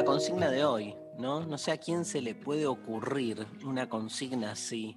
[0.00, 1.44] la consigna de hoy, ¿no?
[1.44, 4.96] No sé a quién se le puede ocurrir una consigna así.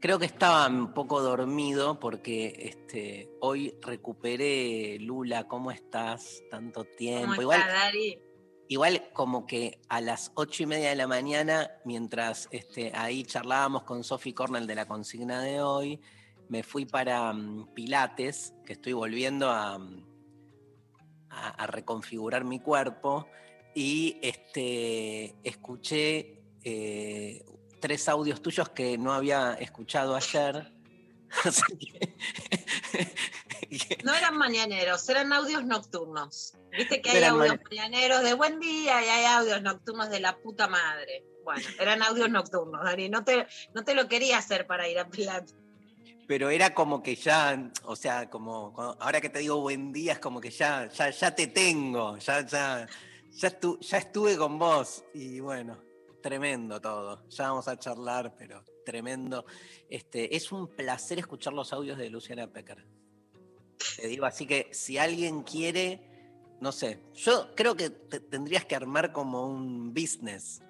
[0.00, 6.42] Creo que estaba un poco dormido porque este, hoy recuperé, Lula, ¿cómo estás?
[6.50, 7.28] Tanto tiempo.
[7.30, 8.18] ¿Cómo igual, está, Dari?
[8.68, 13.84] igual como que a las ocho y media de la mañana, mientras este, ahí charlábamos
[13.84, 16.02] con Sophie Cornell de la consigna de hoy,
[16.50, 20.04] me fui para mm, Pilates, que estoy volviendo a, mm,
[21.30, 23.26] a- a reconfigurar mi cuerpo,
[23.78, 27.44] y este, escuché eh,
[27.80, 30.72] tres audios tuyos que no había escuchado ayer.
[34.04, 36.54] No eran mañaneros, eran audios nocturnos.
[36.76, 40.20] Viste que hay Eran audios ma- mañaneros de buen día y hay audios nocturnos de
[40.20, 41.24] la puta madre.
[41.44, 43.08] Bueno, eran audios nocturnos, Dari.
[43.10, 45.54] No te, no te lo quería hacer para ir a Pilates.
[46.26, 50.18] pero era como que ya, o sea, como ahora que te digo buen día, es
[50.18, 52.86] como que ya, ya, ya te tengo, ya, ya,
[53.38, 55.04] ya, estu- ya estuve con vos.
[55.14, 55.78] Y bueno,
[56.22, 57.26] tremendo todo.
[57.28, 59.44] Ya vamos a charlar, pero tremendo.
[59.88, 62.86] Este, es un placer escuchar los audios de Luciana Pecker.
[63.96, 66.00] Te digo, así que si alguien quiere,
[66.60, 70.62] no sé, yo creo que te- tendrías que armar como un business,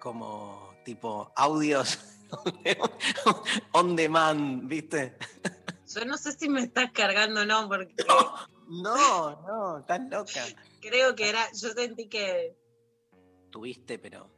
[0.00, 1.98] como tipo audios
[3.72, 5.16] on demand, ¿viste?
[5.94, 7.94] Yo no sé si me estás cargando o no, porque
[8.68, 10.44] No, no, estás loca.
[10.80, 12.56] creo que era, yo sentí que
[13.50, 14.30] Tuviste, pero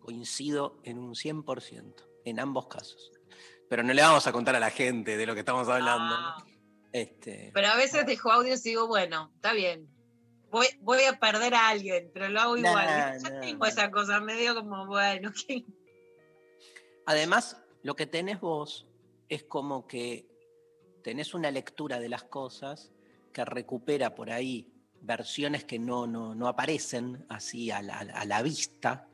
[0.00, 3.12] coincido en un 100%, en ambos casos.
[3.68, 6.14] Pero no le vamos a contar a la gente de lo que estamos hablando.
[6.16, 6.44] Ah,
[6.92, 9.86] Este, pero a veces dejo audios y digo, bueno, está bien.
[10.50, 12.86] Voy, voy a perder a alguien, pero lo hago Nah, igual.
[13.22, 13.68] Nah, tengo nah.
[13.68, 15.66] esa cosa medio como, bueno, ¿qué?
[17.04, 18.86] Además, lo que tenés vos
[19.28, 20.26] es como que
[21.02, 22.92] tenés una lectura de las cosas
[23.44, 29.08] recupera por ahí versiones que no, no, no aparecen así a la, a la vista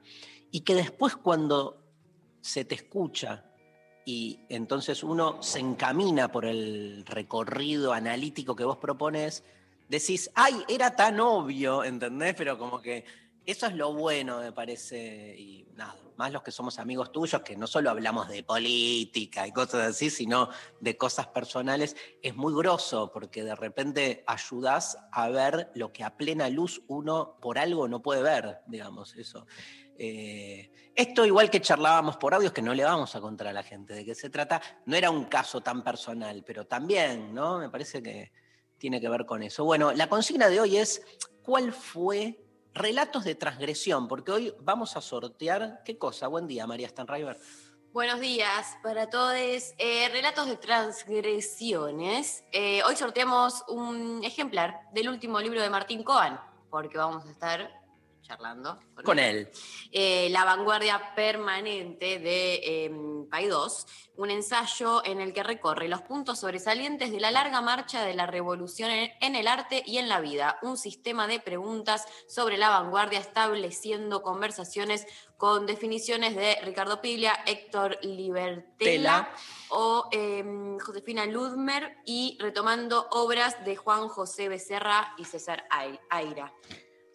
[0.51, 1.83] y que después cuando
[2.41, 3.45] se te escucha
[4.05, 9.45] y entonces uno se encamina por el recorrido analítico que vos propones,
[9.89, 12.35] decís, ay, era tan obvio, ¿entendés?
[12.37, 13.05] Pero como que
[13.47, 17.57] eso es lo bueno, me parece, y nada, más los que somos amigos tuyos, que
[17.57, 20.49] no solo hablamos de política y cosas así, sino
[20.81, 26.17] de cosas personales, es muy grosso, porque de repente ayudás a ver lo que a
[26.17, 29.47] plena luz uno por algo no puede ver, digamos, eso.
[29.97, 33.63] Eh, esto igual que charlábamos por audios, que no le vamos a contar a la
[33.63, 37.59] gente de qué se trata, no era un caso tan personal, pero también, ¿no?
[37.59, 38.33] Me parece que
[38.79, 39.65] tiene que ver con eso.
[39.65, 41.03] Bueno, la consigna de hoy es,
[41.43, 44.09] ¿cuál fue relatos de transgresión?
[44.09, 46.27] Porque hoy vamos a sortear, ¿qué cosa?
[46.29, 47.39] Buen día, María Stanriver.
[47.93, 49.35] Buenos días para todos.
[49.79, 52.45] Eh, relatos de transgresiones.
[52.51, 56.41] Eh, hoy sorteamos un ejemplar del último libro de Martín Coan,
[56.71, 57.84] porque vamos a estar
[58.25, 59.49] charlando Con él.
[59.93, 62.91] eh, La vanguardia permanente de eh,
[63.31, 63.87] Paidós,
[64.17, 68.27] un ensayo en el que recorre los puntos sobresalientes de la larga marcha de la
[68.27, 72.69] revolución en, en el arte y en la vida, un sistema de preguntas sobre la
[72.71, 75.07] vanguardia estableciendo conversaciones
[75.37, 79.31] con definiciones de Ricardo Piglia, Héctor Libertela Tela.
[79.71, 80.45] o eh,
[80.81, 86.53] Josefina Ludmer y retomando obras de Juan José Becerra y César Ai- Aira.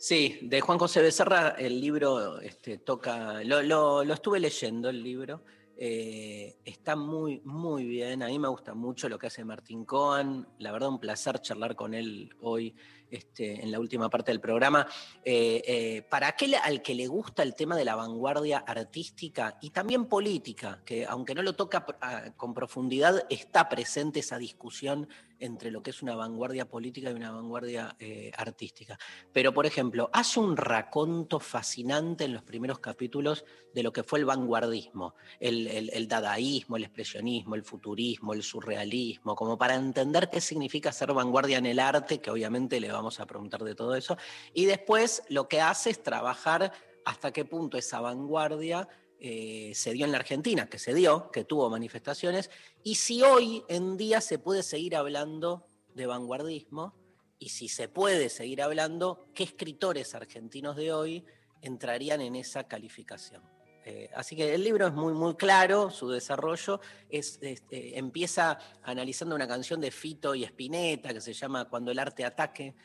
[0.01, 5.43] Sí, de Juan José Becerra, el libro este, toca, lo, lo- estuve leyendo el libro,
[5.75, 10.47] eh, está muy, muy bien, a mí me gusta mucho lo que hace Martín Cohen,
[10.57, 12.75] la verdad un placer charlar con él hoy
[13.11, 14.87] este, en la última parte del programa.
[15.23, 19.71] Eh, eh, para aquel al que le gusta el tema de la vanguardia artística y
[19.71, 25.07] también política, que aunque no lo toca ah, con profundidad, está presente esa discusión
[25.39, 28.97] entre lo que es una vanguardia política y una vanguardia eh, artística.
[29.31, 34.19] Pero, por ejemplo, hace un raconto fascinante en los primeros capítulos de lo que fue
[34.19, 40.41] el vanguardismo, el, el, dadaísmo, el expresionismo, el futurismo, el surrealismo, como para entender qué
[40.41, 44.17] significa ser vanguardia en el arte, que obviamente le vamos a preguntar de todo eso.
[44.53, 46.71] Y después lo que hace es trabajar
[47.05, 48.87] hasta qué punto esa vanguardia
[49.19, 52.49] eh, se dio en la Argentina, que se dio, que tuvo manifestaciones,
[52.83, 56.93] y si hoy en día se puede seguir hablando de vanguardismo,
[57.37, 61.25] y si se puede seguir hablando, qué escritores argentinos de hoy
[61.61, 63.41] entrarían en esa calificación.
[63.85, 66.79] Eh, así que el libro es muy, muy claro, su desarrollo
[67.09, 71.99] es, este, empieza analizando una canción de Fito y Spinetta que se llama Cuando el
[71.99, 72.75] arte ataque.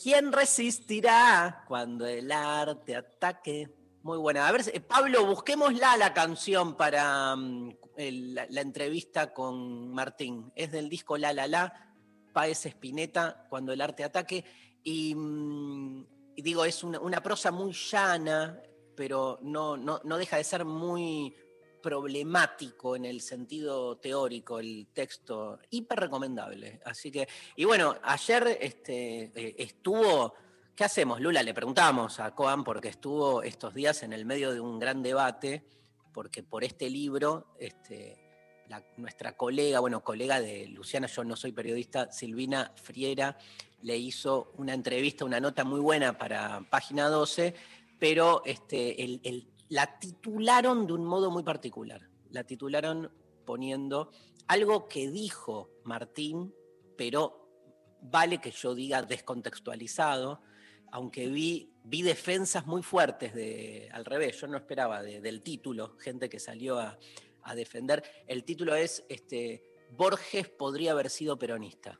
[0.00, 3.68] ¿Quién resistirá cuando el arte ataque?
[4.02, 4.46] Muy buena.
[4.46, 10.52] A ver, eh, Pablo, busquémosla la canción para mm, la, entrevista con Martín.
[10.54, 11.94] Es del disco La La La,
[12.32, 14.44] Paez Espineta, Cuando el arte ataque.
[14.84, 16.06] Y, mm,
[16.36, 18.62] digo, es una, prosa muy llana,
[18.98, 21.32] pero no, no, no deja de ser muy
[21.80, 26.80] problemático en el sentido teórico el texto, hiper recomendable.
[26.84, 30.34] Así que, y bueno, ayer este, eh, estuvo
[30.74, 31.42] ¿Qué hacemos, Lula?
[31.42, 35.64] Le preguntamos a Coan porque estuvo estos días en el medio de un gran debate,
[36.12, 38.16] porque por este libro, este,
[38.96, 43.36] nuestra colega, bueno, colega de Luciana, yo no soy periodista, Silvina Friera,
[43.82, 47.54] le hizo una entrevista, una nota muy buena para Página 12,
[47.98, 48.96] pero este,
[49.68, 52.08] la titularon de un modo muy particular.
[52.30, 53.10] La titularon
[53.44, 54.10] poniendo
[54.46, 56.54] algo que dijo Martín,
[56.96, 57.48] pero
[58.00, 60.42] vale que yo diga descontextualizado,
[60.90, 66.28] aunque vi, vi defensas muy fuertes de, al revés, yo no esperaba del título, gente
[66.28, 66.98] que salió a,
[67.54, 68.02] defender.
[68.26, 69.62] El título es este,
[69.92, 71.98] Borges podría haber sido peronista.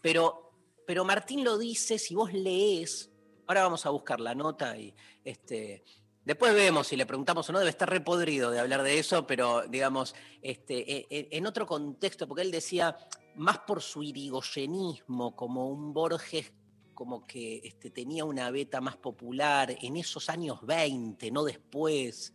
[0.00, 0.52] Pero,
[0.86, 3.10] pero Martín lo dice, si vos lees,
[3.48, 5.82] ahora vamos a buscar la nota y este,
[6.22, 9.62] después vemos si le preguntamos o no, debe estar repodrido de hablar de eso, pero
[9.66, 12.96] digamos, este, e, e, en otro contexto, porque él decía,
[13.36, 16.52] más por su irigoyenismo, como un Borges
[16.92, 22.34] como que este, tenía una beta más popular en esos años 20, no después.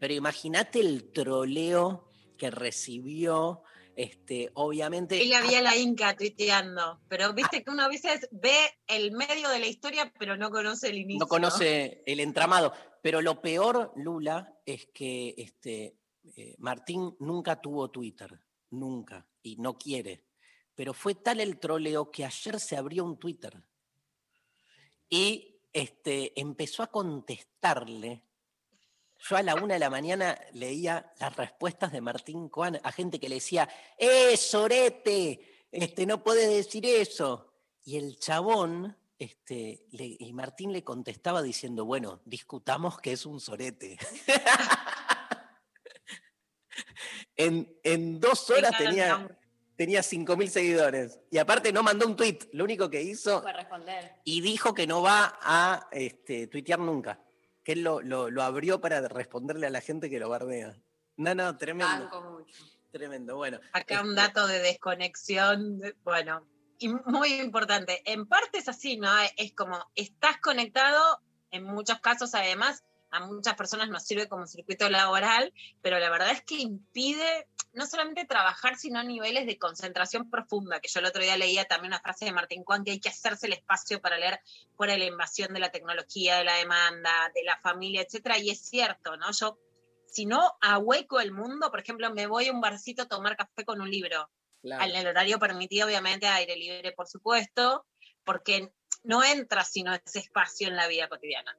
[0.00, 3.62] Pero imagínate el troleo que recibió,
[4.02, 5.20] este, obviamente.
[5.20, 8.56] Él había la Inca tuiteando, pero viste que uno a veces ve
[8.86, 11.20] el medio de la historia, pero no conoce el inicio.
[11.20, 12.72] No conoce el entramado.
[13.02, 15.98] Pero lo peor, Lula, es que este,
[16.36, 20.24] eh, Martín nunca tuvo Twitter, nunca, y no quiere.
[20.74, 23.62] Pero fue tal el troleo que ayer se abrió un Twitter
[25.10, 28.24] y este, empezó a contestarle.
[29.28, 33.20] Yo a la una de la mañana leía las respuestas de Martín Coan a gente
[33.20, 33.68] que le decía,
[33.98, 35.66] ¡eh, Sorete!
[35.70, 37.52] Este, no puedes decir eso.
[37.84, 43.98] Y el chabón, este, y Martín le contestaba diciendo, bueno, discutamos que es un sorete.
[47.36, 49.28] en, en, dos horas tenía,
[49.76, 51.20] tenía 5.000 seguidores.
[51.30, 53.42] Y aparte no mandó un tweet, lo único que hizo...
[53.42, 54.16] Fue responder.
[54.24, 57.20] Y dijo que no va a este, tuitear nunca.
[57.70, 60.76] Que él lo, lo, abrió para responderle a la gente que lo bardea.
[61.16, 62.10] No, no, tremendo.
[62.32, 62.64] mucho.
[62.90, 63.60] Tremendo, bueno.
[63.72, 66.44] Acá un dato de desconexión, bueno,
[66.80, 68.02] y muy importante.
[68.10, 69.08] En parte es así, ¿no?
[69.36, 71.20] Es como, estás conectado,
[71.52, 75.52] en muchos casos además, a muchas personas nos sirve como circuito laboral,
[75.82, 80.88] pero la verdad es que impide no solamente trabajar, sino niveles de concentración profunda, que
[80.88, 83.46] yo el otro día leía también una frase de Martín Juan, que hay que hacerse
[83.46, 84.40] el espacio para leer
[84.76, 88.50] fuera de la invasión de la tecnología, de la demanda, de la familia, etcétera, y
[88.50, 89.30] es cierto, ¿no?
[89.32, 89.58] Yo,
[90.06, 93.64] si no ahueco el mundo, por ejemplo, me voy a un barcito a tomar café
[93.64, 94.28] con un libro,
[94.62, 97.86] en el horario permitido, obviamente, aire libre, por supuesto,
[98.24, 98.72] porque
[99.04, 101.56] no entra sino ese espacio en la vida cotidiana.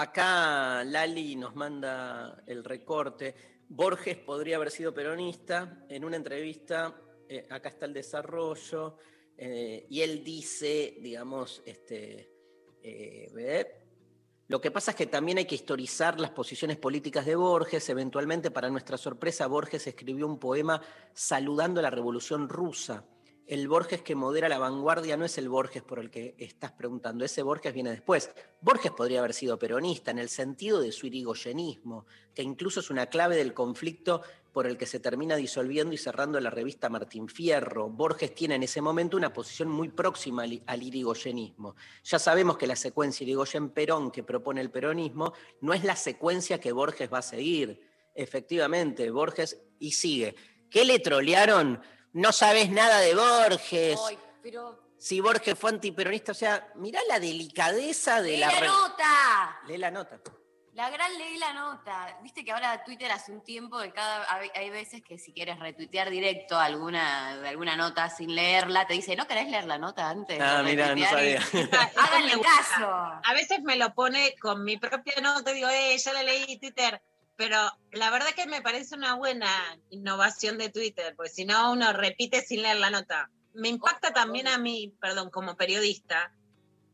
[0.00, 3.34] Acá Lali nos manda el recorte.
[3.68, 5.84] Borges podría haber sido peronista.
[5.88, 6.94] En una entrevista,
[7.28, 8.96] eh, acá está el desarrollo,
[9.36, 12.32] eh, y él dice, digamos, este,
[12.80, 13.66] eh,
[14.46, 17.88] lo que pasa es que también hay que historizar las posiciones políticas de Borges.
[17.88, 20.80] Eventualmente, para nuestra sorpresa, Borges escribió un poema
[21.12, 23.04] saludando a la Revolución Rusa
[23.48, 27.24] el Borges que modera la vanguardia no es el Borges por el que estás preguntando,
[27.24, 28.30] ese Borges viene después.
[28.60, 33.06] Borges podría haber sido peronista en el sentido de su irigoyenismo, que incluso es una
[33.06, 34.20] clave del conflicto
[34.52, 37.88] por el que se termina disolviendo y cerrando la revista Martín Fierro.
[37.88, 41.74] Borges tiene en ese momento una posición muy próxima al, irigoyenismo.
[42.04, 46.72] Ya sabemos que la secuencia Irigoyen-Perón que propone el peronismo no es la secuencia que
[46.72, 47.80] Borges va a seguir.
[48.14, 50.34] Efectivamente, Borges y sigue.
[50.68, 51.80] ¿Qué le trolearon?
[52.18, 53.98] No sabes nada de Borges.
[54.08, 54.86] Ay, pero.
[54.98, 58.60] Si Borges fue antiperonista, o sea, mirá la delicadeza de ¡Lee la...
[58.60, 59.60] nota!
[59.68, 60.18] Lee la nota.
[60.72, 62.18] La gran ley la nota.
[62.22, 66.08] Viste que ahora Twitter hace un tiempo que cada hay- veces que si quieres retuitear
[66.08, 70.40] directo alguna alguna nota sin leerla, te dice, ¿no querés leer la nota antes?
[70.40, 71.90] Ah, mira, no retuitear?" Y- sabía.
[71.96, 72.86] Háganle caso.
[73.24, 77.02] A veces me lo pone con mi propia nota, digo, eh, ya la leí Twitter.
[77.38, 77.56] Pero
[77.92, 79.48] la verdad que me parece una buena
[79.90, 83.30] innovación de Twitter, porque si no uno repite sin leer la nota.
[83.54, 86.34] Me impacta también a mí, perdón, como periodista,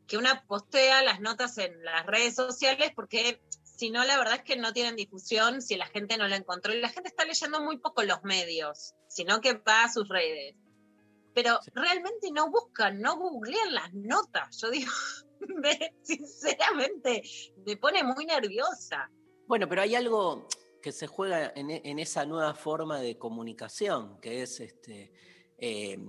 [0.07, 4.43] que una postea las notas en las redes sociales porque si no, la verdad es
[4.43, 6.73] que no tienen difusión si la gente no la encontró.
[6.73, 10.55] Y la gente está leyendo muy poco los medios, sino que va a sus redes.
[11.33, 11.71] Pero Sí.
[11.73, 14.57] realmente no buscan, no googlean las notas.
[14.61, 14.91] Yo digo,
[15.39, 17.23] me- sinceramente,
[17.65, 19.09] me pone muy nerviosa.
[19.47, 20.47] Bueno, pero hay algo
[20.81, 25.11] que se juega en, e- en esa nueva forma de comunicación, que es este,
[25.57, 25.99] eh,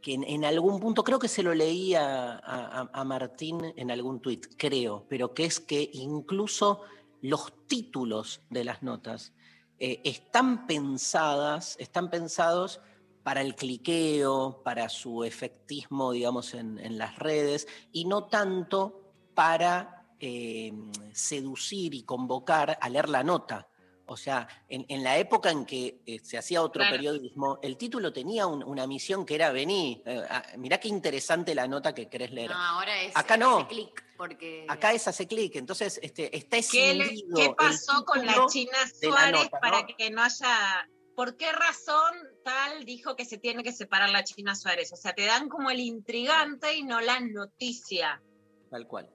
[0.00, 5.06] que en, algún punto, creo que se lo leí a, Martín en algún tuit, creo,
[5.08, 6.82] pero que es que incluso
[7.22, 9.32] los títulos de las notas
[9.78, 12.80] eh, están pensadas, están pensados
[13.22, 20.72] para el cliqueo, para su efectismo, digamos, en las redes, y no tanto para eh,
[21.12, 23.68] seducir y convocar a leer la nota.
[24.06, 26.96] O sea, en, en la época en que eh, se hacía otro Claro.
[26.96, 30.22] periodismo, el título tenía un- una misión que era vení, eh,
[30.58, 32.50] mirá qué interesante la nota que querés leer.
[32.50, 33.60] No, ahora es Acá no.
[33.60, 38.04] ese clic, porque Acá es hace clic, entonces este, está ¿Qué, le- escindido qué pasó
[38.04, 39.86] con la China la Suárez nota, para ¿no?
[39.96, 40.88] que no haya...
[41.16, 42.12] ¿Por qué razón
[42.44, 44.92] tal dijo que se tiene que separar la China Suárez?
[44.92, 48.20] O sea, te dan como el intrigante y no la noticia.
[48.68, 49.08] Tal cual.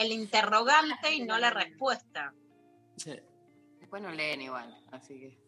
[0.00, 2.32] El interrogante y no la respuesta.
[2.96, 3.12] Sí.
[3.78, 5.38] después no leen igual, así que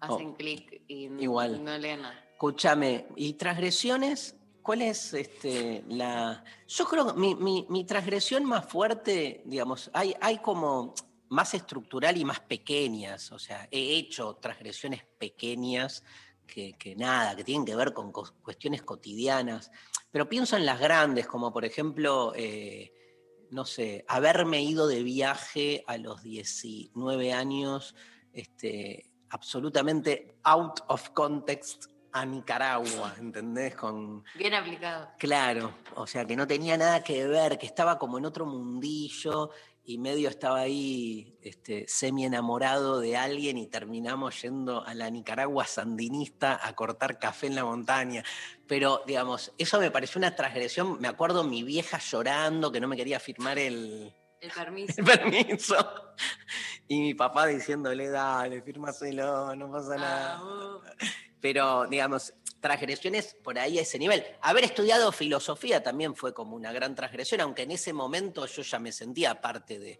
[0.00, 1.16] hacen clic y Oh.
[1.20, 1.62] Igual.
[1.64, 2.24] no leen nada.
[2.32, 4.36] Escúchame, ¿y transgresiones?
[4.62, 6.42] ¿Cuál es este, la...?
[6.66, 10.94] Yo creo que mi, mi- mi transgresión más fuerte, digamos, hay, hay como
[11.28, 16.02] más estructural y más pequeñas, o sea, he hecho transgresiones pequeñas
[16.46, 19.70] que, que nada, que tienen que ver con cuestiones cotidianas,
[20.10, 22.92] pero pienso en las grandes, como por ejemplo, eh,
[23.50, 27.94] no sé, haberme ido de viaje a los 19 años,
[28.32, 33.76] este, absolutamente out of context a Nicaragua, ¿entendés?
[33.76, 35.10] Con, Bien aplicado.
[35.18, 39.50] Claro, o sea, que no tenía nada que ver, que estaba como en otro mundillo
[39.90, 45.66] y medio estaba ahí este, semi enamorado de alguien y terminamos yendo a la Nicaragua
[45.66, 48.22] sandinista a cortar café en la montaña.
[48.68, 51.00] Pero, digamos, eso me pareció una transgresión.
[51.00, 54.94] Me acuerdo mi vieja llorando que no me quería firmar el, El permiso.
[54.98, 55.76] el permiso.
[56.86, 60.80] Y mi papá diciéndole, dale, fírmaselo, no pasa nada Ah, uh.
[61.40, 64.24] Pero digamos, transgresiones por ahí a ese nivel.
[64.42, 68.78] Haber estudiado filosofía también fue como una gran transgresión, aunque en ese momento yo ya
[68.78, 69.98] me sentía parte de,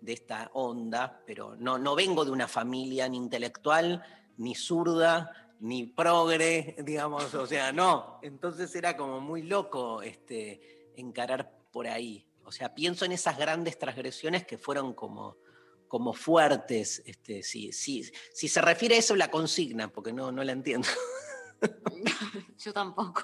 [0.00, 4.02] de esta onda, pero no, no vengo de una familia ni intelectual,
[4.38, 8.18] ni zurda, ni progre, digamos, o sea, no.
[8.22, 12.26] Entonces era como muy loco este, encarar por ahí.
[12.44, 15.38] O sea, pienso en esas grandes transgresiones que fueron como,
[15.88, 17.02] como fuertes.
[17.06, 20.88] Este, si, si, si se refiere a eso, la consigna, porque no, no la entiendo.
[22.58, 23.22] Yo tampoco.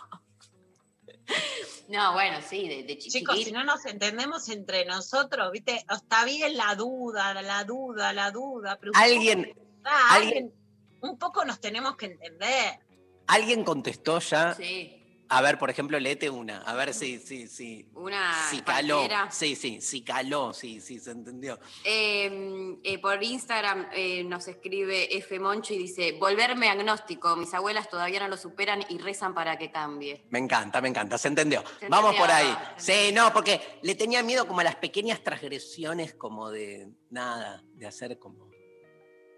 [1.88, 5.84] No, bueno, sí, de, de chi- Chicos, si no nos entendemos entre nosotros, ¿viste?
[5.90, 8.78] Está bien la duda, la duda, la duda.
[8.80, 9.52] Pero Alguien,
[9.84, 10.52] ah, alguien- alguien-
[11.00, 12.78] un poco nos tenemos que entender.
[13.26, 14.54] alguien contestó ya.
[14.54, 15.01] Sí,
[15.34, 16.58] A ver, por ejemplo, léete una.
[16.58, 19.08] A ver si, si, si, una si caló.
[19.30, 21.58] Sí, sí, si caló, sí, sí, se entendió.
[21.84, 25.40] Eh, eh, por Instagram eh, nos escribe F.
[25.40, 29.70] Moncho y dice, volverme agnóstico, mis abuelas todavía no lo superan y rezan para que
[29.70, 30.26] cambie.
[30.28, 31.64] Me encanta, me encanta, se entendió.
[31.80, 32.54] Se Vamos entendió, por ahí.
[32.76, 37.86] Sí, no, porque le tenía miedo como a las pequeñas transgresiones, como de nada, de
[37.86, 38.50] hacer como.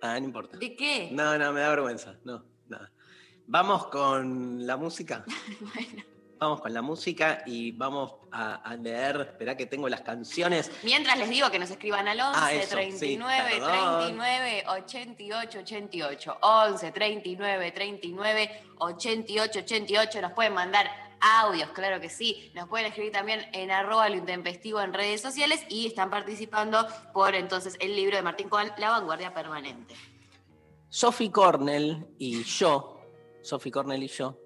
[0.03, 0.59] Ah, no importa.
[0.59, 1.11] ¿De qué?
[1.13, 2.19] No, no, me da vergüenza.
[2.25, 2.91] No, nada.
[3.47, 5.25] Vamos con la música.
[5.75, 6.03] Bueno.
[6.37, 9.21] Vamos con la música y vamos a, a leer.
[9.31, 10.71] Esperá que tengo las canciones.
[10.83, 13.99] Mientras les digo que nos escriban al 11 Ah, eso, sí, 39 perdón.
[14.01, 16.39] 39 88 88.
[16.43, 20.21] 11 39 39 88 88.
[20.21, 22.51] Nos pueden mandar audios, claro que sí.
[22.55, 27.35] Nos pueden escribir también en arroba lo intempestivo en redes sociales y están participando por
[27.35, 29.95] entonces el libro de Martín Cohen, La vanguardia permanente.
[30.91, 32.94] Sophie Cornell y yo,
[33.45, 34.41] Sophie Cornell y yo,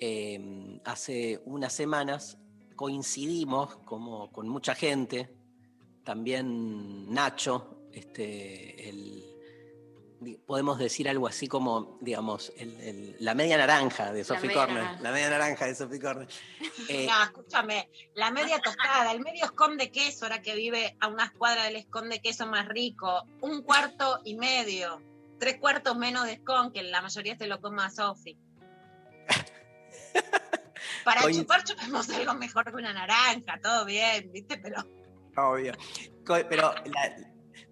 [0.00, 2.38] eh, hace unas semanas
[2.76, 5.30] coincidimos como con mucha gente,
[6.04, 9.24] también Nacho, este, el
[10.46, 14.98] podemos decir algo así como, digamos, el- el- la media naranja de Sophie naranja.
[15.02, 16.28] La media naranja de Sophie Cornell.
[16.88, 21.08] Eh, No, escúchame, la media tostada, el medio scone de queso, ahora que vive a
[21.08, 25.02] unas cuadras del scone de queso más rico, un cuarto y medio,
[25.44, 28.38] tres cuartos menos de scone, que la mayoría se lo coma a Sofi.
[31.04, 34.56] Para chupar, chupemos algo mejor que una naranja, todo bien, ¿viste?
[34.56, 34.82] Pero
[35.36, 35.74] Obvio.
[36.24, 37.16] Co- Pero la-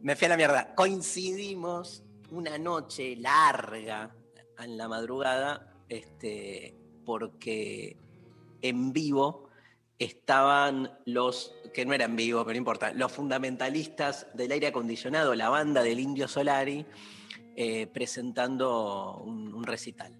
[0.02, 0.74] me fui a la mierda.
[0.74, 4.14] Coincidimos una noche larga
[4.58, 6.76] en la madrugada, este,
[7.06, 7.96] porque
[8.60, 9.48] en vivo
[9.98, 15.48] estaban los, que no eran vivo, pero no importa, los fundamentalistas del aire acondicionado, la
[15.48, 16.84] banda del Indio Solari,
[17.56, 20.16] eh, presentando un, un recital.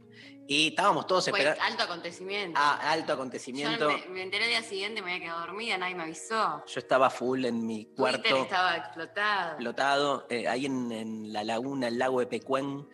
[0.49, 1.63] Y estábamos todos Fue esperando.
[1.65, 2.59] alto acontecimiento.
[2.63, 3.89] Ah, alto Yo acontecimiento.
[3.89, 6.65] me, me enteré el día siguiente, me había quedado dormida, nadie me avisó.
[6.67, 8.37] Yo estaba full en mi Twitter cuarto.
[8.43, 9.49] estaba explotado.
[9.53, 12.87] explotado, eh, ahí en, en la laguna, el lago de Pecuén,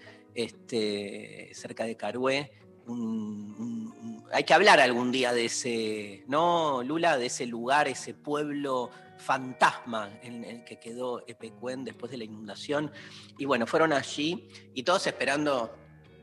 [0.52, 2.52] este, cerca de Carué.
[2.86, 7.18] un- un- un- hay que hablar algún día de ese, ¿no, Lula?
[7.18, 8.88] De ese lugar, ese pueblo
[9.18, 12.90] fantasma en el que quedó Epecuén después de la inundación.
[13.36, 15.74] Y bueno, fueron allí y todos esperando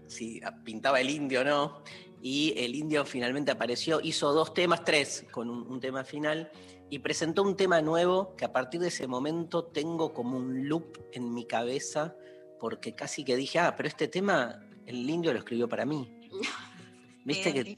[0.07, 1.83] si pintaba el indio o no.
[2.21, 6.51] Y el indio finalmente apareció, hizo dos temas, tres, con un, un tema final,
[6.89, 10.97] y presentó un tema nuevo que a partir de ese momento tengo como un loop
[11.11, 12.15] en mi cabeza,
[12.59, 16.19] porque casi que dije, ah, pero este tema el indio lo escribió para mí.
[17.25, 17.77] Viste que.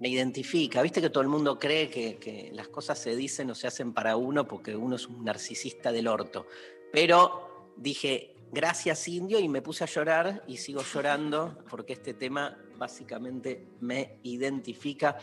[0.00, 3.54] Me identifica, viste que todo el mundo cree que, que las cosas se dicen o
[3.54, 6.46] se hacen para uno porque uno es un narcisista del orto.
[6.92, 12.56] Pero dije, gracias indio, y me puse a llorar y sigo llorando porque este tema
[12.78, 15.16] básicamente me identifica.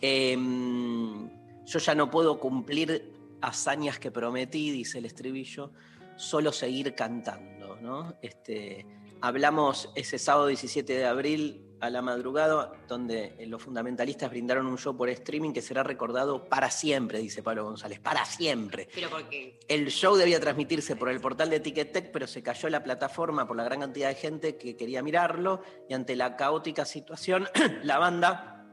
[0.00, 1.28] Em,
[1.64, 5.72] yo ya no puedo cumplir hazañas que prometí, dice el estribillo,
[6.16, 7.76] solo seguir cantando.
[7.80, 8.14] ¿no?
[8.22, 8.86] Este,
[9.20, 14.78] hablamos ese sábado 17 de abril a la madrugada, donde eh, los fundamentalistas brindaron un
[14.78, 18.88] show por streaming que será recordado para siempre, dice Pablo González, para siempre.
[18.94, 22.82] Pero porque El show debía transmitirse por el portal de Ticketek, pero se cayó la
[22.82, 27.48] plataforma por la gran cantidad de gente que quería mirarlo y ante la caótica situación,
[27.82, 28.66] la banda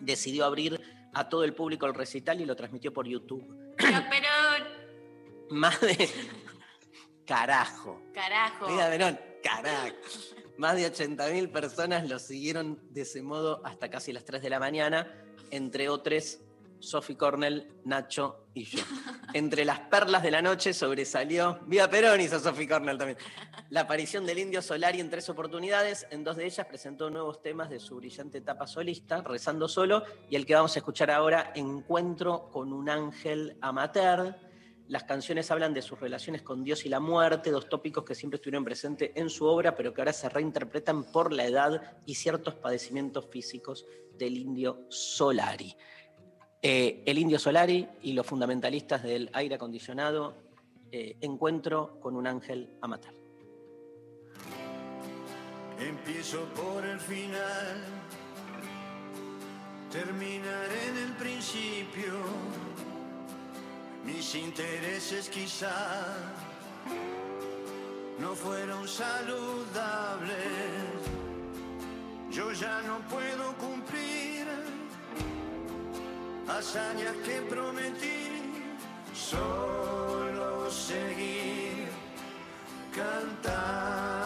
[0.00, 0.80] decidió abrir
[1.14, 3.44] a todo el público el recital y lo transmitió por YouTube.
[3.78, 4.28] Pero, pero,
[5.50, 6.08] Más de...
[7.26, 8.00] Carajo.
[8.14, 8.68] carajo.
[8.70, 9.94] Mira, Verón, carajo.
[10.58, 14.58] Más de 80.000 personas lo siguieron de ese modo hasta casi las 3 de la
[14.58, 15.06] mañana,
[15.52, 16.40] entre otros
[16.80, 18.82] Sophie Cornell, Nacho y yo.
[19.34, 23.18] Entre las perlas de la noche sobresalió, viva Perón hizo Sophie Cornell también,
[23.70, 27.70] la aparición del Indio Solari en tres oportunidades, en dos de ellas presentó nuevos temas
[27.70, 32.50] de su brillante etapa solista, Rezando Solo, y el que vamos a escuchar ahora, Encuentro
[32.50, 34.34] con un ángel amateur,
[34.88, 38.36] las canciones hablan de sus relaciones con Dios y la muerte, dos tópicos que siempre
[38.36, 42.54] estuvieron presentes en su obra, pero que ahora se reinterpretan por la edad y ciertos
[42.54, 45.76] padecimientos físicos del indio Solari.
[46.62, 50.36] Eh, el indio Solari y los fundamentalistas del aire acondicionado,
[50.90, 53.12] eh, encuentro con un ángel a matar.
[55.78, 57.84] Empiezo por el final,
[59.92, 62.87] terminaré en el principio.
[64.08, 66.16] Mis intereses quizá
[68.18, 70.32] no fueron saludables.
[72.30, 74.46] Yo ya no puedo cumplir
[76.48, 78.30] hazañas que prometí,
[79.12, 81.88] solo seguir
[82.96, 84.17] cantando.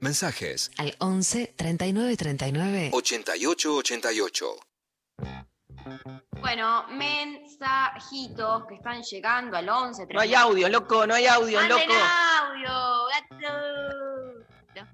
[0.00, 4.56] Mensajes Al 11 39 39 88 88.
[6.40, 10.06] Bueno, mensajitos que están llegando al 11.
[10.12, 12.00] No hay audio, loco, no hay audio, ¡Manden loco.
[12.40, 12.70] audio,
[13.10, 14.44] gato!
[14.76, 14.88] No.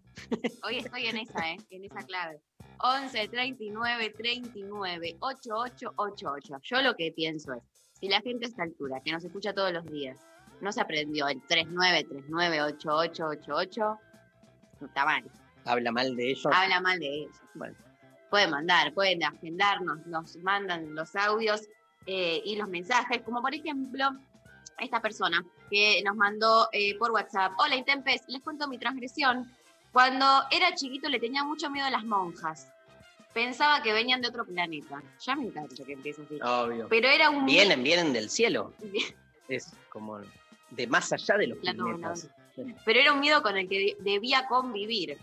[0.64, 1.57] Hoy estoy en esa, ¿eh?
[1.71, 2.40] En esa clave.
[2.81, 6.59] 11 39 39 8888.
[6.62, 7.62] Yo lo que pienso es,
[8.01, 10.19] si la gente a esta altura, que nos escucha todos los días,
[10.61, 13.99] no se aprendió el 3939 8888,
[14.81, 15.25] no está mal.
[15.65, 16.47] Habla mal de ellos.
[16.53, 17.37] Habla mal de ellos.
[17.55, 17.77] Bueno.
[18.31, 21.62] Pueden mandar, pueden agendarnos, nos mandan los audios
[22.07, 24.11] eh, y los mensajes, como por ejemplo
[24.79, 27.53] esta persona que nos mandó eh, por WhatsApp.
[27.59, 29.51] Hola Intempes, les cuento mi transgresión.
[29.93, 32.69] Cuando era chiquito le tenía mucho miedo a las monjas.
[33.33, 35.03] Pensaba que venían de otro planeta.
[35.21, 36.39] Ya me encanta que empiece así.
[36.43, 36.89] Obvio.
[36.89, 38.73] Pero era un Vienen, vienen del cielo.
[39.49, 40.19] Es como
[40.71, 42.29] de más allá de los planetas.
[42.85, 45.19] Pero era un miedo con el que de- debía convivir,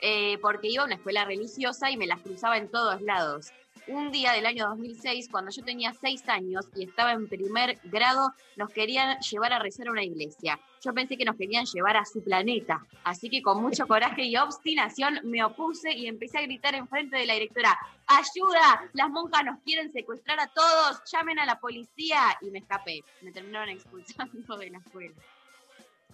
[0.00, 3.48] eh, porque iba a una escuela religiosa y me las cruzaba en todos lados.
[3.86, 8.34] Un día del año 2006, cuando yo tenía seis años y estaba en primer grado,
[8.56, 10.60] nos querían llevar a rezar a una iglesia.
[10.84, 14.36] Yo pensé que nos querían llevar a su planeta, así que con mucho coraje y
[14.36, 18.90] obstinación me opuse y empecé a gritar enfrente de la directora, ¡Ayuda!
[18.92, 22.36] Las monjas nos quieren secuestrar a todos, llamen a la policía.
[22.42, 25.14] Y me escapé, me terminaron expulsando de la escuela.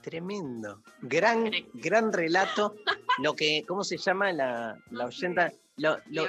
[0.05, 0.83] Tremendo.
[1.01, 2.75] Gran, gran relato.
[3.23, 5.51] Lo que, ¿cómo se llama la, la oyenta?
[5.77, 6.27] Lo, lo-.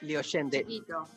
[0.00, 1.08] Chiquito,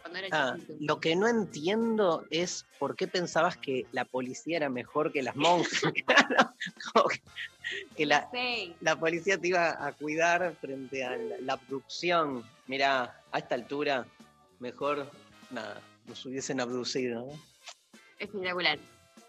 [0.00, 4.70] cuando era Ah, lo que no entiendo es por qué pensabas que la policía era
[4.70, 5.82] mejor que las monjas.
[7.96, 12.42] Que, la, Sí, la policía te iba a cuidar frente a la, la abducción.
[12.66, 14.06] Mira, a esta altura,
[14.58, 15.08] mejor
[15.50, 17.28] nada, nos hubiesen abducido.
[18.18, 18.78] espectacular.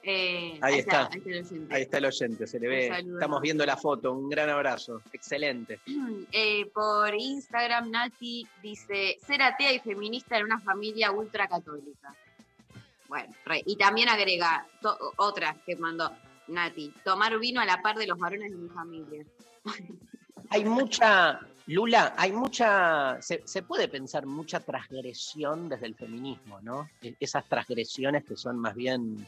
[0.03, 1.07] Eh, Ahí está.
[1.11, 1.75] Ahí está el oyente.
[1.75, 2.87] Ahí está el oyente, se le Un ve.
[2.89, 4.11] saludo Estamos viendo la foto.
[4.13, 5.01] Un gran abrazo.
[5.13, 5.79] Excelente.
[6.31, 12.15] Eh, por Instagram, Nati dice: ser atea y feminista en una familia ultracatólica.
[13.07, 16.11] Bueno, re- y también agrega to- otra que mandó
[16.47, 19.23] Nati: tomar vino a la par de los varones de mi familia.
[20.49, 26.89] Hay mucha, Lula, hay mucha, se, se puede pensar mucha transgresión desde el feminismo, ¿no?
[27.01, 29.25] E- Esas transgresiones que son más bien,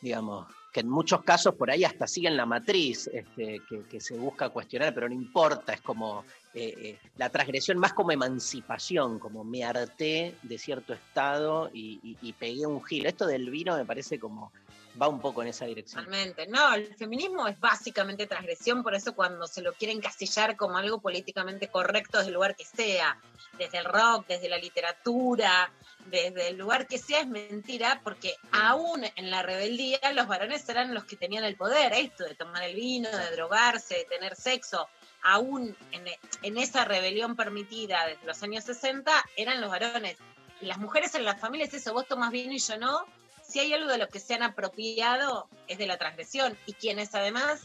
[0.00, 4.48] digamos, que en muchos casos por ahí hasta siguen la matriz este, que, se busca
[4.50, 9.64] cuestionar, pero no importa, es como eh, eh, la transgresión más como emancipación, como me
[9.64, 13.08] harté de cierto estado y- y pegué un giro.
[13.08, 14.52] Esto del vino me parece como
[15.00, 16.04] va un poco en esa dirección.
[16.04, 16.46] Totalmente.
[16.46, 21.00] No, el feminismo es básicamente transgresión, por eso cuando se lo quieren encasillar como algo
[21.00, 23.18] políticamente correcto desde el lugar que sea,
[23.58, 25.70] desde el rock, desde la literatura,
[26.06, 30.94] desde el lugar que sea, es mentira, porque aún en la rebeldía los varones eran
[30.94, 34.88] los que tenían el poder, esto de tomar el vino, de drogarse, de tener sexo.
[35.22, 36.04] Aún en,
[36.42, 40.16] en esa rebelión permitida desde los años 60 eran los varones.
[40.62, 43.06] Las mujeres en las familias, eso, vos tomas vino y yo no,
[43.50, 47.14] si hay algo de lo que se han apropiado es de la transgresión y quienes
[47.14, 47.62] además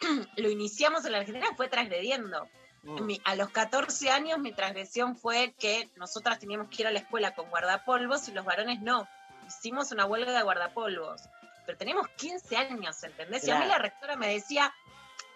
[0.36, 2.48] lo iniciamos en la Argentina fue transgrediendo.
[2.82, 3.14] Mm.
[3.24, 7.34] A los 14 años mi transgresión fue que nosotras teníamos que ir a la escuela
[7.34, 9.08] con guardapolvos y los varones no.
[9.46, 11.22] Hicimos una huelga de guardapolvos.
[11.64, 13.46] Pero teníamos 15 años, ¿entendés?
[13.46, 14.72] Y a mí la rectora me decía,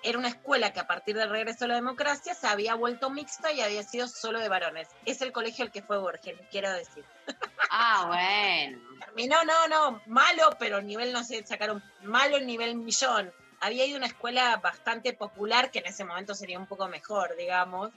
[0.02, 3.52] era una escuela que a partir del regreso a la democracia se había vuelto mixta
[3.52, 4.88] y había sido solo de varones.
[5.04, 7.04] Es el colegio al que fue Borges, quiero decir.
[7.70, 8.80] Ah, bueno.
[8.98, 13.32] Terminó, no, no, malo, pero nivel, no sé, sacaron malo nivel millón.
[13.60, 17.36] Había ido a una escuela bastante popular, que en ese momento sería un poco mejor,
[17.36, 17.90] digamos,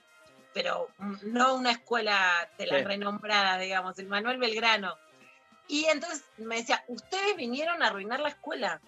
[0.53, 2.85] pero mm, no una escuela de las Sí.
[2.85, 4.95] renombradas, digamos, el Manuel Belgrano.
[5.67, 8.79] Y entonces me decía, ustedes vinieron a arruinar la escuela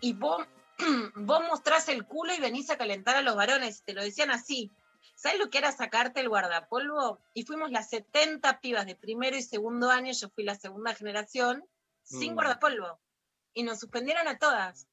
[0.00, 0.44] y vos,
[1.14, 4.70] vos mostrás el culo y venís a calentar a los varones, te lo decían así.
[5.20, 7.18] ¿Sabes lo que era sacarte el guardapolvo?
[7.34, 11.64] Y fuimos las 70 pibas de primero y segundo año, yo fui la segunda generación,
[12.04, 12.34] sin Mm.
[12.36, 13.00] guardapolvo.
[13.54, 14.86] y nos suspendieron a todas.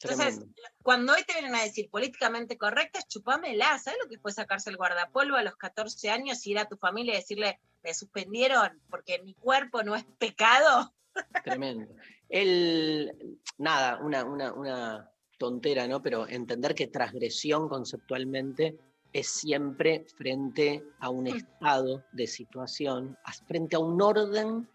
[0.00, 0.60] Entonces, Tremendo.
[0.84, 3.76] cuando hoy te vienen a decir políticamente correctas, chupámela.
[3.80, 6.76] ¿Sabes lo que fue sacarse el guardapolvo a los 14 años y ir a tu
[6.76, 10.94] familia y decirle, me suspendieron porque mi cuerpo no es pecado?
[11.42, 11.92] Tremendo.
[12.28, 16.00] El, nada, una, una, una tontera, ¿no?
[16.00, 18.78] Pero entender que transgresión conceptualmente
[19.18, 24.68] es siempre frente a un estado de situación, frente a un orden,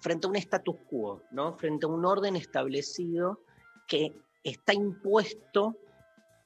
[0.00, 1.56] frente a un status quo, ¿no?
[1.58, 3.40] Frente a un orden establecido
[3.88, 4.12] que
[4.44, 5.76] está impuesto,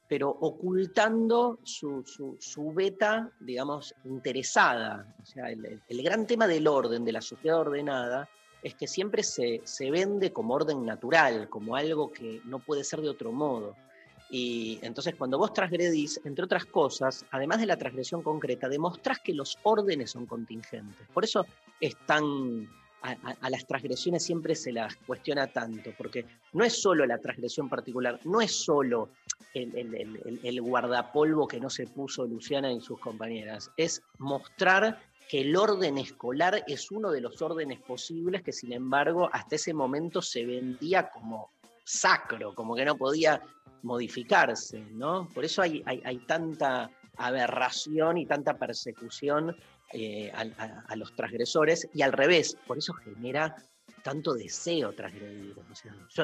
[0.07, 5.05] pero ocultando su, su, su beta, digamos, interesada.
[5.21, 8.27] O sea, el- el- el gran tema del orden, de la sociedad ordenada,
[8.63, 13.01] es que siempre se, se vende como orden natural, como algo que no puede ser
[13.01, 13.75] de otro modo.
[14.29, 19.33] Y entonces cuando vos transgredís, entre otras cosas, además de la transgresión concreta, demostrás que
[19.33, 21.07] los órdenes son contingentes.
[21.13, 21.45] Por eso
[21.79, 22.67] es tan...
[23.03, 28.19] A, las transgresiones siempre se las cuestiona tanto, porque no es solo la transgresión particular,
[28.25, 29.11] no es solo
[29.53, 35.55] el- el guardapolvo que no se puso Luciana y sus compañeras, es mostrar que el
[35.55, 40.45] orden escolar es uno de los órdenes posibles que sin embargo hasta ese momento se
[40.45, 41.51] vendía como
[41.87, 43.41] sacro, como que no podía
[43.83, 45.29] modificarse, ¿no?
[45.33, 49.55] Por eso hay, hay- hay tanta aberración y tanta persecución
[49.93, 53.55] eh, a, los transgresores y al revés, por eso genera
[54.03, 55.55] tanto deseo transgredir.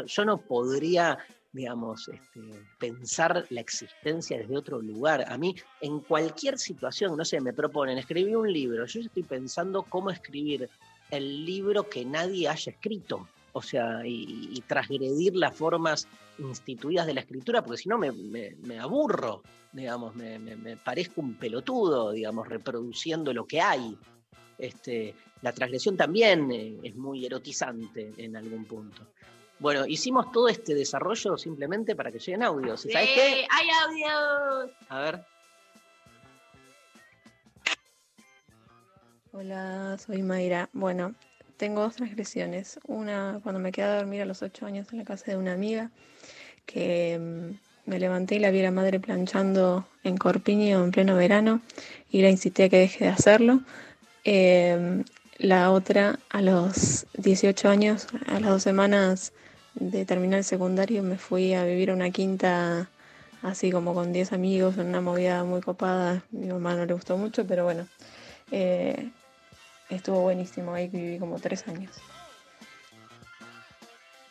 [0.06, 1.17] Yo no podría,
[1.54, 2.41] digamos, este,
[2.78, 5.23] pensar la existencia desde otro lugar.
[5.32, 9.84] A mí, en cualquier situación, no sé, me proponen escribir un libro, yo estoy pensando
[9.84, 10.69] cómo escribir
[11.10, 13.28] el libro que nadie haya escrito.
[13.54, 16.08] O sea, y, y transgredir las formas
[16.39, 20.76] instituidas de la escritura, porque si no me, me- me aburro, digamos, me, me- me
[20.76, 23.96] parezco un pelotudo, digamos, reproduciendo lo que hay.
[24.58, 29.08] Este, la transgresión también eh, es muy erotizante en algún punto.
[29.60, 32.86] Bueno, hicimos todo este desarrollo simplemente para que lleguen audios.
[32.88, 33.34] ¿Y sabes qué?
[33.34, 34.72] Sí, ¡Hay audios!
[34.89, 35.22] A ver.
[39.32, 40.70] Hola, soy Mayra.
[40.74, 41.13] Bueno,
[41.58, 42.80] tengo dos transgresiones.
[42.88, 45.54] Una cuando me quedé a dormir a los ocho años en la casa de una
[45.54, 45.92] amiga,
[46.66, 51.16] que mm, me levanté y la vi a la madre planchando en Corpiño en pleno
[51.16, 51.62] verano
[52.10, 53.62] y la incité a que deje de hacerlo.
[54.24, 55.04] Em,
[55.38, 59.34] la otra, a los 18 años, a las dos semanas
[59.76, 62.89] de terminar el secundario, me fui a vivir a una quinta
[63.42, 66.24] así como con 10 amigos, en una movida muy copada.
[66.32, 67.88] Mi mamá no le gustó mucho, pero bueno.
[68.52, 69.12] Eh,
[69.89, 71.91] estuvo buenísimo, ahí viví como tres años.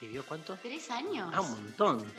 [0.00, 0.56] ¿Vivió cuánto?
[0.56, 1.30] ¿Tres años?
[1.32, 2.12] Ah, un montón.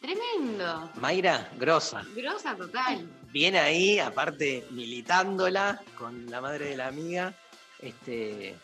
[0.00, 0.90] Tremendo.
[0.96, 2.02] Mayra, grosa.
[2.14, 3.08] Grosa total.
[3.32, 7.34] Viene ahí, aparte militándola con la madre de la amiga.
[7.80, 8.56] Este,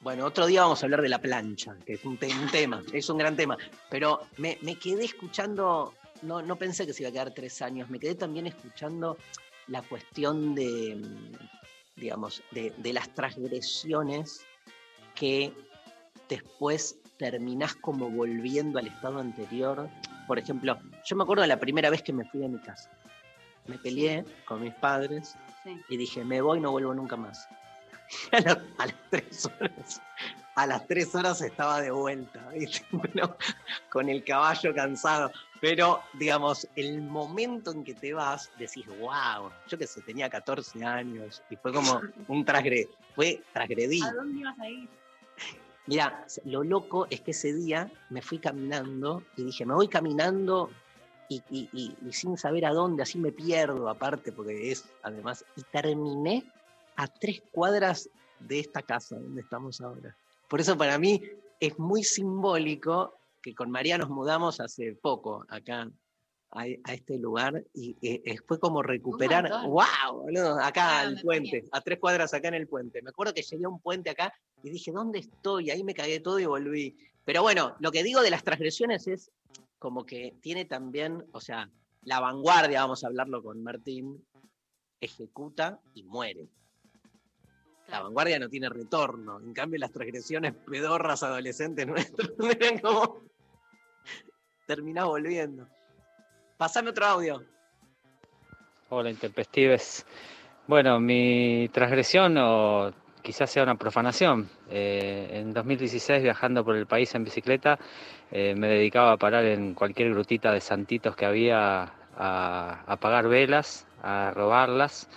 [0.00, 2.82] bueno, otro día vamos a hablar de la plancha, que es un, te- un tema,
[2.92, 3.56] es un gran tema.
[3.90, 7.90] Pero me, me quedé escuchando, no, no pensé que se iba a quedar tres años,
[7.90, 9.18] me quedé también escuchando
[9.66, 10.98] la cuestión de,
[11.96, 14.44] digamos, de, de las transgresiones
[15.14, 15.52] que
[16.28, 19.88] después terminás como volviendo al estado anterior.
[20.26, 22.90] Por ejemplo, yo me acuerdo de la primera vez que me fui de mi casa.
[23.66, 25.80] Me peleé con mis padres Sí.
[25.88, 27.46] y dije, me voy, no vuelvo nunca más.
[28.78, 30.02] A las tres horas,
[30.54, 32.86] a las tres horas estaba de vuelta, ¿viste?
[33.90, 35.30] Con el caballo cansado.
[35.60, 40.84] Pero, digamos, el momento en que te vas, decís, wow, yo que sé, tenía 14
[40.84, 44.02] años y fue como un trasgre, fue transgredí.
[44.02, 44.90] ¿A dónde ibas a ir?
[45.86, 50.70] Mira, lo loco es que ese día me fui caminando y dije, me voy caminando
[51.28, 55.44] y, y- y- y sin saber a dónde, así me pierdo aparte, porque es además,
[55.56, 56.44] y terminé
[56.96, 60.16] a tres cuadras de esta casa donde estamos ahora.
[60.52, 61.22] Por eso para mí
[61.60, 65.90] es muy simbólico que con María nos mudamos hace poco acá
[66.50, 70.28] a, a este lugar y eh, fue como recuperar, wow,
[70.60, 73.00] acá Ah, al ¿dónde puente, a tres cuadras acá en el puente.
[73.00, 74.30] Me acuerdo que llegué a un puente acá
[74.62, 75.70] y dije, ¿dónde estoy?
[75.70, 76.98] Ahí me cagué todo y volví.
[77.24, 79.30] Pero bueno, lo que digo de las transgresiones es
[79.78, 81.70] como que tiene también, o sea,
[82.02, 84.22] la vanguardia, vamos a hablarlo con Martín,
[85.00, 86.50] ejecuta y muere.
[87.92, 89.38] La vanguardia no tiene retorno.
[89.38, 93.20] En cambio, las transgresiones pedorras adolescentes nuestros eran como.
[94.66, 95.68] terminás volviendo.
[96.56, 97.42] Pasame otro audio.
[98.88, 100.06] Hola, Intempestives.
[100.66, 104.48] Bueno, mi transgresión o quizás sea una profanación.
[104.70, 107.78] eh, en 2016, viajando por el país en bicicleta,
[108.30, 113.28] eh, me dedicaba a parar en cualquier grutita de santitos que había a, a pagar
[113.28, 115.10] velas, a robarlas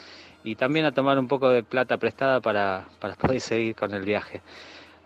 [0.45, 4.03] y también a tomar un poco de plata prestada para, para poder seguir con el
[4.03, 4.41] viaje.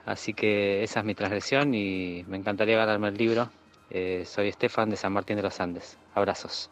[0.06, 3.50] Así que esa es mi transgresión y me encantaría ganarme el libro.
[3.90, 5.98] Eh, soy Estefan de San Martín de los Andes.
[6.14, 6.70] Abrazos.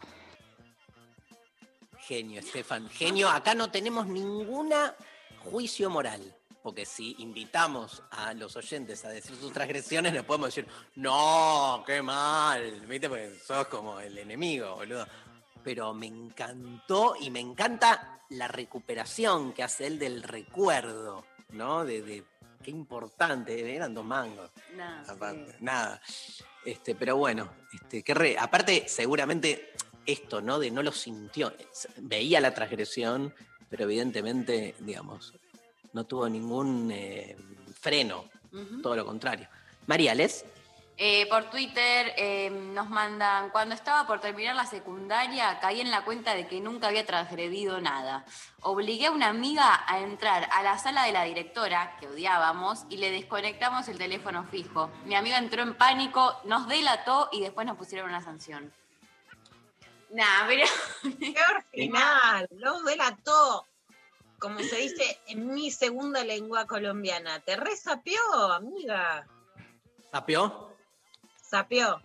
[1.98, 2.88] Genio, Estefan.
[2.90, 4.94] Genio, acá no tenemos ninguna
[5.38, 6.34] juicio moral.
[6.62, 12.02] Porque si invitamos a los oyentes a decir sus transgresiones, les podemos decir, no, qué
[12.02, 12.80] mal.
[12.86, 13.08] ¿Viste?
[13.08, 15.06] Porque sos como el enemigo, boludo.
[15.64, 21.84] Pero me encantó y me encanta la recuperación que hace él del recuerdo, ¿no?
[21.84, 22.24] De, de-
[22.62, 24.50] qué importante, eran dos mangos.
[24.76, 25.56] No, aparte, sí.
[25.60, 26.00] nada.
[26.64, 29.72] Este, pero bueno, este, qué re- aparte, seguramente
[30.04, 30.58] esto, ¿no?
[30.58, 31.52] De no lo sintió.
[31.98, 33.34] Veía la transgresión,
[33.70, 35.32] pero evidentemente, digamos,
[35.92, 37.36] no tuvo ningún eh,
[37.80, 38.24] freno,
[38.82, 39.48] todo lo contrario.
[39.86, 40.44] María, ¿les?
[41.00, 46.04] Eh, por Twitter eh, nos mandan, cuando estaba por terminar la secundaria, caí en la
[46.04, 48.24] cuenta de que nunca había transgredido nada.
[48.62, 52.96] Obligué a una amiga a entrar a la sala de la directora, que odiábamos, y
[52.96, 54.90] le desconectamos el teléfono fijo.
[55.04, 58.72] Mi amiga entró en pánico, nos delató y después nos pusieron una sanción.
[60.10, 60.66] Nah, pero...
[61.20, 63.66] Peor final, lo delató.
[64.40, 67.38] Como se dice en mi segunda lengua colombiana.
[67.38, 68.20] Te resapió,
[68.52, 69.24] amiga.
[71.48, 71.86] ¿Sapeó?
[71.94, 72.02] Sapió.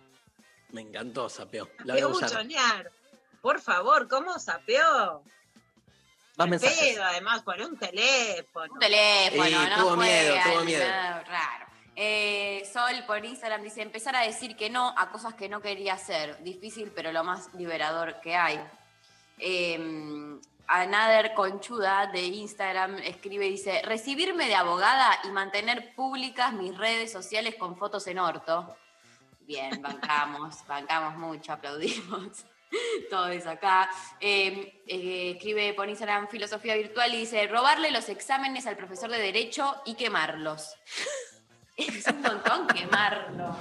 [0.70, 1.68] Me encantó, sapeó.
[1.84, 2.30] La voy a Sapió usar.
[2.30, 2.90] buchonear.
[3.40, 5.22] Por favor, ¿cómo sapió?
[6.36, 6.78] Más mensajes.
[6.94, 8.72] pedo, además, por un teléfono.
[8.72, 10.84] Un teléfono, no tuvo miedo, tuvo miedo.
[10.84, 11.66] raro.
[11.96, 15.94] Eh, Sol por Instagram dice, empezar a decir que no a cosas que no quería
[15.94, 16.42] hacer.
[16.42, 18.58] Difícil, pero lo más liberador que hay.
[19.38, 27.12] Eh, Another Conchuda de Instagram escribe, dice, recibirme de abogada y mantener públicas mis redes
[27.12, 28.74] sociales con fotos en orto.
[29.46, 32.44] Bien, bancamos, bancamos mucho, aplaudimos.
[33.10, 33.90] Todo eso acá.
[34.20, 39.18] Eh, eh, escribe por Instagram Filosofía Virtual y dice, robarle los exámenes al profesor de
[39.18, 40.74] Derecho y quemarlos.
[41.76, 43.56] Es un montón quemarlos.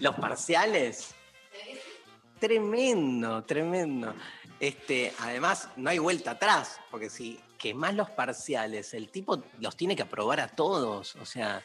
[0.00, 1.14] Los parciales.
[2.38, 4.14] Tremendo, tremendo.
[4.58, 9.94] Este, además, no hay vuelta atrás, porque si quemás los parciales, el tipo los tiene
[9.94, 11.16] que aprobar a todos.
[11.16, 11.62] O sea,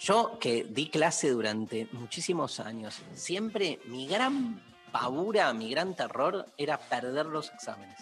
[0.00, 6.78] yo que di clase durante muchísimos años, siempre mi gran pavura, mi gran terror era
[6.78, 7.98] perder los exámenes.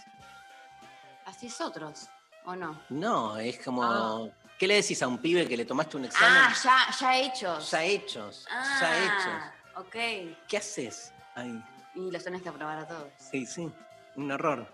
[1.25, 2.09] Así es otros,
[2.45, 2.81] ¿o no?
[2.91, 3.83] No, es como.
[3.83, 4.29] Ah.
[4.59, 6.39] ¿Qué le decís a un pibe que le tomaste un examen?
[6.39, 7.71] Ah, ya, ya hechos.
[7.71, 9.87] ya hechos, Ah, ya hechos.
[9.87, 10.37] ok.
[10.49, 11.63] ¿Qué haces ahí?
[11.95, 13.09] Y los tenés que aprobar a todos.
[13.19, 13.71] Sí, sí,
[14.17, 14.67] un horror.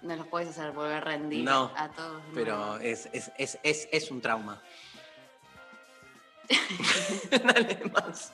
[0.00, 2.20] No los puedes hacer volver a rendir No, a todos.
[2.34, 4.60] Pero es, es, es, es, es un trauma.
[7.30, 8.32] Dale más.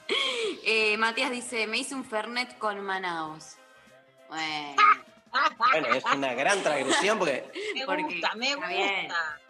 [0.64, 3.56] Eh, Matías dice, me hice un Fernet con Manaos.
[4.28, 4.76] Bueno,
[5.58, 9.06] Bueno, es una gran transgresión porque Me Porque gusta, me bien.
[9.06, 9.40] gusta.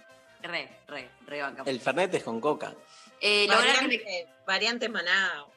[0.43, 1.69] re, re, re bancamos.
[1.69, 2.75] el Fernet es con coca.
[3.21, 5.51] Eh, que Variante, variante Manao.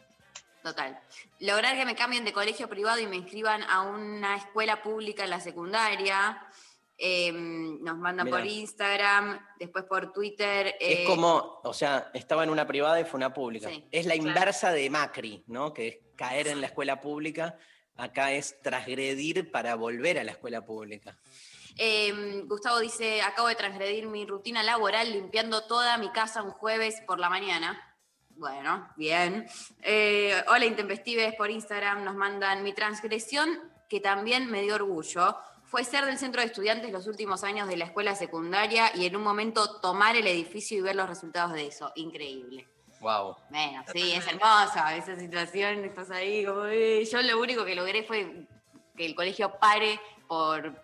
[0.63, 0.99] Total.
[1.39, 5.31] Lograr que me cambien de colegio privado y me inscriban a una escuela pública en
[5.31, 6.45] la secundaria.
[7.03, 8.37] Eh, nos mandan Mirá.
[8.37, 10.67] por Instagram, después por Twitter.
[10.79, 13.69] eh, es como, o sea, estaba en una privada y fue una pública.
[13.69, 14.27] Sí, es la claro.
[14.29, 15.73] inversa de Macri, ¿no?
[15.73, 17.57] Que es caer en la escuela pública.
[17.97, 21.17] Acá es transgredir para volver a la escuela pública.
[21.77, 27.01] eh, Gustavo dice, acabo de transgredir mi rutina laboral limpiando toda mi casa un jueves
[27.07, 27.81] por la mañana.
[28.35, 29.47] Bueno, bien.
[29.81, 33.59] Eh, hola Intempestives por Instagram nos mandan mi transgresión
[33.89, 35.35] que también me dio orgullo.
[35.71, 39.15] Fue ser del centro de estudiantes los últimos años de la escuela secundaria y en
[39.15, 41.93] un momento tomar el edificio y ver los resultados de eso.
[41.95, 42.67] Increíble.
[42.99, 43.37] Wow.
[43.49, 46.65] Bueno, sí, es hermosa esa situación, estás ahí como...
[46.65, 48.45] eh, Yo lo único que logré fue
[48.97, 50.75] que el colegio pare por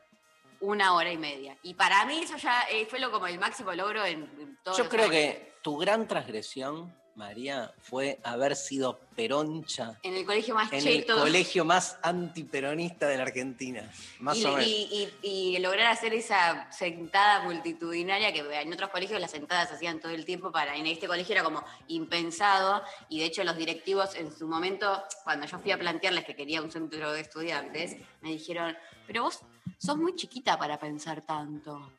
[0.62, 1.58] una hora y media.
[1.64, 4.78] Y para mí eso ya eh, fue lo, como el máximo logro en, en todos
[4.78, 5.12] Yo creo años.
[5.12, 11.14] que tu gran transgresión, María, fue haber sido peroncha En el colegio más en cheto.
[11.16, 13.92] el colegio más antiperonista de la Argentina.
[14.20, 14.68] Más y, o menos.
[14.68, 19.76] y- y- y lograr hacer esa sentada multitudinaria que en otros colegios las sentadas se
[19.76, 23.58] hacían todo el tiempo para en este colegio era como impensado y de hecho los
[23.58, 27.98] directivos en su momento cuando yo fui a plantearles que quería un centro de estudiantes
[28.22, 29.40] me dijeron pero vos
[29.80, 31.92] sos muy chiquita para pensar tanto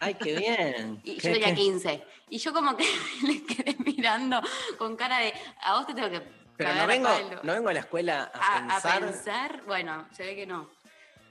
[0.00, 1.00] Ay, qué bien.
[1.04, 1.54] y ¿Qué- yo tenía qué?
[1.54, 2.84] 15 y yo como que
[3.26, 4.40] le quedé mirando
[4.78, 5.32] con cara de
[5.62, 6.22] a vos te tengo que
[6.56, 7.40] Pero no vengo, palo".
[7.42, 9.00] no vengo a la escuela a, a, a pensar.
[9.00, 10.70] pensar bueno se ve que no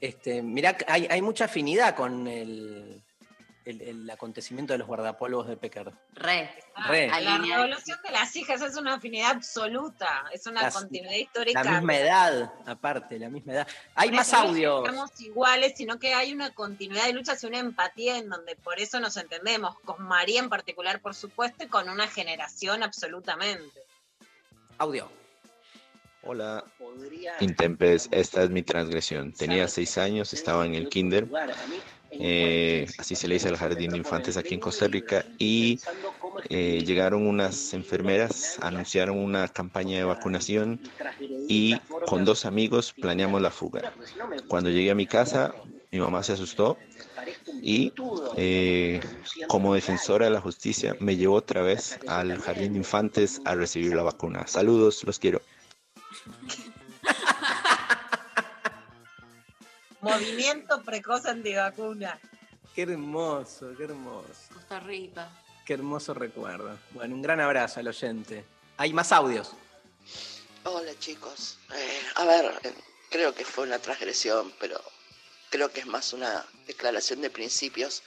[0.02, 3.02] Este, mirá, hay, hay mucha afinidad con el,
[3.70, 5.92] el, el acontecimiento de los guardapolvos de Pecker.
[6.14, 6.50] Re.
[6.88, 7.08] Re.
[7.08, 7.64] La Alineado.
[7.64, 11.64] revolución de las hijas es una afinidad absoluta, es una Las- continuidad histórica.
[11.64, 13.68] La misma edad, aparte, la misma edad.
[13.96, 14.86] Hay Por más eso no.
[14.86, 18.80] Estamos iguales, sino que hay una continuidad de luchas y una empatía en donde por
[18.80, 23.82] eso nos entendemos, con María en particular, por supuesto, y con una generación absolutamente.
[24.78, 25.10] Audio.
[26.22, 26.66] Hola,
[27.40, 29.32] Intempes, esta es mi transgresión.
[29.32, 31.26] Tenía seis años, estaba en el kinder,
[32.20, 35.80] eh, así se le dice al jardín de infantes aquí en Costa Rica, y
[36.50, 40.80] eh, llegaron unas enfermeras, anunciaron una campaña de vacunación
[41.48, 43.94] y con dos amigos planeamos la fuga.
[44.48, 45.56] Cuando llegué a mi casa,
[45.92, 46.78] mi mamá se asustó
[47.62, 47.94] y
[48.38, 49.02] eh,
[49.48, 53.96] como defensora de la justicia me llevó otra vez al jardín de infantes a recibir
[53.96, 54.46] la vacuna.
[54.48, 55.42] Saludos, los quiero.
[60.02, 62.20] Movimiento precoz antivacuna.
[62.74, 64.54] Qué hermoso, qué hermoso.
[64.54, 65.30] Costa Rica.
[65.66, 66.78] Qué hermoso recuerdo.
[66.92, 68.46] Bueno, un gran abrazo al oyente.
[68.78, 69.54] Hay más audios.
[70.64, 71.58] Hola chicos.
[71.76, 72.74] Eh, a ver, eh,
[73.10, 74.82] creo que fue una transgresión, pero
[75.50, 78.04] creo que es más una declaración de principios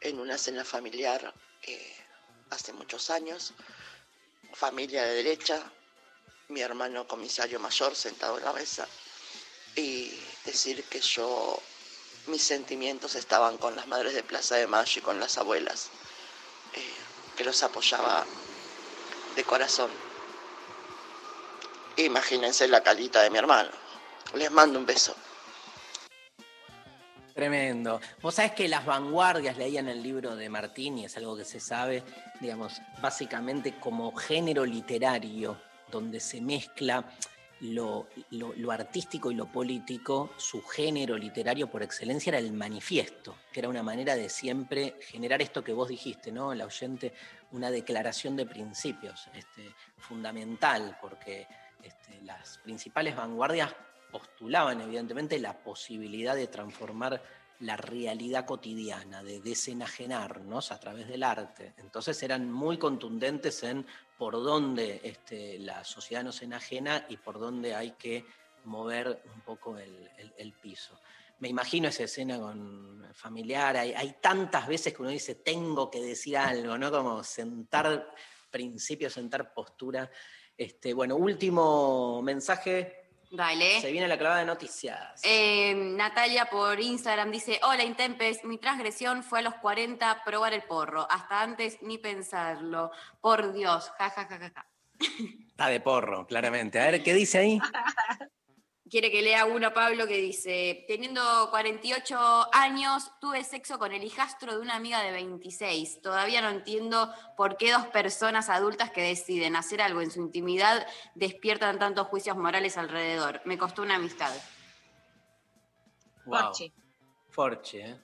[0.00, 1.96] en una cena familiar eh,
[2.50, 3.54] hace muchos años.
[4.52, 5.62] Familia de derecha,
[6.48, 8.86] mi hermano comisario mayor sentado en la mesa
[9.74, 10.12] y
[10.44, 11.60] decir que yo,
[12.26, 15.90] mis sentimientos estaban con las madres de Plaza de Mayo y con las abuelas,
[16.74, 16.80] eh,
[17.36, 18.24] que los apoyaba
[19.36, 19.90] de corazón.
[21.96, 23.70] Imagínense la calita de mi hermano.
[24.34, 25.14] Les mando un beso.
[27.34, 28.00] Tremendo.
[28.20, 31.60] Vos sabés que las vanguardias, leía en el libro de Martini, es algo que se
[31.60, 32.02] sabe,
[32.40, 35.58] digamos, básicamente como género literario,
[35.90, 37.04] donde se mezcla
[37.62, 43.60] lo, lo- artístico y lo político, su género literario por excelencia era el manifiesto, que
[43.60, 46.52] era una manera de siempre generar esto que vos dijiste, ¿no?
[46.52, 47.12] El oyente,
[47.52, 51.46] una declaración de principios, este, fundamental, porque
[51.82, 53.72] este, las principales vanguardias
[54.10, 57.22] postulaban evidentemente la posibilidad de transformar
[57.60, 61.74] la realidad cotidiana, de desenajenarnos a través del arte.
[61.78, 63.86] Entonces eran muy contundentes en
[64.22, 68.24] por dónde este, la sociedad nos enajena y por dónde hay que
[68.66, 70.96] mover un poco el, piso.
[71.40, 76.00] Me imagino esa escena con familiar, hay, hay tantas veces que uno dice, tengo que
[76.00, 76.92] decir algo, ¿no?
[76.92, 78.14] Como sentar
[78.48, 80.08] principios, sentar postura.
[80.56, 83.01] Este, bueno, último mensaje.
[83.32, 83.80] Dale.
[83.80, 85.22] Se viene la clavada de noticias.
[85.24, 90.62] Eh, Natalia por Instagram dice, hola Intempes, mi transgresión fue a los 40 probar el
[90.64, 92.90] porro, hasta antes ni pensarlo,
[93.22, 94.66] por Dios, ja, ja, ja, ja, ja.
[95.48, 96.78] Está de porro, claramente.
[96.78, 97.58] A ver, ¿qué dice ahí?
[98.92, 104.54] Quiere que lea uno, Pablo, que dice, teniendo 48 años, tuve sexo con el hijastro
[104.54, 106.02] de una amiga de 26.
[106.02, 110.86] Todavía no entiendo por qué dos personas adultas que deciden hacer algo en su intimidad
[111.14, 113.40] despiertan tantos juicios morales alrededor.
[113.46, 114.30] Me costó una amistad.
[116.26, 116.40] Wow.
[116.40, 116.74] Porchi,
[117.30, 118.00] Forche, ¿eh?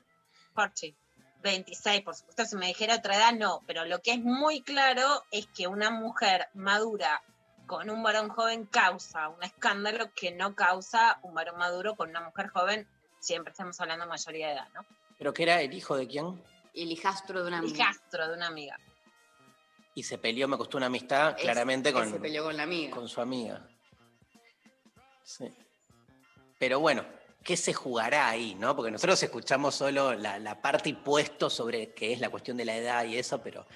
[0.54, 0.96] Porchi.
[1.42, 3.62] 26, por supuesto, si me dijera otra edad, no.
[3.66, 7.22] Pero lo que es muy claro es que una mujer madura
[7.68, 12.20] con un varón joven causa un escándalo que no causa un varón maduro con una
[12.22, 12.88] mujer joven.
[13.20, 14.84] Siempre estamos hablando de mayoría de edad, ¿no?
[15.18, 16.42] ¿Pero que era el hijo de quién?
[16.74, 17.76] El hijastro de una El amiga.
[17.76, 18.76] hijastro de una amiga.
[19.94, 22.90] Y se peleó, me costó una amistad, Es- claramente con, se peleó con la amiga.
[22.94, 23.68] con su amiga.
[25.22, 25.52] Sí.
[26.58, 27.04] Pero bueno,
[27.44, 28.74] ¿qué se jugará ahí, no?
[28.74, 32.76] Porque nosotros escuchamos solo la, la parte impuesto sobre qué es la cuestión de la
[32.76, 33.66] edad y eso, pero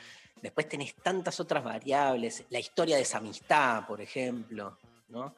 [0.43, 4.79] después tenés tantas otras variables, la historia de esa amistad, por ejemplo,
[5.09, 5.37] ¿no?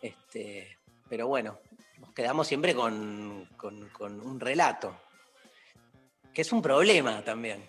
[0.00, 0.78] Este,
[1.08, 1.58] pero bueno,
[1.98, 4.96] nos quedamos siempre con, con- con un relato,
[6.32, 7.68] que es un problema también.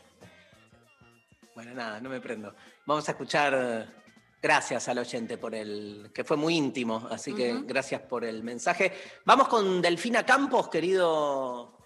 [1.56, 2.56] Bueno, nada, no me prendo.
[2.86, 3.94] Vamos a escuchar,
[4.42, 8.94] gracias al oyente por el, que fue muy íntimo, así que gracias por el mensaje.
[9.26, 11.78] Vamos con Delfina Campos, querido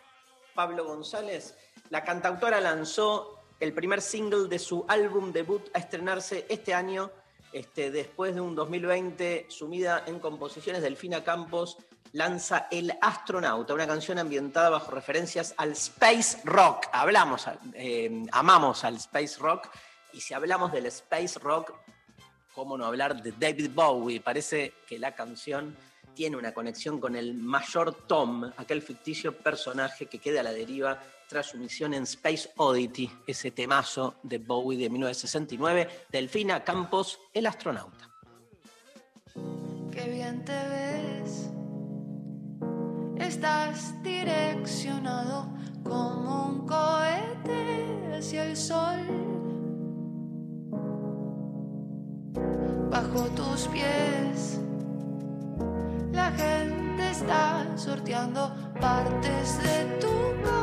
[0.53, 1.57] Pablo González.
[1.89, 3.32] La cantautora lanzó
[3.63, 7.09] el primer single de su álbum debut a estrenarse este año,
[7.53, 10.81] este, después de un 2020 sumida en composiciones.
[10.81, 11.77] Delfina Campos
[12.11, 16.87] lanza El Astronauta, una canción ambientada bajo referencias al space rock.
[16.91, 19.69] Hablamos, eh, amamos al space rock,
[20.11, 21.73] y si hablamos del space rock,
[22.53, 24.19] ¿cómo no hablar de David Bowie?
[24.19, 25.77] Parece que la canción
[26.13, 31.01] tiene una conexión con el mayor Tom, aquel ficticio personaje que queda a la deriva
[31.27, 37.45] tras su misión en Space Oddity, ese temazo de Bowie de 1969, Delfina Campos, el
[37.47, 38.09] astronauta.
[39.91, 41.49] Qué bien te ves.
[43.17, 45.47] Estás direccionado
[45.83, 48.99] como un cohete hacia el sol.
[52.89, 54.59] Bajo tus pies,
[56.11, 60.07] la gente está sorteando partes de tu
[60.41, 60.62] corazón.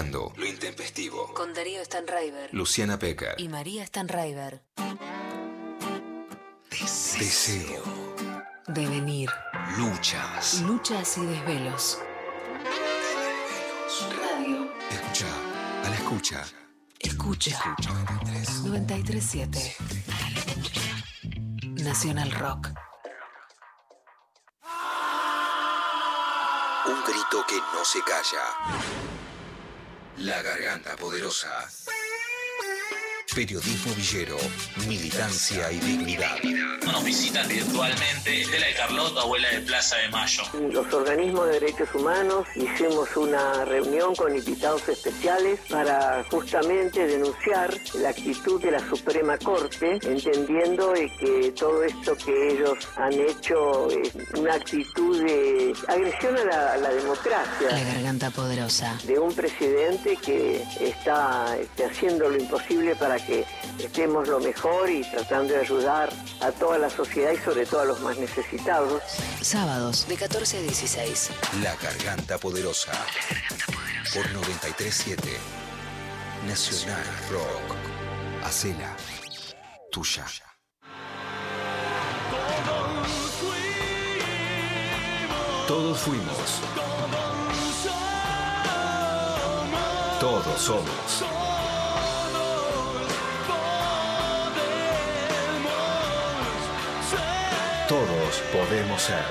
[0.00, 1.34] escuchando Lo Intempestivo.
[1.34, 3.34] Con Darío Stanraiver Luciana Pecker.
[3.38, 4.62] y María Stanraiver.
[7.18, 7.82] Deseo.
[8.68, 9.30] Devenir.
[9.76, 10.62] Luchas.
[10.62, 11.98] Luchas y desvelos.
[14.22, 14.72] Radio.
[14.90, 15.26] Escucha.
[15.84, 16.44] A la escucha.
[16.98, 17.76] Escucha.
[18.64, 19.76] 937.
[21.82, 22.68] Nacional Rock.
[26.86, 29.19] Un grito que no se calla.
[30.20, 31.48] La garganta poderosa.
[33.34, 34.36] Periodismo villero,
[34.88, 36.36] militancia y dignidad.
[36.84, 40.42] Nos visitan virtualmente Estela de Carlota, abuela de Plaza de Mayo.
[40.72, 48.08] Los organismos de derechos humanos hicimos una reunión con invitados especiales para justamente denunciar la
[48.08, 54.54] actitud de la Suprema Corte, entendiendo que todo esto que ellos han hecho es una
[54.54, 58.98] actitud de agresión a la, a la democracia La garganta poderosa.
[59.04, 63.44] de un presidente que está este, haciendo lo imposible para que
[63.78, 66.10] estemos lo mejor y tratando de ayudar
[66.40, 69.02] a toda la sociedad y sobre todo a los más necesitados.
[69.40, 71.30] Sábados de 14 a 16.
[71.62, 72.92] La garganta poderosa.
[74.14, 75.38] Por 937
[76.46, 77.76] Nacional Rock.
[78.44, 78.96] Hacela
[79.92, 80.24] tuya.
[85.66, 86.60] Todos fuimos.
[90.18, 91.49] Todos somos.
[97.90, 99.24] Todos podemos ser.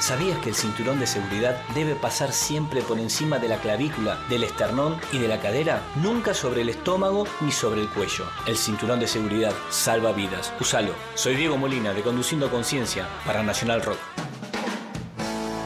[0.00, 4.44] ¿Sabías que el cinturón de seguridad debe pasar siempre por encima de la clavícula, del
[4.44, 5.82] esternón y de la cadera?
[5.96, 8.24] Nunca sobre el estómago ni sobre el cuello.
[8.46, 10.50] El cinturón de seguridad salva vidas.
[10.58, 10.94] Usalo.
[11.14, 13.98] Soy Diego Molina de Conduciendo Conciencia para Nacional Rock.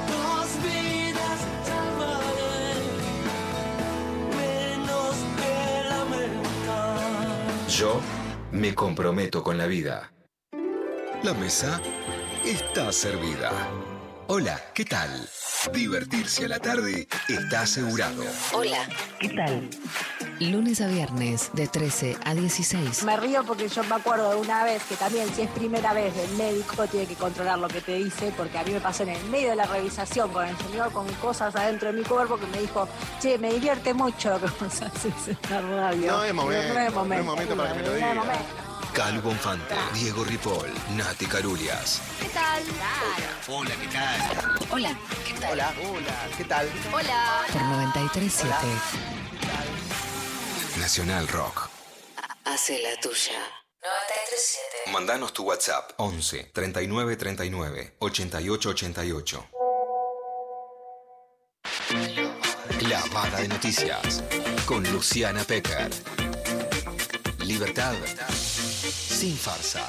[0.08, 2.82] Dos vidas salvaré,
[4.36, 7.68] menos que lamentar.
[7.68, 8.00] Yo
[8.50, 10.12] me comprometo con la vida.
[11.22, 11.80] La mesa
[12.44, 13.50] está servida.
[14.26, 15.28] Hola, ¿qué tal?
[15.72, 18.24] Divertirse a la tarde está asegurado.
[18.52, 18.88] Hola,
[19.20, 19.68] ¿qué tal?
[20.40, 23.04] Lunes a viernes de 13 a 16.
[23.04, 26.12] Me río porque yo me acuerdo de una vez que también si es primera vez
[26.16, 29.10] el médico tiene que controlar lo que te dice, porque a mí me pasó en
[29.10, 32.46] el medio de la revisación con el señor con cosas adentro de mi cuerpo que
[32.46, 32.88] me dijo,
[33.20, 36.12] che, me divierte mucho lo que vos haces en la radio.
[36.12, 37.24] No es momento, No es no es momento.
[37.24, 38.14] momento para que me lo No es diga.
[38.14, 38.71] momento.
[38.92, 42.02] Calu Bonfante, Diego Ripoll, Nati Carulias.
[42.20, 42.62] ¿Qué tal?
[43.48, 44.20] Hola, ¿qué tal?
[44.70, 45.50] Hola, ¿qué tal?
[45.52, 46.68] Hola, hola, ¿qué tal?
[46.92, 47.46] Hola.
[47.50, 48.54] Por 937.
[50.78, 51.70] Nacional Rock.
[52.44, 53.40] Hace la tuya.
[53.80, 54.92] 937.
[54.92, 59.46] Mandanos tu WhatsApp 11 39 39 88 88.
[62.78, 64.22] Clavada de noticias
[64.66, 65.90] con Luciana Pecker.
[67.38, 67.94] Libertad
[69.22, 69.88] sin farsa.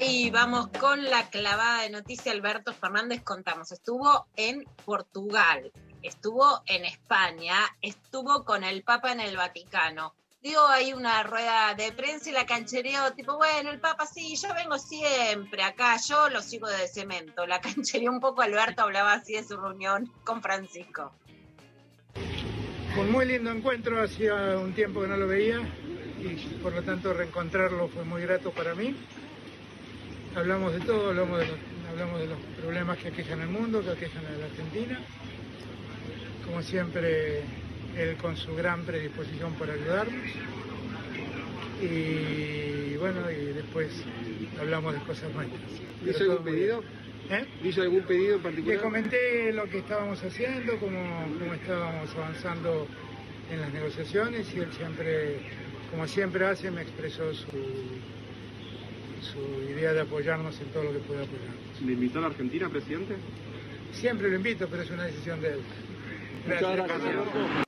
[0.00, 2.32] Y vamos con la clavada de noticia.
[2.32, 5.70] Alberto Fernández, contamos, estuvo en Portugal,
[6.00, 10.14] estuvo en España, estuvo con el Papa en el Vaticano.
[10.40, 14.54] Dio ahí una rueda de prensa y la canchereó, tipo, bueno, el Papa sí, yo
[14.54, 17.46] vengo siempre acá, yo lo sigo de cemento.
[17.46, 21.12] La canchereó un poco, Alberto hablaba así de su reunión con Francisco.
[22.96, 25.58] Un muy lindo encuentro, hacía un tiempo que no lo veía
[26.22, 28.94] y por lo tanto reencontrarlo fue muy grato para mí.
[30.36, 31.56] Hablamos de todo, hablamos de los,
[31.90, 35.00] hablamos de los problemas que aquejan al mundo, que aquejan a la Argentina.
[36.44, 37.42] Como siempre,
[37.96, 40.26] él con su gran predisposición para ayudarnos.
[41.82, 43.90] Y bueno, y después
[44.60, 45.62] hablamos de cosas nuestras.
[46.06, 46.84] ¿Hizo algún pedido?
[47.30, 47.46] ¿Eh?
[47.62, 48.76] ¿Hizo algún pedido en particular?
[48.76, 52.86] Le comenté lo que estábamos haciendo, cómo, cómo estábamos avanzando
[53.50, 55.40] en las negociaciones y él siempre,
[55.90, 57.46] como siempre hace, me expresó su,
[59.20, 61.80] su idea de apoyarnos en todo lo que pueda apoyarnos.
[61.82, 63.16] ¿Le invitó a la Argentina, presidente?
[63.92, 65.60] Siempre lo invito, pero es una decisión de él.
[66.46, 67.64] Muchas gracias.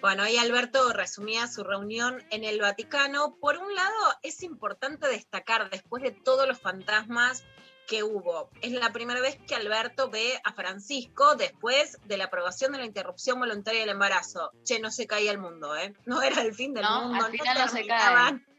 [0.00, 3.36] Bueno, ahí Alberto resumía su reunión en el Vaticano.
[3.40, 7.44] Por un lado, es importante destacar, después de todos los fantasmas
[7.86, 12.72] que hubo, es la primera vez que Alberto ve a Francisco después de la aprobación
[12.72, 14.50] de la interrupción voluntaria del embarazo.
[14.64, 15.94] Che, no se caía el mundo, ¿eh?
[16.06, 17.24] No era el fin del No, mundo.
[17.26, 18.38] al final no se terminaban.
[18.38, 18.52] cae.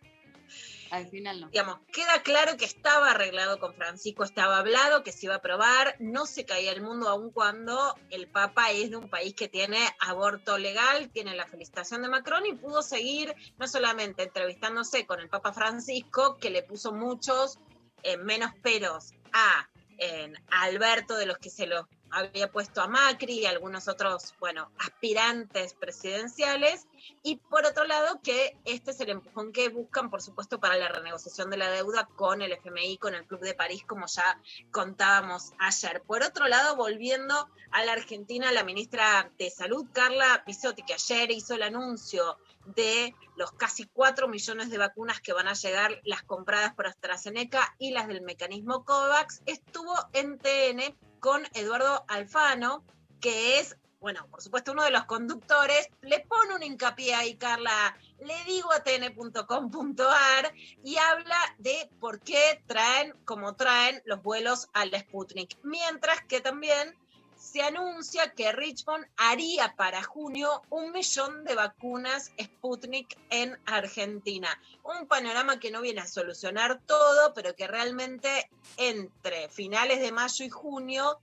[0.91, 1.49] Al final no.
[1.49, 5.95] Digamos, queda claro que estaba arreglado con Francisco, estaba hablado, que se iba a aprobar,
[5.97, 9.79] no se caía el mundo aun cuando el Papa es de un país que tiene
[9.99, 15.29] aborto legal, tiene la felicitación de Macron y pudo seguir no solamente entrevistándose con el
[15.29, 17.57] Papa Francisco, que le puso muchos
[18.03, 23.39] eh, menos peros a en Alberto de los que se los había puesto a Macri
[23.39, 26.87] y algunos otros, bueno, aspirantes presidenciales,
[27.21, 30.89] y por otro lado que este es el empujón que buscan, por supuesto, para la
[30.89, 34.39] renegociación de la deuda con el FMI, con el Club de París, como ya
[34.71, 36.01] contábamos ayer.
[36.03, 41.31] Por otro lado, volviendo a la Argentina, la ministra de Salud, Carla Pisotti, que ayer
[41.31, 46.23] hizo el anuncio de los casi 4 millones de vacunas que van a llegar, las
[46.23, 52.83] compradas por AstraZeneca y las del mecanismo COVAX, estuvo en TN con Eduardo Alfano,
[53.19, 57.95] que es, bueno, por supuesto uno de los conductores, le pone un hincapié ahí, Carla,
[58.19, 64.91] le digo a tn.com.ar y habla de por qué traen como traen los vuelos al
[64.93, 66.93] Sputnik, mientras que también
[67.37, 74.49] se anuncia que Richmond haría para junio un millón de vacunas Sputnik en Argentina.
[74.83, 80.43] Un panorama que no viene a solucionar todo, pero que realmente entre finales de mayo
[80.43, 81.21] y junio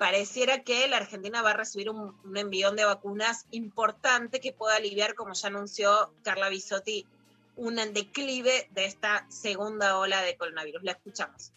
[0.00, 4.76] pareciera que la Argentina va a recibir un, un envión de vacunas importante que pueda
[4.76, 7.04] aliviar, como ya anunció Carla Bisotti,
[7.56, 10.84] un declive de esta segunda ola de coronavirus.
[10.84, 11.52] La escuchamos.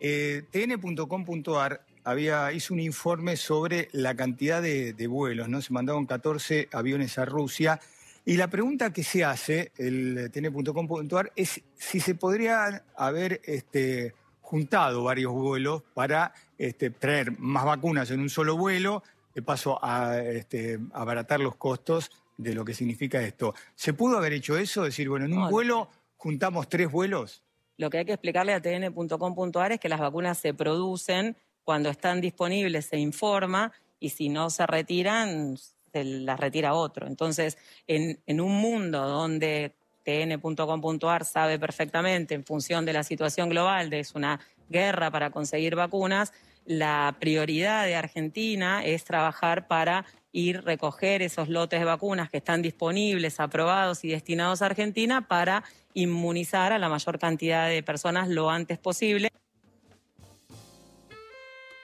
[0.00, 5.60] Eh, TN.com.ar había, hizo un informe sobre la cantidad de, vuelos, ¿no?
[5.60, 7.78] Se mandaron 14 aviones a Rusia.
[8.24, 14.14] Y la pregunta que se hace, el TN.com.ar, es si se podría haber este,
[14.48, 19.02] juntado varios vuelos para este, traer más vacunas en un solo vuelo,
[19.34, 23.54] de paso a este, abaratar los costos de lo que significa esto.
[23.74, 24.86] ¿Se pudo haber hecho eso?
[24.86, 27.42] Es decir, bueno, en un vuelo juntamos tres vuelos.
[27.76, 32.22] Lo que hay que explicarle a tn.com.ar es que las vacunas se producen cuando están
[32.22, 33.70] disponibles, se informa
[34.00, 35.58] y si no se retiran,
[35.92, 37.06] se las retira otro.
[37.06, 39.74] Entonces, en, en un mundo donde
[40.08, 44.40] tn.com.ar sabe perfectamente, en función de la situación global, de es una
[44.70, 46.32] guerra para conseguir vacunas,
[46.64, 52.62] la prioridad de Argentina es trabajar para ir recoger esos lotes de vacunas que están
[52.62, 58.48] disponibles, aprobados y destinados a Argentina para inmunizar a la mayor cantidad de personas lo
[58.48, 59.28] antes posible.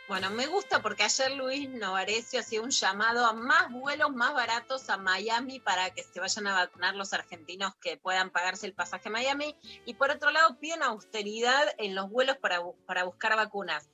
[0.06, 4.90] Bueno, me gusta porque ayer Luis Novarecio hacía un llamado a más vuelos más baratos
[4.90, 9.08] a Miami para que se vayan a vacunar los argentinos que puedan pagarse el pasaje
[9.08, 9.56] a Miami.
[9.86, 13.88] Y por otro lado, piden austeridad en los vuelos para, para buscar vacunas.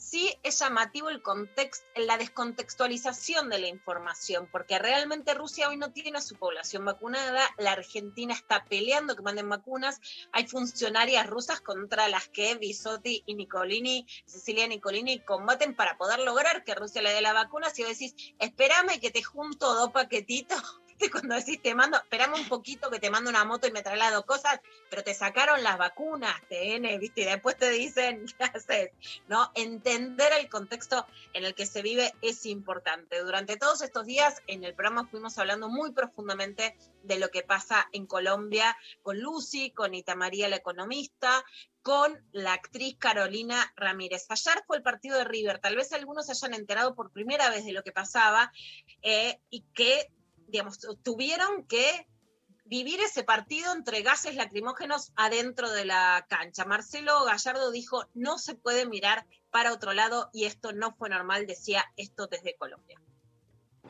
[0.00, 5.92] Sí es llamativo el context, la descontextualización de la información, porque realmente Rusia hoy no
[5.92, 10.00] tiene a su población vacunada, la Argentina está peleando que manden vacunas,
[10.32, 16.64] hay funcionarias rusas contra las que Bisotti y Nicolini, Cecilia Nicolini combaten para poder lograr
[16.64, 17.68] que Rusia le dé la vacuna.
[17.68, 21.10] Si vos decís, espérame que te junto dos paquetitos, ¿viste?
[21.10, 23.96] cuando decís te mando, espérame un poquito que te mando una moto y me trae
[23.96, 27.22] las dos cosas, pero te sacaron las vacunas, TN, ¿viste?
[27.22, 28.90] Y después te dicen, ¿qué haces?
[29.28, 29.50] ¿No?
[29.54, 33.20] Entender el contexto en el que se vive es importante.
[33.20, 37.88] Durante todos estos días en el programa fuimos hablando muy profundamente de lo que pasa
[37.92, 41.44] en Colombia con Lucy, con Ita María la economista,
[41.82, 44.26] con la actriz Carolina Ramírez.
[44.28, 47.64] Ayer fue el partido de River, tal vez algunos se hayan enterado por primera vez
[47.64, 48.52] de lo que pasaba
[49.02, 50.10] eh, y que,
[50.50, 52.06] digamos, tuvieron que
[52.70, 56.64] vivir ese partido entre gases lacrimógenos adentro de la cancha.
[56.64, 61.46] Marcelo Gallardo dijo, no se puede mirar para otro lado y esto no fue normal,
[61.46, 63.00] decía esto desde Colombia.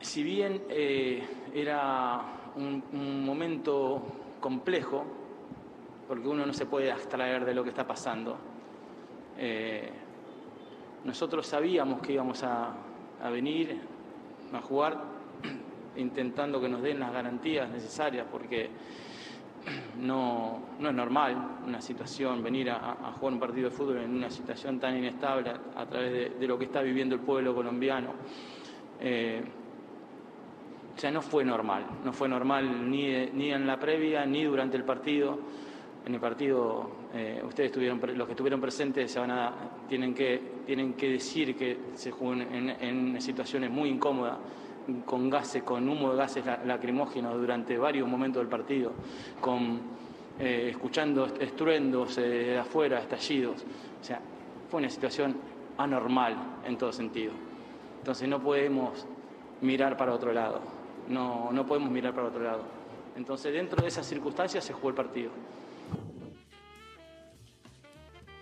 [0.01, 4.01] Si bien eh, era un, momento
[4.39, 5.05] complejo,
[6.07, 8.39] porque uno no se puede abstraer de lo que está pasando,
[9.37, 9.91] eh,
[11.03, 12.75] nosotros sabíamos que íbamos a
[13.31, 13.79] venir
[14.53, 15.20] a jugar
[15.97, 18.69] intentando que nos den las garantías necesarias, porque
[19.99, 24.29] no, no es normal una situación, venir a, jugar un partido de fútbol en una
[24.29, 28.13] situación tan inestable a, través de, lo que está viviendo el pueblo colombiano.
[28.99, 29.41] Eh,
[30.95, 34.77] o sea, no fue normal, no fue normal ni, ni en la previa ni durante
[34.77, 35.39] el partido.
[36.05, 39.53] En el partido, eh, ustedes estuvieron, los que estuvieron presentes se van a,
[39.87, 44.37] tienen, que, tienen que decir que se jugó en- en situaciones muy incómodas,
[45.05, 48.91] con gases, con humo de gases la- lacrimógenos durante varios momentos del partido,
[49.39, 49.79] con,
[50.39, 53.63] eh, escuchando est- estruendos eh, de afuera, estallidos.
[54.01, 54.19] O sea,
[54.69, 55.35] fue una situación
[55.77, 57.33] anormal en todo sentido.
[57.99, 59.05] Entonces no podemos
[59.61, 60.59] mirar para otro lado,
[61.07, 62.63] no, no podemos mirar para otro lado.
[63.15, 65.29] Entonces dentro de esas circunstancias se jugó el partido.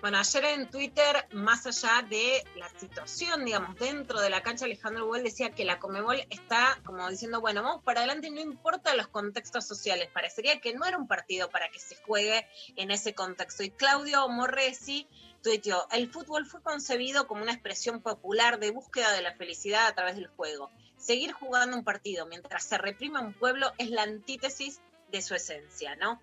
[0.01, 5.09] Bueno, ayer en Twitter, más allá de la situación, digamos, dentro de la cancha, Alejandro
[5.09, 9.09] Huel decía que la Comebol está como diciendo, bueno, vamos para adelante, no importa los
[9.09, 10.07] contextos sociales.
[10.13, 12.47] Parecería que no era un partido para que se juegue
[12.77, 13.61] en ese contexto.
[13.63, 15.05] Y Claudio Morresi
[15.43, 19.95] tuiteó, el fútbol fue concebido como una expresión popular de búsqueda de la felicidad a
[19.95, 20.71] través del juego.
[20.95, 24.79] Seguir jugando un partido mientras se reprime un pueblo es la antítesis
[25.11, 26.21] de su esencia, ¿no?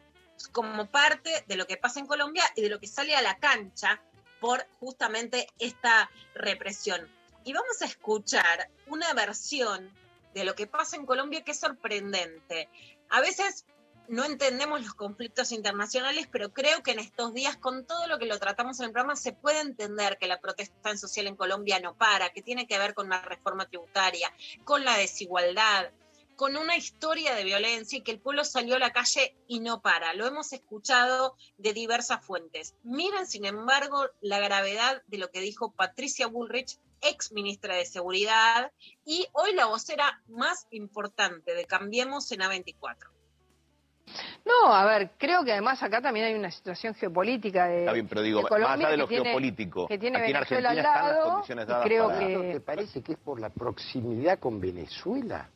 [0.53, 3.39] Como parte de lo que pasa en Colombia y de lo que sale a la
[3.39, 4.01] cancha
[4.41, 7.09] por justamente esta represión.
[7.45, 9.91] Y vamos a escuchar una versión
[10.35, 12.69] de lo que pasa en Colombia que es sorprendente.
[13.09, 13.65] A veces
[14.09, 18.27] no entendemos los conflictos internacionales, pero creo que en estos días, con todo lo que
[18.27, 21.95] lo tratamos en el programa, se puede entender que la protesta social en Colombia no
[21.95, 24.33] para, que tiene que ver con la reforma tributaria,
[24.65, 25.91] con la desigualdad,
[26.37, 29.81] con una historia de violencia y que el pueblo salió a la calle y no
[29.81, 30.13] para.
[30.15, 32.75] Lo hemos escuchado de diversas fuentes.
[32.85, 38.71] Miren, sin embargo, la gravedad de lo que dijo Patricia Bullrich, ex ministra de Seguridad,
[39.05, 42.97] y hoy la vocera más importante de Cambiemos en A24.
[44.45, 48.07] No, a ver, creo que además acá también hay una situación geopolítica de, Está bien,
[48.07, 50.69] pero digo, Colombia más allá de lo que tiene- geopolítico, que tiene aquí en Venezuela
[50.71, 53.19] Argentina al están las condiciones y dadas creo para- que ¿No te parece que es
[53.19, 55.51] por la proximidad con Venezuela?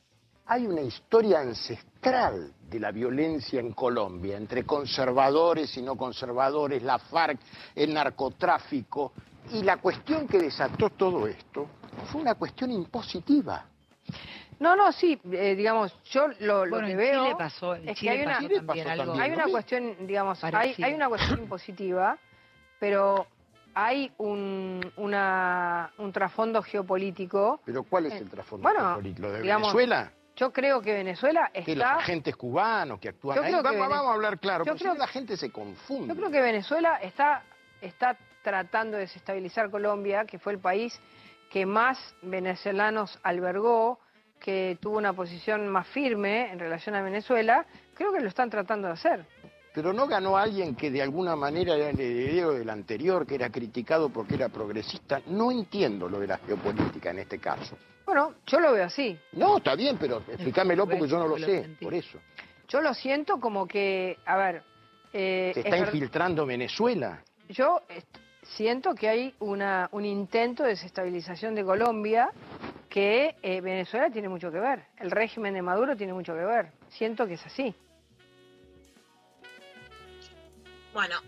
[0.52, 6.98] Hay una historia ancestral de la violencia en Colombia, entre conservadores y no conservadores, la
[6.98, 7.38] FARC,
[7.76, 9.12] el narcotráfico,
[9.52, 11.68] y la cuestión que desató todo esto
[12.06, 13.64] fue una cuestión impositiva.
[14.58, 17.98] No, no, sí, eh, digamos, yo lo, lo Bueno, que veo Chile pasó, en es
[17.98, 21.38] Chile que hay una, pasó también pasó algo hay una cuestión, digamos, hay, una cuestión
[21.38, 22.18] impositiva,
[22.80, 23.28] pero
[23.72, 27.60] hay un, una, un trasfondo geopolítico.
[27.64, 29.28] Pero ¿cuál es Eh, el trasfondo bueno, geopolítico?
[29.28, 30.12] ¿Lo de digamos, Venezuela?
[30.40, 31.96] Yo creo que Venezuela Que los está...
[31.96, 33.50] agentes cubanos que actúan Yo ahí.
[33.52, 36.08] creo que Vamos, vamos a hablar claro, yo porque creo la gente se confunde.
[36.14, 37.42] Yo creo que Venezuela está,
[37.82, 40.98] está tratando de desestabilizar Colombia, que fue el país
[41.50, 44.00] que más venezolanos albergó,
[44.40, 47.66] que tuvo una posición más firme en relación a Venezuela.
[47.92, 49.26] Creo que lo están tratando de hacer.
[49.72, 53.50] Pero no ganó alguien que de alguna manera era el heredero del anterior, que era
[53.50, 55.20] criticado porque era progresista.
[55.26, 57.76] No entiendo lo de la geopolítica en este caso.
[58.04, 59.16] Bueno, yo lo veo así.
[59.32, 62.18] No, está bien, pero explícamelo porque yo no lo sé, por eso.
[62.68, 64.62] Yo lo siento como que, a ver,
[65.12, 67.22] eh, Se es está infiltrando Venezuela.
[67.48, 67.80] yo
[68.42, 72.30] siento que hay una, un intento de desestabilización de Colombia
[72.88, 74.84] que eh, Venezuela tiene mucho que ver.
[74.98, 76.72] El régimen de Maduro tiene mucho que ver.
[76.88, 77.74] Siento que es así.
[80.92, 81.20] Bueno,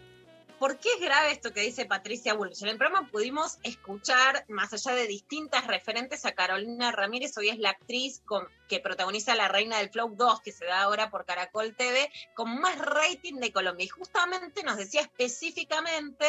[0.58, 2.62] ¿por qué es grave esto que dice Patricia Bullrich?
[2.62, 7.58] En el programa pudimos escuchar, más allá de distintas referentes, a Carolina Ramírez, hoy es
[7.58, 8.22] la actriz
[8.68, 12.60] que protagoniza La Reina del Flow 2, que se da ahora por Caracol TV, con
[12.60, 13.84] más rating de Colombia.
[13.84, 16.26] Y justamente nos decía específicamente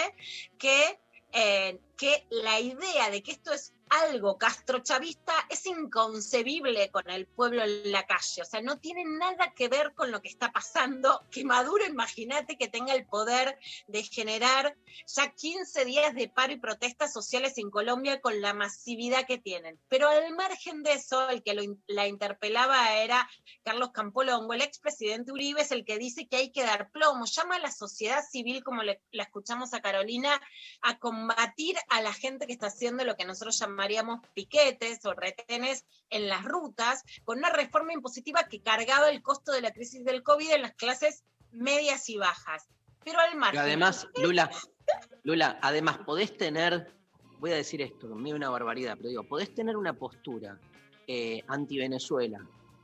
[0.60, 1.00] que,
[1.32, 7.64] eh, que la idea de que esto es algo castrochavista es inconcebible con el pueblo
[7.64, 8.42] en la calle.
[8.42, 11.26] O sea, no tiene nada que ver con lo que está pasando.
[11.32, 13.58] Que Maduro, imagínate que tenga el poder
[13.88, 14.76] de generar
[15.08, 19.80] ya 15 días de paro y protestas sociales en Colombia con la masividad que tienen.
[19.90, 23.30] Pero al margen de eso, el que la interpelaba era
[23.64, 27.26] Carlos Campolongo, el expresidente Uribe, es el que dice que hay que dar plomo.
[27.26, 30.42] Llama a la sociedad civil, como le- la escuchamos a Carolina,
[30.82, 35.86] a combatir a la gente que está haciendo lo que nosotros llamaríamos piquetes o retenes
[36.10, 40.24] en las rutas, con una reforma impositiva que cargaba el costo de la crisis del
[40.24, 42.68] COVID en las clases medias y bajas.
[43.04, 43.60] Pero al margen.
[43.60, 44.50] Pero además, Lula,
[45.24, 46.94] Lula, además podés tener,
[47.40, 50.58] voy a decir esto, da una barbaridad, pero digo, podés tener una postura
[51.08, 52.40] eh, anti-Venezuela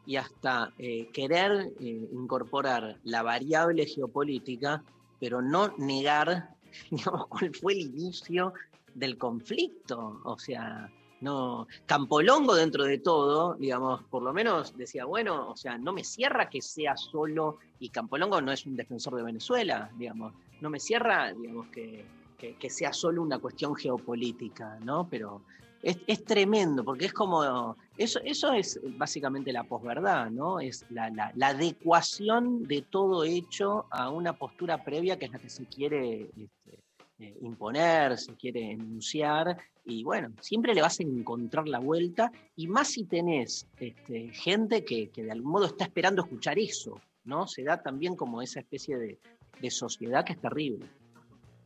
[0.05, 4.83] y hasta eh, querer eh, incorporar la variable geopolítica,
[5.19, 6.49] pero no negar,
[6.91, 8.53] digamos, cuál fue el inicio
[8.93, 10.21] del conflicto.
[10.23, 10.89] O sea,
[11.21, 11.67] no.
[11.85, 16.49] Campolongo, dentro de todo, digamos, por lo menos decía, bueno, o sea, no me cierra
[16.49, 21.33] que sea solo, y Campolongo no es un defensor de Venezuela, digamos, no me cierra,
[21.33, 22.05] digamos, que,
[22.37, 25.07] que- sea solo una cuestión geopolítica, ¿no?
[25.09, 25.41] Pero
[25.81, 30.59] es, es tremendo, porque es como, eso, eso es básicamente la posverdad, ¿no?
[30.61, 35.39] Es la, la- la adecuación de todo hecho a una postura previa que es la
[35.39, 36.78] que se quiere este,
[37.19, 42.67] eh, imponer, se quiere enunciar, y bueno, siempre le vas a encontrar la vuelta, y
[42.67, 47.47] más si tenés este, gente que, que de algún modo está esperando escuchar eso, ¿no?
[47.47, 49.19] Se da también como esa especie de,
[49.61, 50.85] de sociedad que es terrible.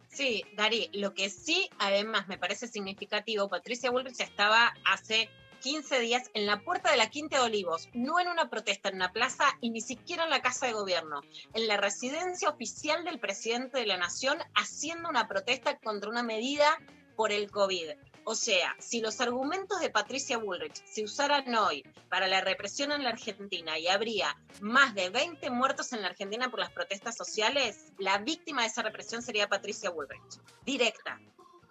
[0.08, 5.28] Sí, Dari, lo que sí además me parece significativo, Patricia Bullrich estaba hace
[5.64, 8.96] 15 días en la puerta de la Quinta de Olivos, no en una protesta en
[8.96, 11.22] una plaza y ni siquiera en la Casa de Gobierno,
[11.54, 16.68] en la residencia oficial del presidente de la Nación haciendo una protesta contra una medida
[17.16, 17.92] por el COVID.
[18.26, 23.06] O sea, si los argumentos de Patricia Bullrich se usaran hoy para la represión en
[23.06, 27.94] la Argentina y habría más de 20 muertos en la Argentina por las protestas sociales,
[28.00, 31.22] la víctima de esa represión sería Patricia Bullrich, directa,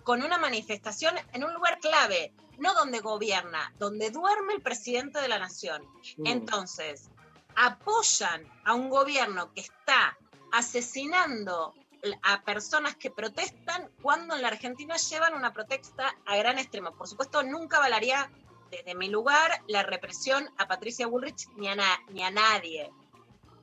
[0.04, 5.28] con una manifestación en un lugar clave, no donde gobierna, donde duerme el presidente de
[5.28, 5.82] la nación.
[6.16, 6.26] Mm.
[6.26, 7.10] Entonces,
[7.56, 10.16] apoyan a un gobierno que está
[10.52, 11.74] asesinando
[12.22, 16.92] a personas que protestan cuando en la Argentina llevan una protesta a gran extremo.
[16.96, 18.28] Por supuesto, nunca avalaría
[18.70, 22.90] desde mi lugar la represión a Patricia Bullrich ni a, na- ni a nadie.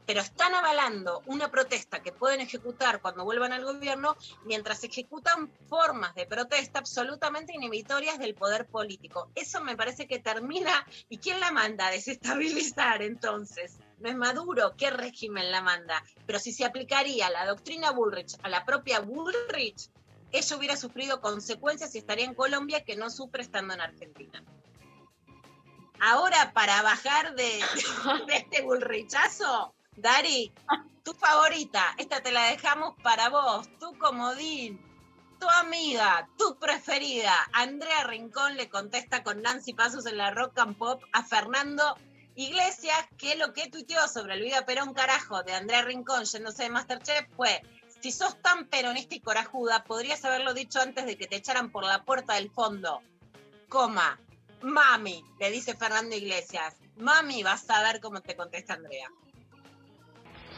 [0.10, 6.16] Pero están avalando una protesta que pueden ejecutar cuando vuelvan al gobierno mientras ejecutan formas
[6.16, 9.30] de protesta absolutamente inhibitorias del poder político.
[9.36, 10.84] Eso me parece que termina.
[11.10, 13.78] ¿Y quién la manda a desestabilizar entonces?
[13.99, 16.03] No es Maduro, ¿qué régimen la manda?
[16.26, 19.91] Pero si se aplicaría la doctrina Bullrich a la propia Bullrich,
[20.32, 24.43] ella hubiera sufrido consecuencias y estaría en Colombia que no sufre estando en Argentina.
[25.99, 27.43] Ahora, para bajar de,
[28.28, 30.50] de este bullrichazo, Dari,
[31.04, 34.80] tu favorita, esta te la dejamos para vos, tu comodín,
[35.39, 37.34] tu amiga, tu preferida.
[37.52, 41.97] Andrea Rincón le contesta con Nancy Pasos en la Rock and Pop a Fernando
[42.36, 46.70] Iglesias, que lo que tuiteó sobre el video Perón Carajo de Andrea Rincón yéndose de
[46.70, 47.62] Masterchef fue,
[48.00, 51.84] si sos tan peronista y corajuda, podrías haberlo dicho antes de que te echaran por
[51.84, 53.02] la puerta del fondo.
[53.68, 54.18] Coma,
[54.62, 56.78] mami, le dice Fernando Iglesias.
[56.95, 59.10] Mami, vas a ver cómo te contesta Andrea.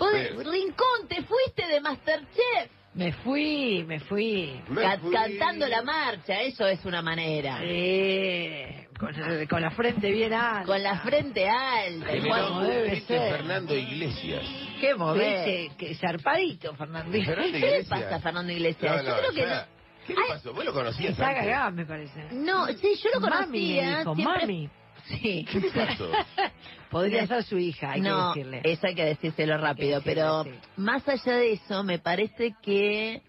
[0.06, 2.72] Vos, Rincón, te fuiste de Masterchef.
[2.94, 4.60] Me fui, me fui.
[4.68, 5.14] Me Ca- fui.
[5.14, 7.60] Cantando la marcha, eso es una manera.
[7.64, 9.14] Eh, con,
[9.48, 10.66] con la frente bien alta.
[10.66, 12.08] Con la frente alta.
[12.28, 13.32] Juan- un debe ser.
[13.32, 14.44] Fernando Iglesias.
[14.82, 15.46] Qué mover.
[15.70, 17.12] Viste, que zarpadito, Fernando.
[17.12, 17.88] Fernando ¿Qué le Iglesias.
[18.04, 18.96] pasa a Fernando Iglesias?
[18.98, 19.56] No, no, Yo creo que ya.
[19.56, 19.82] no.
[20.08, 20.54] ¿Qué le pasó?
[20.54, 21.44] ¿Vos lo conocías Está antes?
[21.46, 22.26] cagado, me parece.
[22.32, 23.38] No, sí, yo lo Mami, me
[23.78, 24.00] conocía.
[24.00, 24.70] dijo, siempre- mami.
[25.08, 25.46] Sí.
[26.90, 28.62] Podría ser su hija, hay no, que decirle.
[28.72, 30.52] eso hay que decírselo rápido, decirle, pero sí.
[30.78, 33.22] más allá de eso, me parece que,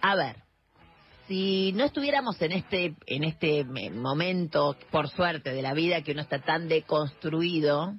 [0.00, 0.36] a ver,
[1.28, 6.22] si no estuviéramos en este, en este momento, por suerte, de la vida que uno
[6.22, 7.94] está tan deconstruido,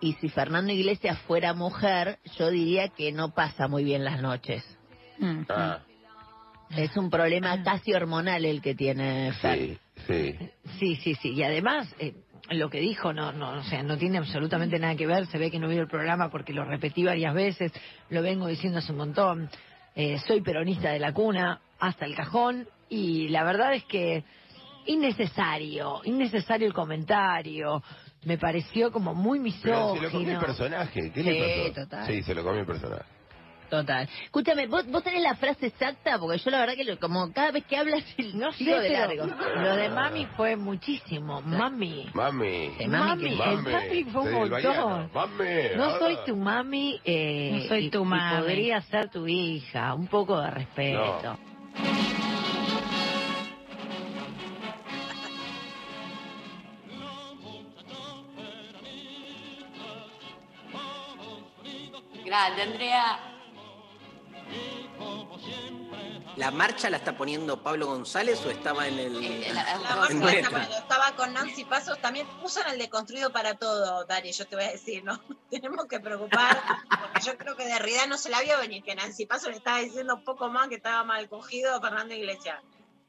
[0.00, 4.62] y si Fernando Iglesias fuera mujer, yo diría que no pasa muy bien las noches.
[5.48, 5.78] Ah,
[6.70, 9.58] Es un problema casi hormonal el que tiene Fer.
[9.58, 10.36] Sí, sí.
[10.80, 11.30] Sí, sí, sí.
[11.34, 12.14] Y además, eh,
[12.50, 15.26] lo que dijo no, no, o sea, no tiene absolutamente nada que ver.
[15.26, 17.72] Se ve que no vio el programa porque lo repetí varias veces.
[18.10, 19.50] Lo vengo diciendo hace un montón.
[19.94, 24.24] Eh, soy peronista de la cuna hasta el cajón y la verdad es que
[24.86, 27.82] innecesario, innecesario el comentario.
[28.24, 30.32] Me pareció como muy Pero se lo comió misógino.
[30.32, 31.12] el personaje.
[31.12, 31.82] ¿Qué Sí, le pasó?
[31.82, 32.06] total.
[32.06, 33.04] Sí, se lo comió el personaje.
[33.80, 34.08] Total.
[34.24, 37.50] Escúchame, ¿vos, vos tenés la frase exacta, porque yo la verdad que lo- como cada
[37.50, 38.02] vez que hablas
[38.34, 39.60] No sé, sigo de pero largo.
[39.62, 41.40] lo de mami fue muchísimo.
[41.42, 42.10] Mami.
[42.14, 42.70] Mami.
[42.78, 45.10] Sí, Mami, el papi fue un montón.
[45.12, 45.44] Mami.
[45.76, 48.36] No soy tu mami, eh, No soy y- tu y mami.
[48.40, 49.94] podría ser tu hija.
[49.94, 51.38] Un poco de respeto.
[62.24, 63.33] Grande, Andrea.
[66.36, 69.24] ¿La marcha la está poniendo Pablo González o estaba en el.
[69.24, 74.32] Eh, La marcha estaba, estaba con Nancy Pasos, también usan el deconstruido para todo, Dari,
[74.32, 75.20] yo te voy a decir, ¿no?
[75.50, 79.26] Tenemos que preocupar, porque yo creo que Derrida no se la vio venir, que Nancy
[79.26, 82.60] Pasos le estaba diciendo un poco más que estaba mal cogido a Fernando Iglesias.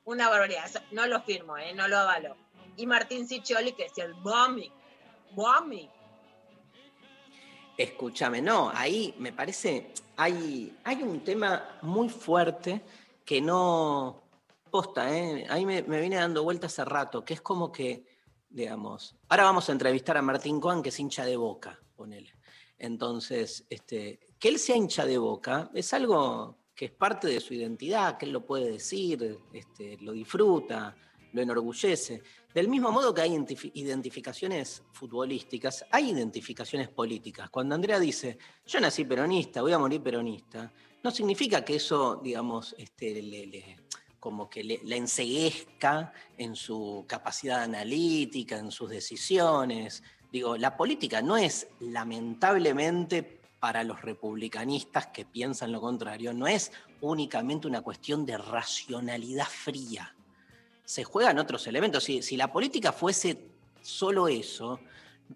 [0.04, 1.74] Una barbaridad, no lo firmo, ¿eh?
[1.74, 2.38] no lo avalo.
[2.78, 4.72] Y Martín Ciccioli que decía el Bami,
[5.32, 5.90] Bami.
[7.76, 12.84] Escúchame, no, ahí me parece, hay, hay un tema muy fuerte
[13.26, 14.30] que no
[14.70, 15.46] posta, ¿eh?
[15.50, 18.06] ahí me, me viene dando vuelta hace rato, que es como que,
[18.50, 22.34] digamos, ahora vamos a entrevistar a Martín Coan, que es hincha de boca, ponele.
[22.78, 27.54] Entonces, este, que él sea hincha de boca es algo que es parte de su
[27.54, 30.96] identidad, que él lo puede decir, este, lo disfruta,
[31.32, 32.22] lo enorgullece.
[32.54, 37.50] Del mismo modo que hay identifi- identificaciones futbolísticas, hay identificaciones políticas.
[37.50, 40.72] Cuando Andrea dice, yo nací peronista, voy a morir peronista,
[41.06, 43.78] no significa que eso, digamos, este,
[44.20, 50.02] como que le, le enceguezca en su capacidad analítica, en sus decisiones.
[50.32, 56.72] Digo, la política no es, lamentablemente, para los republicanistas que piensan lo contrario, no es
[57.02, 60.12] únicamente una cuestión de racionalidad fría
[60.86, 62.04] se juegan otros elementos.
[62.04, 63.50] Si, si la política fuese
[63.82, 64.80] solo eso,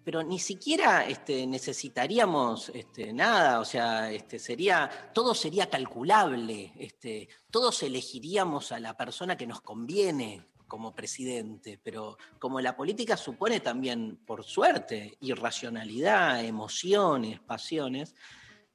[0.04, 7.28] pero ni siquiera este, necesitaríamos este, nada, o sea, este, sería, todo sería calculable, este,
[7.50, 13.60] todos elegiríamos a la persona que nos conviene como presidente, pero como la política supone
[13.60, 18.14] también, por suerte, irracionalidad, emociones, pasiones,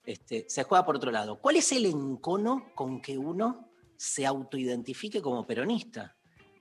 [0.06, 1.40] este, se juega por otro lado.
[1.40, 6.16] ¿Cuál es el encono con que uno se autoidentifique como peronista?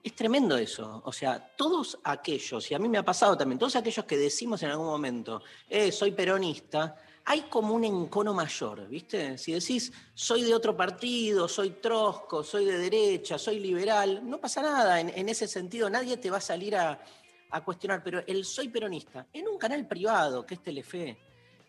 [0.05, 1.01] Es tremendo eso.
[1.03, 4.61] O sea, todos aquellos, y a mí me ha pasado también, todos aquellos que decimos
[4.61, 6.95] en algún momento, eh, soy peronista,
[7.25, 9.35] hay como un encono mayor, ¿viste?
[9.39, 14.61] Si decís, soy de otro partido, soy trosco, soy de derecha, soy liberal, no pasa
[14.61, 14.99] nada.
[14.99, 17.03] En, ese sentido, nadie te va a salir a,
[17.49, 21.17] a cuestionar, pero el soy peronista, en un canal privado, que es Telefe,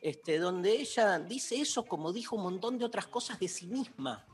[0.03, 4.26] este, donde ella dice eso como dijo un montón de otras cosas de sí misma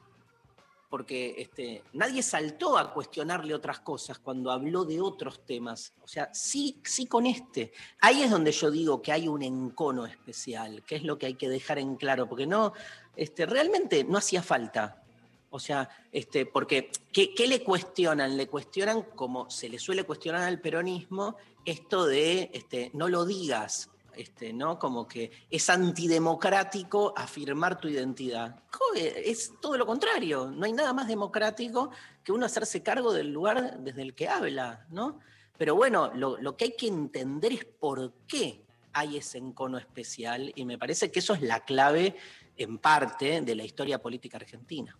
[0.93, 5.95] porque este, nadie saltó a cuestionarle otras cosas cuando habló de otros temas.
[6.03, 7.72] O sea, sí, sí con este.
[7.99, 11.34] Ahí es donde yo digo que hay un encono especial, que es lo que hay
[11.36, 12.74] que dejar en claro, porque no,
[13.16, 15.03] este, realmente no hacía falta.
[15.49, 18.36] O sea, este, porque ¿qué, le cuestionan?
[18.36, 23.88] Le cuestionan, como se le suele cuestionar al peronismo, esto de este, no lo digas,
[24.17, 24.79] este, ¿no?
[24.79, 28.63] Como que es antidemocrático afirmar tu identidad.
[28.97, 30.51] Es todo lo contrario.
[30.51, 31.91] No hay nada más democrático
[32.23, 35.21] que uno hacerse cargo del lugar desde el que habla, ¿no?
[35.57, 40.53] Pero bueno, lo, lo que hay que entender es por qué hay ese encono especial
[40.55, 42.17] y me parece que eso es la clave
[42.57, 44.99] en parte de la historia política argentina.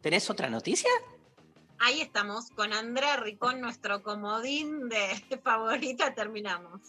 [0.00, 0.90] ¿Tenés otra noticia?
[1.78, 5.06] Ahí estamos, con Andrea Ricón, nuestro comodín de
[5.44, 6.80] favorita, terminamos.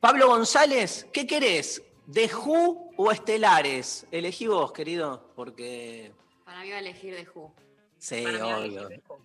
[0.00, 1.82] Pablo González, ¿qué querés?
[2.06, 4.06] ¿De Who o Estelares?
[4.10, 6.12] Elegí vos, querido, porque
[6.44, 7.54] Para mí va a elegir de Who.
[7.98, 8.56] sí, obvio.
[8.58, 9.20] elegir de Who.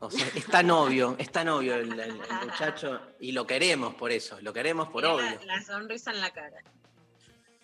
[0.00, 3.94] O sea, es tan obvio, es tan obvio el, el- el muchacho y lo queremos
[3.94, 5.40] por eso, lo queremos por Tiene obvio.
[5.46, 6.62] La, la sonrisa en la cara.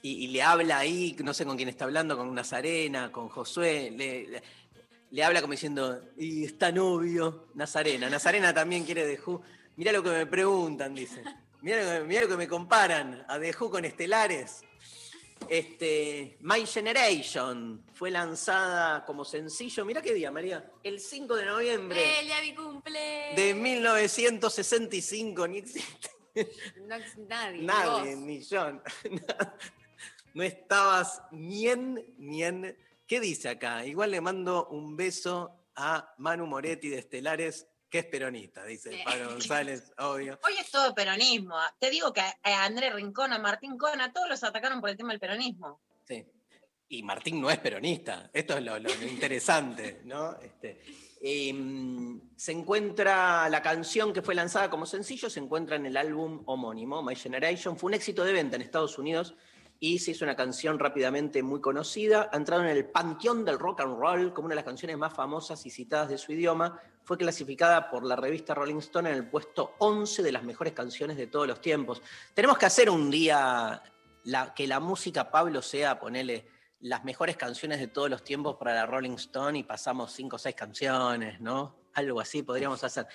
[0.03, 3.91] Y, y le habla ahí, no sé con quién está hablando, con Nazarena, con Josué,
[3.97, 4.43] le, le-
[5.15, 8.11] le habla como diciendo, y es tan obvio, Nazarena.
[8.11, 9.43] Nazarena también quiere de Who.
[9.77, 11.23] Mirá lo que me preguntan, dice.
[11.63, 14.63] Mirá lo que, mirá lo que me comparan a The Who con Estelares.
[15.49, 22.21] Este, My Generation fue lanzada como sencillo, mirá qué día, María, el 5 de noviembre
[22.21, 23.33] ¡El día de mi cumple!
[23.37, 26.11] de 1965, ni existe
[26.87, 26.97] No
[27.29, 27.59] nadie.
[27.61, 28.25] ni nadie, vos.
[28.25, 28.81] ni yo.
[30.35, 32.77] No estabas ni en, ni en
[33.07, 33.85] ¿Qué dice acá?
[33.85, 39.31] Igual le mando un beso a Manu Moretti de Estelares, que es peronista, dice Pablo
[39.31, 40.39] González, obvio.
[40.45, 41.55] Hoy es todo peronismo.
[41.79, 44.97] Te digo que a a Andrés Rincón, a Martín Cona, todos los atacaron por el
[44.97, 45.81] tema del peronismo.
[46.07, 46.25] Sí.
[46.89, 48.31] Y Martín no es peronista.
[48.33, 50.39] Esto es lo, lo- lo interesante, ¿no?
[50.41, 50.81] Este,
[51.21, 56.43] em, se encuentra la canción que fue lanzada como sencillo, se encuentra en el álbum
[56.47, 57.77] homónimo, My Generation.
[57.79, 59.35] Fue un éxito de venta en Estados Unidos
[59.87, 62.31] y se hizo una canción rápidamente muy conocida.
[62.33, 65.13] Ha entrado en el panteón del rock and roll como una de las canciones más
[65.13, 66.81] famosas y citadas de su idioma.
[67.03, 71.19] Fue clasificada por la revista Rolling Stone en el puesto 11 de las mejores canciones
[71.19, 72.01] de todos los tiempos.
[72.33, 73.83] Tenemos que hacer un día
[74.57, 76.47] que la música, Pablo, sea, ponele,
[76.81, 80.39] las mejores canciones de todos los tiempos para la Rolling Stone y pasamos cinco o
[80.39, 81.77] seis canciones, ¿no?
[81.93, 83.07] Algo así podríamos hacer.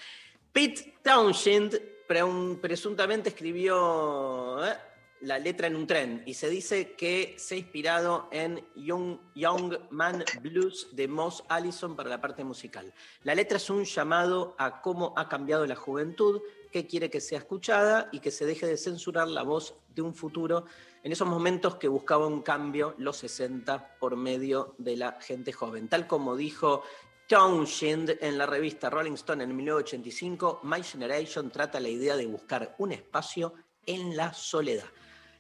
[0.52, 4.78] Pete Townshend pre- presuntamente escribió ¿eh?
[5.22, 9.76] La letra en un tren y se dice que se ha inspirado en Young, Young
[9.90, 12.94] Man Blues de Moss Allison para la parte musical.
[13.24, 16.42] La letra es un llamado a cómo ha cambiado la juventud,
[16.72, 20.14] que quiere que sea escuchada y que se deje de censurar la voz de un
[20.14, 20.66] futuro
[21.04, 25.88] en esos momentos que buscaba un cambio los 60 por medio de la gente joven.
[25.88, 26.84] Tal como dijo
[27.28, 32.76] Townshend en la revista Rolling Stone en 1985, My Generation trata la idea de buscar
[32.80, 33.54] un espacio
[33.86, 34.86] en la soledad.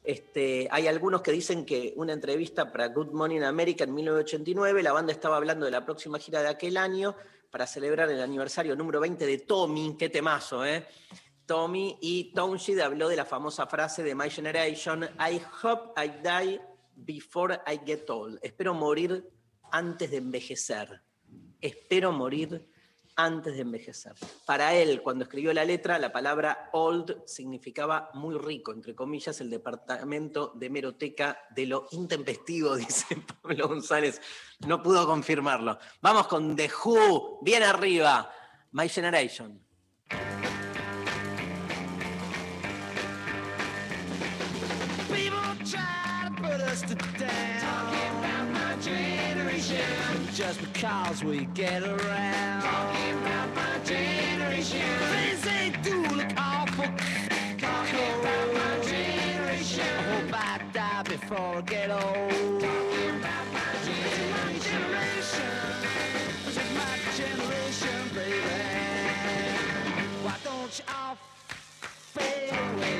[0.03, 4.93] Este, hay algunos que dicen que una entrevista para Good Morning America en 1989, la
[4.93, 7.15] banda estaba hablando de la próxima gira de aquel año
[7.51, 10.87] para celebrar el aniversario número 20 de Tommy, qué temazo, ¿eh?
[11.45, 16.61] Tommy y Townshend habló de la famosa frase de My Generation, I hope I die
[16.95, 18.39] before I get old.
[18.43, 19.27] Espero morir
[19.71, 21.01] antes de envejecer.
[21.59, 22.69] Espero morir
[23.25, 24.13] antes de envejecer.
[24.45, 29.49] Para él, cuando escribió la letra, la palabra old significaba muy rico, entre comillas, el
[29.49, 34.21] departamento de meroteca de lo intempestivo, dice Pablo González.
[34.65, 35.77] No pudo confirmarlo.
[36.01, 38.31] Vamos con The Who, bien arriba.
[38.71, 39.59] My Generation.
[45.09, 46.29] People try
[50.49, 52.63] Just because we get around.
[52.63, 54.81] Talking about my generation.
[55.11, 56.85] Things they do look awful.
[57.59, 59.85] Talking about my generation.
[59.85, 62.61] I hope I die before I get old.
[62.61, 63.73] Talking about my
[64.57, 65.51] generation.
[66.47, 68.41] Is my generation, baby.
[70.23, 71.15] Why don't you all
[72.15, 72.97] fade away?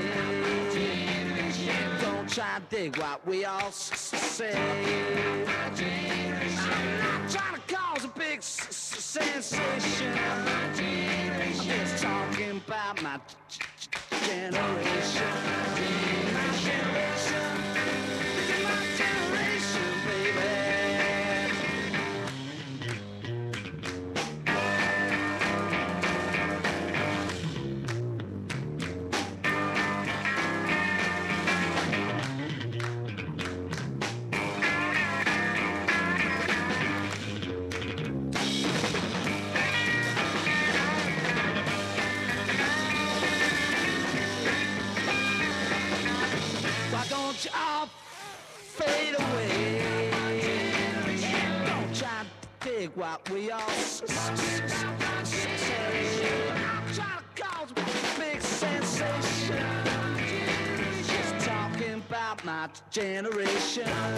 [2.00, 4.69] Don't try to dig what we all say.
[14.52, 14.89] Generation.
[62.92, 64.09] Generation.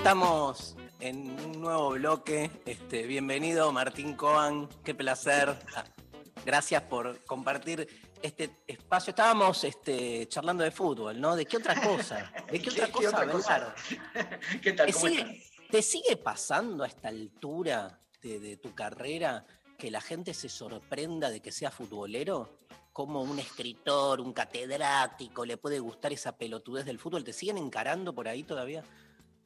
[0.00, 2.50] Estamos en un nuevo bloque.
[2.64, 5.54] Este, bienvenido Martín Coan, qué placer.
[5.76, 5.84] Ah,
[6.42, 7.86] Gracias por compartir
[8.22, 9.10] este espacio.
[9.10, 11.36] Estábamos este, charlando de fútbol, ¿no?
[11.36, 12.32] ¿De qué otra cosa?
[12.50, 13.74] ¿De qué otra ¿Qué cosa otra cosa?
[14.62, 14.86] ¿Qué tal?
[14.86, 15.68] ¿Te ¿Cómo sigue, están?
[15.70, 19.44] te sigue pasando a esta altura de, de tu carrera
[19.76, 22.58] que la gente se sorprenda de que sea futbolero?
[22.94, 27.22] Como un escritor, un catedrático, le puede gustar esa pelotudez del fútbol.
[27.22, 28.82] ¿Te siguen encarando por ahí todavía?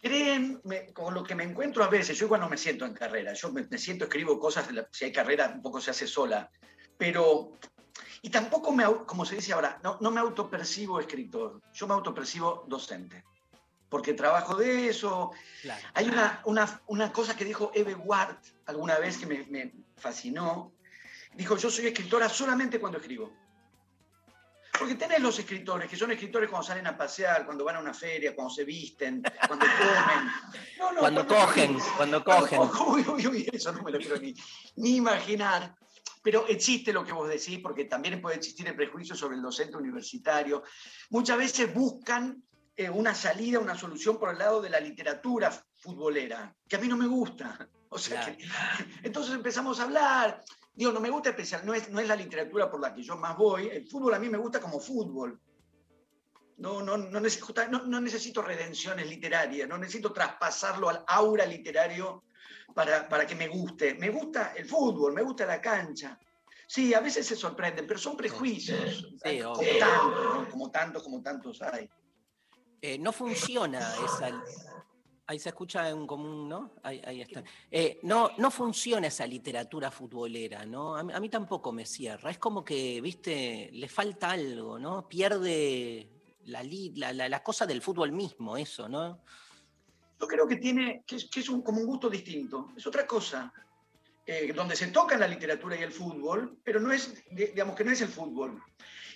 [0.05, 2.93] Creen, me- con lo que me encuentro a veces, yo igual no me siento en
[2.93, 6.51] carrera, yo me, me siento, escribo cosas, si hay carrera un poco se hace sola,
[6.99, 7.53] pero,
[8.21, 12.67] y tampoco me, como se dice ahora, no, no me autopercibo escritor, yo me autopercibo
[12.69, 13.25] docente,
[13.89, 15.31] porque trabajo de eso.
[15.95, 18.37] Hay una, una, una cosa que dijo Eve Ward
[18.67, 20.75] alguna vez que me, me fascinó,
[21.35, 23.33] dijo, yo soy escritora solamente cuando escribo.
[24.79, 27.95] Porque tenés los escritores, que son escritores cuando salen a pasear, cuando van a una
[27.95, 30.33] feria, cuando se visten, cuando comen.
[30.79, 32.61] No, no, Cuando cogen, cuando cogen.
[32.89, 34.35] Uy, uy, uy, eso no me lo quiero ni,
[34.77, 35.75] ni imaginar.
[36.23, 39.77] Pero existe lo que vos decís, porque también puede existir el prejuicio sobre el docente
[39.77, 40.65] universitario.
[41.11, 42.43] Muchas veces buscan
[42.77, 46.89] eh, una salida, una solución por el lado de la literatura futbolera, que a mí
[46.89, 47.69] no me gusta.
[47.91, 48.45] O sea que,
[49.05, 50.43] entonces empezamos a hablar.
[50.75, 53.17] Digo, no me gusta especial, no es, no es la literatura por la que yo
[53.17, 53.69] más voy.
[53.69, 55.41] El fútbol a mí me gusta como fútbol.
[56.57, 62.25] No, no, no, necesito, no, no necesito redenciones literarias, no necesito traspasarlo al aura literario
[62.75, 63.95] para, para que me guste.
[63.95, 66.19] Me gusta el fútbol, me gusta la cancha.
[66.67, 69.15] Sí, a veces se sorprenden, pero son prejuicios.
[69.23, 69.79] Sí, como obvio.
[69.79, 70.51] tantos, ¿no?
[70.51, 71.89] como tantos, como tantos hay.
[72.81, 74.43] Eh, no funciona esa.
[75.27, 76.73] Ahí se escucha en común, ¿no?
[76.83, 77.43] Ahí, está.
[77.71, 80.97] Eh, no, no funciona esa literatura futbolera, ¿no?
[80.97, 82.31] A mí, tampoco me cierra.
[82.31, 85.09] Es como que, viste, le falta algo, ¿no?
[85.09, 86.11] Pierde
[86.45, 89.23] la, la, la- cosa del fútbol mismo, eso, ¿no?
[90.21, 93.53] Yo creo que tiene, que es, un, como un gusto distinto, es otra cosa.
[94.27, 97.85] Eh, donde se toca la literatura y el fútbol, pero no es, di- digamos que
[97.85, 98.63] no es el fútbol.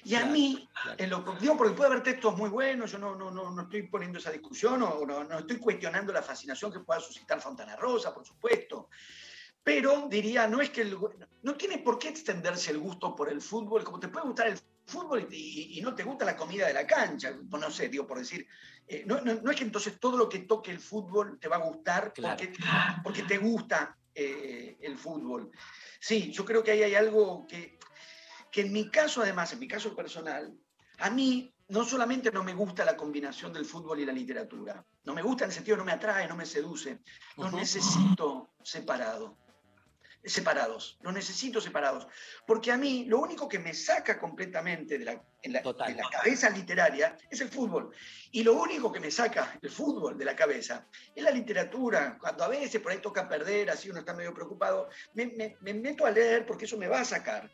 [0.08, 3.30] Y a mí, en lo, digo, porque puede haber textos muy buenos, yo no, no,
[3.30, 6.98] no, no estoy poniendo esa discusión o no, no estoy cuestionando la fascinación que pueda
[6.98, 8.88] suscitar Fontana Rosa, por supuesto.
[9.62, 10.96] Pero diría, no es que el-
[11.42, 14.58] no tiene por qué extenderse el gusto por el fútbol, como te puede gustar el
[14.86, 18.46] fútbol y, no te gusta la comida de la cancha, no sé, digo, por decir,
[18.86, 21.56] eh, no, no- no es que entonces todo lo que toque el fútbol te va
[21.56, 22.52] a gustar porque,
[23.02, 25.50] porque te gusta eh, el fútbol.
[26.00, 27.78] Sí, yo creo que ahí hay algo que,
[28.50, 30.52] que en mi caso, además, en mi caso personal,
[30.98, 35.14] a mí no solamente no me gusta la combinación del fútbol y la literatura, no
[35.14, 37.00] me gusta en el sentido, no me atrae, no me seduce,
[37.36, 39.36] los necesito separado,
[40.24, 42.06] separados, los necesito separados,
[42.46, 46.10] porque a mí lo único que me saca completamente de la, en la- de la
[46.10, 47.94] cabeza literaria es el fútbol,
[48.32, 52.44] y lo único que me saca el fútbol de la cabeza es la literatura, cuando
[52.44, 56.04] a veces por ahí toca perder, así uno está medio preocupado, me, me- me meto
[56.04, 57.50] a leer porque eso me va a sacar,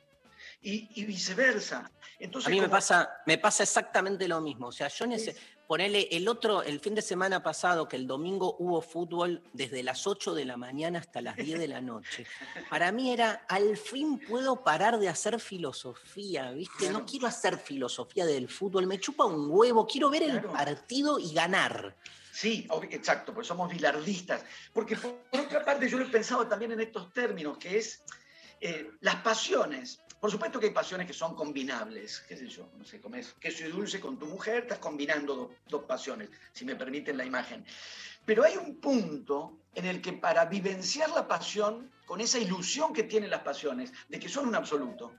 [0.65, 1.91] y, y viceversa.
[2.19, 4.69] Entonces, a mí me pasa, me pasa exactamente lo mismo.
[4.69, 5.39] O sea, yo necesito.
[5.67, 10.07] Ponele el otro, el fin de semana pasado, que el domingo hubo fútbol desde las
[10.07, 12.27] 8 de la mañana hasta las 10 de la noche.
[12.71, 16.91] Para mí era, al fin puedo parar de hacer filosofía, ¿viste?
[16.91, 21.33] No quiero hacer filosofía del fútbol, me chupa un huevo, quiero ver el partido y
[21.33, 21.97] ganar.
[22.31, 24.45] Sí, exacto, porque somos bilardistas.
[24.71, 28.03] Porque por, por otra parte yo lo he pensado también en estos términos, que es
[28.61, 30.01] eh, las pasiones.
[30.25, 33.67] Por supuesto que hay pasiones que son combinables, qué sé yo, no sé, comes queso
[33.67, 37.63] y dulce con tu mujer, estás combinando do- dos pasiones, si me permiten la imagen.
[38.25, 43.03] Pero hay un punto en el que para vivenciar la pasión, con esa ilusión que
[43.03, 45.13] tienen las pasiones, de que son un absoluto,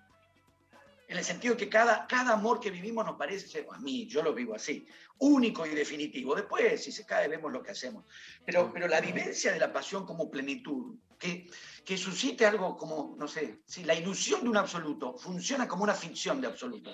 [1.07, 4.33] en el sentido que cada, cada amor que vivimos nos parece, a mí, yo lo
[4.33, 4.87] vivo así,
[5.19, 6.35] único y definitivo.
[6.35, 8.05] Después, si se cae, vemos lo que hacemos.
[8.45, 11.49] Pero, pero la vivencia de la pasión como plenitud, que,
[11.83, 15.93] que suscite algo como, no sé, si la ilusión de un absoluto funciona como una
[15.93, 16.91] ficción de absoluto.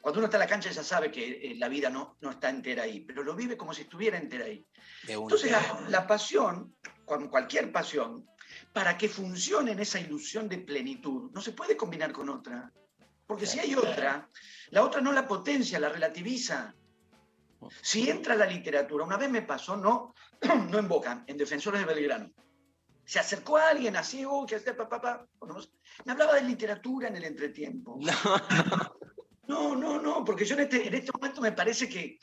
[0.00, 2.50] Cuando uno está en la cancha ya sabe que eh, la vida no, no está
[2.50, 4.66] entera ahí, pero lo vive como si estuviera entera ahí.
[5.06, 6.74] Entonces la, la pasión,
[7.04, 8.26] con cualquier pasión,
[8.72, 12.72] para que funcione en esa ilusión de plenitud, no se puede combinar con otra.
[13.32, 14.28] Porque si hay otra,
[14.72, 16.74] la otra no la potencia, la relativiza.
[17.80, 20.14] Si entra la literatura, una vez me pasó, no,
[20.68, 22.30] no en Boca, en Defensores de Belgrano.
[23.06, 25.26] Se acercó a alguien así, oh, que hace papá,
[26.04, 27.98] me hablaba de literatura en el entretiempo.
[29.48, 32.18] No, no, no, porque yo en este, en este momento me parece que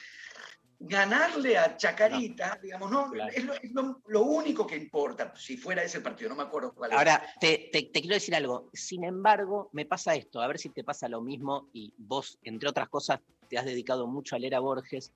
[0.79, 5.83] ganarle a Chacarita, digamos, no, es, lo, es lo- lo único que importa, si fuera
[5.83, 6.93] ese partido, no me acuerdo cuál.
[6.93, 8.69] Ahora, te, te- te quiero decir algo.
[8.73, 12.69] Sin embargo, me pasa esto, a ver si te pasa lo mismo y vos, entre
[12.69, 13.19] otras cosas,
[13.49, 15.11] te has dedicado mucho a leer a Borges.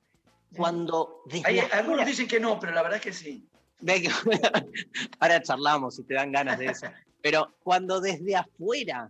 [0.55, 3.47] Cuando Hay- algunos dicen que no, pero la verdad es que sí.
[5.19, 6.87] Ahora charlamos si te dan ganas de eso.
[7.21, 9.09] Pero cuando desde afuera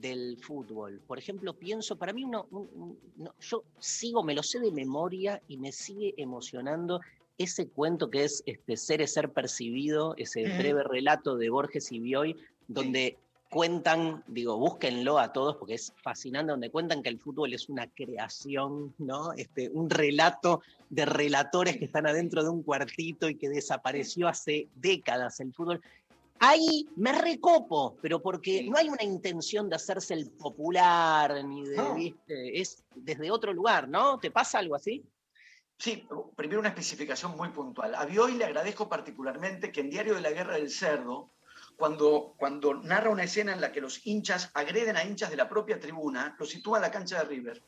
[0.00, 4.42] del fútbol, por ejemplo, pienso, para mí uno, un- un- no, yo sigo, me lo
[4.42, 7.00] sé de memoria y me sigue emocionando
[7.38, 11.98] ese cuento que es este, Ser es ser percibido, ese breve relato de Borges y
[12.00, 12.36] Bioy,
[12.66, 13.18] donde
[13.50, 17.86] cuentan, digo, búsquenlo a todos porque es fascinante, donde cuentan que el fútbol es una
[17.86, 19.32] creación, ¿no?
[19.34, 24.68] Este, un relato de relatores que están adentro de un cuartito y que desapareció hace
[24.74, 25.80] décadas el fútbol.
[26.40, 31.76] Ahí me recopo, pero porque no hay una intención de hacerse el popular, ni de,
[31.76, 31.94] No.
[31.94, 32.60] ¿viste?
[32.60, 34.18] es desde otro lugar, ¿no?
[34.18, 35.04] ¿Te pasa algo así?
[35.78, 37.94] Sí, primero una especificación muy puntual.
[37.94, 41.32] A Bioy le agradezco particularmente que en Diario de la Guerra del Cerdo,
[41.76, 45.48] cuando, cuando narra una escena en la que los hinchas agreden a hinchas de la
[45.48, 47.62] propia tribuna, lo sitúa en la cancha de River.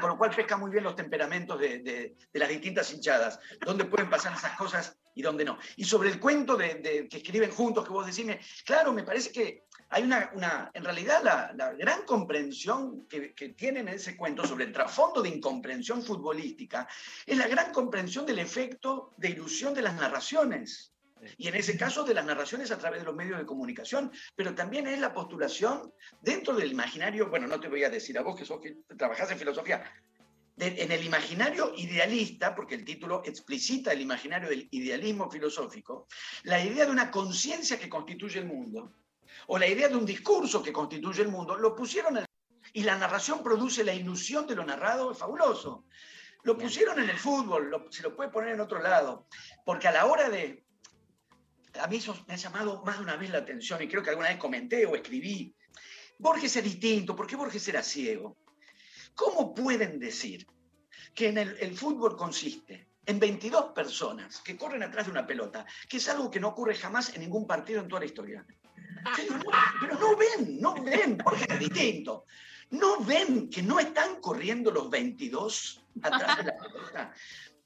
[0.00, 4.08] Con lo cual pesca muy bien los temperamentos de, de- las distintas hinchadas, dónde pueden
[4.08, 5.58] pasar esas cosas y dónde no.
[5.76, 9.64] Y sobre el cuento de, que escriben juntos, que vos decís, claro, me parece que
[9.90, 14.64] hay una, en realidad la, la gran comprensión que, que tienen en ese cuento sobre
[14.64, 16.86] el trasfondo de incomprensión futbolística,
[17.26, 20.94] es la gran comprensión del efecto de ilusión de las narraciones.
[21.36, 24.54] Y en ese caso de las narraciones a través de los medios de comunicación, pero
[24.54, 25.92] también es la postulación
[26.22, 29.30] dentro del imaginario, bueno, no te voy a decir a vos que, sos, que trabajás
[29.30, 29.84] en filosofía,
[30.56, 36.06] de- en el imaginario idealista, porque el título explicita el imaginario del idealismo filosófico,
[36.44, 38.92] la idea de una conciencia que constituye el mundo,
[39.46, 42.24] o la idea de un discurso que constituye el mundo, lo pusieron en...
[42.72, 45.84] Y la narración produce la ilusión de lo narrado, es fabuloso.
[46.44, 49.26] Lo pusieron en el fútbol, lo- se lo puede poner en otro lado,
[49.64, 50.64] porque a la hora de...
[51.78, 54.10] A mí eso me ha llamado más de una vez la atención y creo que
[54.10, 55.54] alguna vez comenté o escribí.
[56.18, 58.36] Borges es distinto, ¿por qué Borges era ciego?
[59.14, 60.46] ¿Cómo pueden decir
[61.14, 65.96] que en el, fútbol consiste en 22 personas que corren atrás de una pelota, que
[65.96, 68.46] es algo que no ocurre jamás en ningún partido en toda la historia?
[69.16, 72.26] Pero no ven, no ven, porque es distinto.
[72.70, 77.14] No ven que no están corriendo los 22 atrás de la pelota.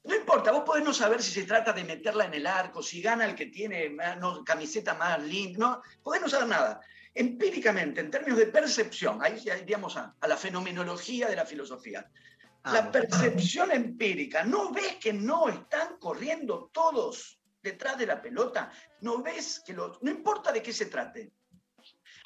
[0.05, 3.01] No importa, vos podés no saber si se trata de meterla en el arco, si
[3.01, 6.79] gana el que tiene más- no, camiseta más linda, no, podés no saber nada.
[7.13, 12.09] Empíricamente, en términos de percepción, ahí iríamos a, a la fenomenología de la filosofía.
[12.65, 18.71] La percepción empírica, ¿no ves que no están corriendo todos detrás de la pelota?
[19.01, 20.01] ¿No ves que los...
[20.01, 21.31] No importa de qué se trate.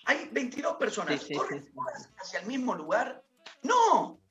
[0.05, 1.71] Hay 22 personas, Sí, sí, ¿corren sí,
[2.17, 3.21] hacia el mismo lugar?
[3.63, 4.21] No.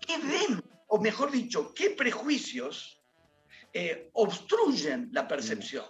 [0.00, 0.62] ¿Qué ven?
[0.88, 3.00] O mejor dicho, ¿qué prejuicios
[3.72, 5.84] eh, obstruyen la percepción?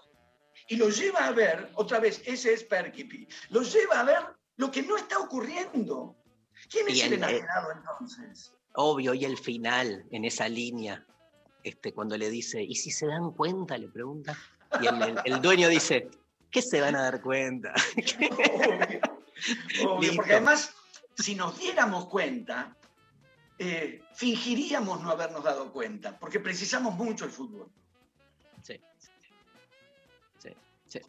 [0.68, 4.18] Y lo lleva a ver, otra vez, ese es Perkipi, lo lleva a ver
[4.56, 6.16] lo que no está ocurriendo.
[6.70, 8.52] ¿Quién es Bien, el eh, enajenado entonces?
[8.76, 11.04] Obvio, y el final, en esa línea,
[11.62, 13.76] este, cuando le dice, ¿y si se dan cuenta?
[13.76, 14.36] Le pregunta.
[14.80, 16.08] Y el, el- el dueño dice,
[16.50, 17.74] ¿qué se van a dar cuenta?
[19.86, 20.16] Obvio, Listo.
[20.16, 20.72] porque además,
[21.16, 22.76] si nos diéramos cuenta,
[23.58, 27.68] eh, fingiríamos no habernos dado cuenta, porque precisamos mucho el fútbol.
[28.62, 28.80] Sí.
[30.38, 30.50] Sí,
[30.86, 31.00] sí.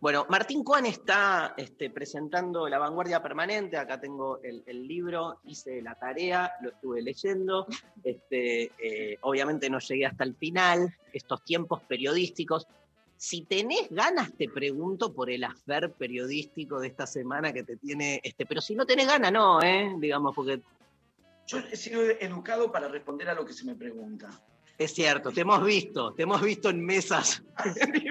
[0.00, 3.76] Bueno, Martín Cuan está este, presentando La Vanguardia Permanente.
[3.76, 7.66] Acá tengo el, el libro, hice la tarea, lo estuve leyendo.
[8.02, 12.66] Este, eh, obviamente no llegué hasta el final, estos tiempos periodísticos.
[13.18, 18.22] Si tenés ganas, te pregunto por el afer periodístico de esta semana que te tiene.
[18.24, 19.94] Este, pero si no tenés ganas, no, ¿eh?
[19.98, 20.62] Digamos, porque
[21.50, 24.28] Yo he sido educado para responder a lo que se me pregunta.
[24.78, 27.42] es cierto, te hemos visto, te hemos visto en mesas.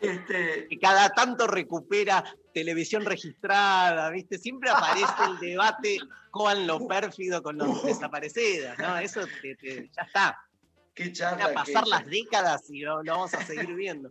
[0.00, 2.22] Este, que cada tanto recupera
[2.54, 4.38] televisión registrada, ¿viste?
[4.38, 5.98] Siempre aparece el debate
[6.30, 8.96] con lo pérfido, con los desaparecidos, ¿no?
[8.98, 10.38] Eso te- te- ya está.
[10.94, 11.44] Qué Van charla.
[11.46, 14.10] a pasar que- las décadas y lo, lo vamos a seguir viendo.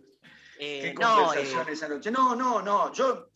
[0.59, 2.11] Eh, Qué no, eh, esa noche.
[2.11, 2.91] No, no, no.
[2.91, 3.29] Yo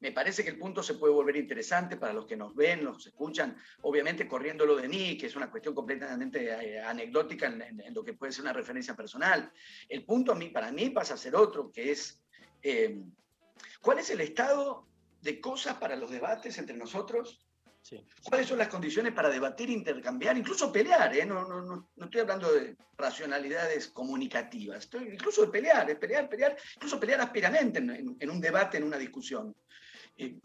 [0.00, 3.06] me parece que el punto se puede volver interesante para los que nos ven, nos
[3.06, 3.56] escuchan.
[3.82, 7.94] Obviamente corriendo lo de mí, que es una cuestión completamente eh, anecdótica en, en- en
[7.94, 9.50] lo que puede ser una referencia personal.
[9.88, 12.20] El punto a mí, para mí pasa a ser otro, que es
[12.62, 12.98] eh,
[13.80, 14.86] ¿cuál es el estado
[15.22, 17.42] de cosas para los debates entre nosotros?
[18.28, 21.16] ¿Cuáles son las condiciones para debatir, intercambiar, incluso pelear?
[21.16, 21.24] ¿eh?
[21.24, 26.28] No, no, no, no estoy hablando de racionalidades comunicativas, estoy incluso de pelear, es pelear,
[26.28, 29.54] pelear, incluso pelear en, en- en un debate, en una discusión.
[30.16, 30.38] Eh,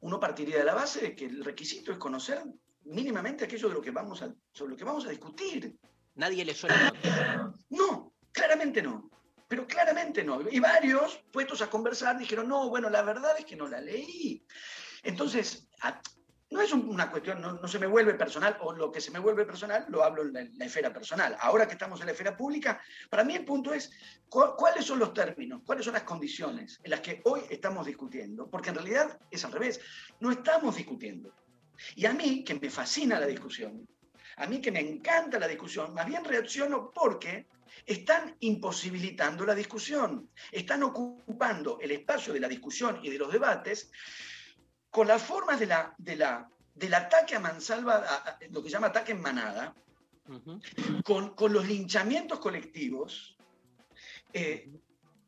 [0.00, 2.42] uno partiría de la base de que el requisito es conocer
[2.84, 5.76] mínimamente aquello de lo que vamos a, sobre lo que vamos a discutir.
[6.14, 7.54] Nadie la nota.
[7.70, 9.10] No, claramente no.
[9.48, 10.42] Pero claramente no.
[10.50, 14.44] Y varios, puestos a conversar, dijeron, no, bueno, la verdad es que no la leí.
[15.02, 16.00] Entonces, a-
[16.50, 19.18] no es un- una cuestión, no, se me vuelve personal, o lo que se me
[19.18, 21.36] vuelve personal lo hablo en la, esfera personal.
[21.40, 22.80] Ahora que estamos en la esfera pública,
[23.10, 23.90] para mí el punto es
[24.28, 28.48] cu- cuáles son los términos, cuáles son las condiciones en las que hoy estamos discutiendo,
[28.50, 29.80] porque en realidad es al revés,
[30.20, 31.34] no estamos discutiendo.
[31.94, 33.86] Y a mí, que me fascina la discusión,
[34.36, 37.46] a mí que me encanta la discusión, más bien reacciono porque
[37.84, 43.90] están imposibilitando la discusión, están ocupando el espacio de la discusión y de los debates
[44.90, 48.68] con las formas de la, de la, del ataque a mansalva, a- a- lo que
[48.68, 49.74] se llama ataque en manada,
[51.04, 53.36] con, con los linchamientos colectivos,
[54.32, 54.68] eh,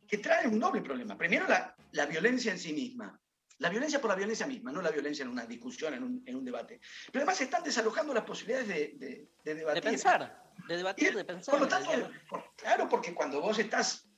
[0.06, 1.16] que traen un doble problema.
[1.16, 3.18] Primero, la, la violencia en sí misma.
[3.58, 6.34] La violencia por la violencia misma, no la violencia en una discusión, en un, en
[6.36, 6.80] un debate.
[7.12, 9.82] Pero además se están desalojando las posibilidades de, de, de debatir.
[9.84, 11.52] De pensar, de debatir, de pensar.
[11.52, 11.90] Por lo tanto,
[12.28, 14.09] por- claro, porque cuando vos estás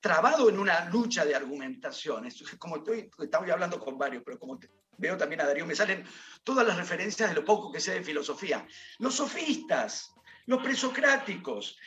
[0.00, 4.58] trabado en una lucha de argumentaciones, como estoy, estamos hablando con varios, pero como
[4.98, 6.04] veo también a Darío, me salen
[6.42, 8.66] todas las referencias de lo poco que sé de filosofía.
[8.98, 10.14] Los sofistas,
[10.46, 11.78] los presocráticos,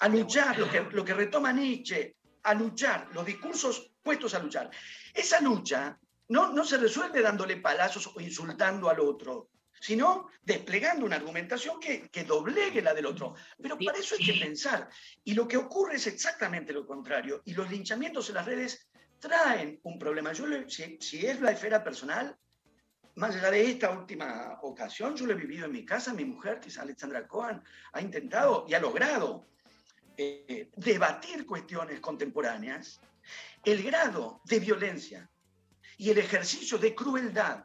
[0.00, 4.70] a luchar, lo que, lo que retoma Nietzsche, a luchar, los discursos puestos a luchar.
[5.14, 5.98] Esa lucha
[6.28, 9.50] no, no se resuelve dándole palazos o insultando al otro,
[9.80, 13.34] sino desplegando una argumentación que, que doblegue la del otro.
[13.60, 14.88] Pero para eso hay que pensar.
[15.24, 17.42] Y lo que ocurre es exactamente lo contrario.
[17.44, 18.88] Y los linchamientos en las redes
[19.18, 20.32] traen un problema.
[20.32, 22.36] Yo, le- si, si es la esfera personal,
[23.16, 26.60] más allá de esta última ocasión, yo lo he vivido en mi casa, mi mujer,
[26.60, 29.46] que es Alexandra Cohen, ha intentado y ha logrado
[30.16, 33.00] eh, debatir cuestiones contemporáneas,
[33.64, 35.30] el grado de violencia
[35.96, 37.64] y el ejercicio de crueldad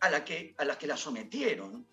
[0.00, 1.86] a la que, a la, que la sometieron,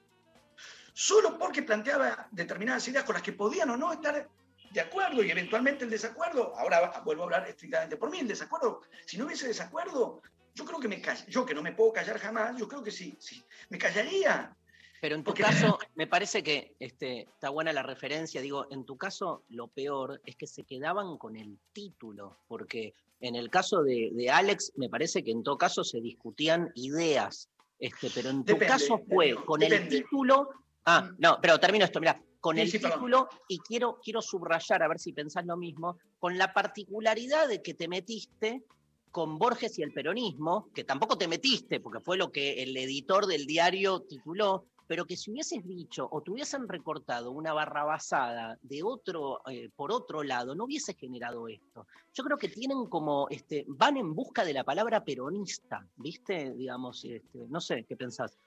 [0.94, 4.30] solo porque planteaba determinadas ideas con las que podían o no estar
[4.72, 8.82] de acuerdo y eventualmente el desacuerdo, ahora vuelvo a hablar estrictamente por mí, el desacuerdo,
[9.06, 10.22] si no hubiese desacuerdo,
[10.54, 12.92] yo creo que me call- yo que no me puedo callar jamás, yo creo que
[12.92, 14.56] sí, sí, me callaría.
[15.02, 18.42] Pero en tu Porque- caso, me parece que este, está buena la referencia.
[18.42, 23.36] Digo, en tu caso, lo peor es que se quedaban con el título, porque en
[23.36, 27.50] el caso de, de Alex, me parece que en todo caso se discutían ideas,
[27.80, 30.50] este, pero en tu Depende, caso fue con el título.
[30.86, 33.00] Ah, no, pero termino esto, mira, con Sí, el sí, perdón.
[33.00, 37.62] título, y quiero, quiero subrayar, a ver si pensás lo mismo, con la particularidad de
[37.62, 38.64] que te metiste
[39.10, 43.26] con Borges y el peronismo, que tampoco te metiste, porque fue lo que el editor
[43.28, 48.84] del diario tituló, pero que si hubieses dicho o te hubiesen recortado una barrabasada de
[48.84, 51.88] otro, eh, por otro lado, no hubiese generado esto.
[52.14, 56.54] Yo creo que tienen como, este, van en busca de la palabra peronista, ¿viste?
[56.54, 58.38] Digamos, este, no sé, ¿qué pensás?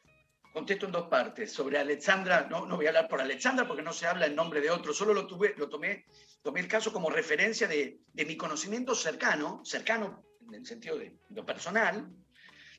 [0.53, 1.53] Contesto en dos partes.
[1.53, 4.61] Sobre Alexandra, no, no voy a hablar por Alexandra porque no se habla en nombre
[4.61, 6.07] de otro, solo lo, tuve, lo tomé,
[6.43, 11.17] tomé el caso como referencia de, de mi conocimiento cercano, cercano en el sentido de
[11.31, 12.11] lo personal,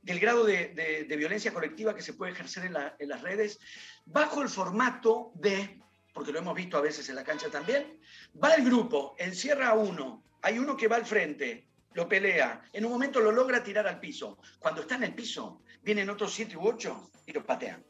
[0.02, 3.22] del grado de, de- de violencia colectiva que se puede ejercer en, la- en las
[3.22, 3.60] redes,
[4.06, 5.80] bajo el formato de,
[6.14, 8.00] porque lo hemos visto a veces en la cancha también,
[8.42, 12.86] va el grupo, encierra a uno, hay uno que va al frente, lo pelea, en
[12.86, 14.38] un momento lo logra tirar al piso.
[14.60, 17.84] Cuando está en el piso, vienen otros siete u ocho y lo patean.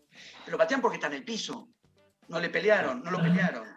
[0.47, 1.69] Lo patean porque está en el piso.
[2.29, 3.67] No le pelearon, no lo pelearon.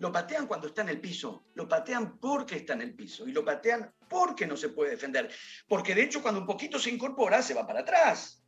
[0.00, 1.44] Lo patean cuando está en el piso.
[1.54, 3.28] Lo patean porque está en el piso.
[3.28, 5.30] Y lo patean porque no se puede defender.
[5.68, 8.42] Porque de hecho cuando un poquito se incorpora, se va para atrás.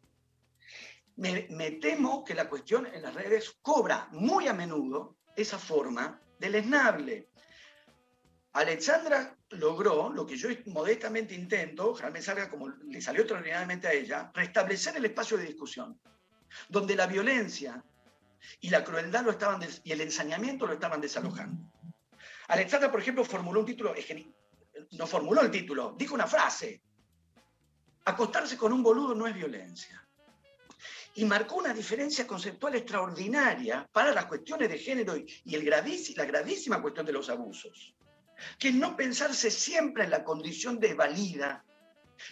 [1.17, 1.43] Me,
[1.73, 7.29] temo que la cuestión en las redes cobra muy a menudo esa forma del esnable.
[8.55, 14.31] Alexandra logró lo que yo modestamente intento, me salga como le salió extraordinariamente a ella,
[14.35, 16.01] restablecer el espacio de discusión,
[16.71, 17.85] donde la violencia
[18.61, 21.71] y la crueldad lo estaban des- y el ensañamiento lo estaban desalojando.
[22.49, 23.95] Alexandra, por ejemplo, formuló un título,
[24.93, 26.83] no formuló el título, dijo una frase.
[28.05, 30.05] Acostarse con un boludo no es violencia.
[31.15, 36.25] Y marcó una diferencia conceptual extraordinaria para las cuestiones de género y, el gravísi- la
[36.25, 37.95] gravísima cuestión de los abusos
[38.59, 41.65] que no pensarse siempre en la condición desvalida,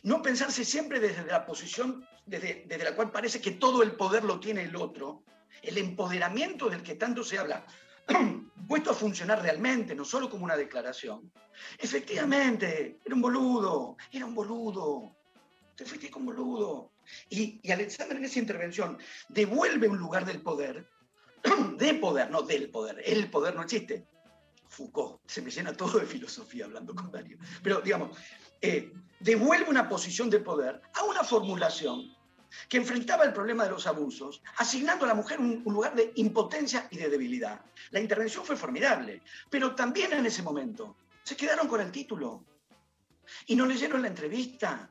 [0.03, 4.25] no pensarse siempre desde la posición desde, desde la cual parece que todo el poder
[4.25, 5.23] lo tiene el otro,
[5.63, 7.67] el empoderamiento del que tanto se habla,
[8.69, 11.33] puesto a funcionar realmente, no solo como una declaración.
[11.79, 15.17] Efectivamente, era un boludo, era un boludo.
[15.77, 16.93] Te fuiste con boludo.
[17.29, 18.99] Y, Alexandra en esa intervención
[19.29, 20.89] devuelve un lugar del poder,
[21.77, 23.03] de poder, no del poder.
[23.05, 24.07] El poder no existe.
[24.69, 27.39] Foucault, se me llena todo de filosofía hablando con Darío.
[27.63, 28.17] Pero digamos,
[28.61, 32.15] eh, devuelve una posición de poder a una formulación
[32.69, 36.89] que enfrentaba el problema de los abusos, asignando a la mujer un, lugar de impotencia
[36.91, 37.61] y de debilidad.
[37.91, 42.45] La intervención fue formidable, pero también en ese momento se quedaron con el título
[43.47, 44.91] y no leyeron la entrevista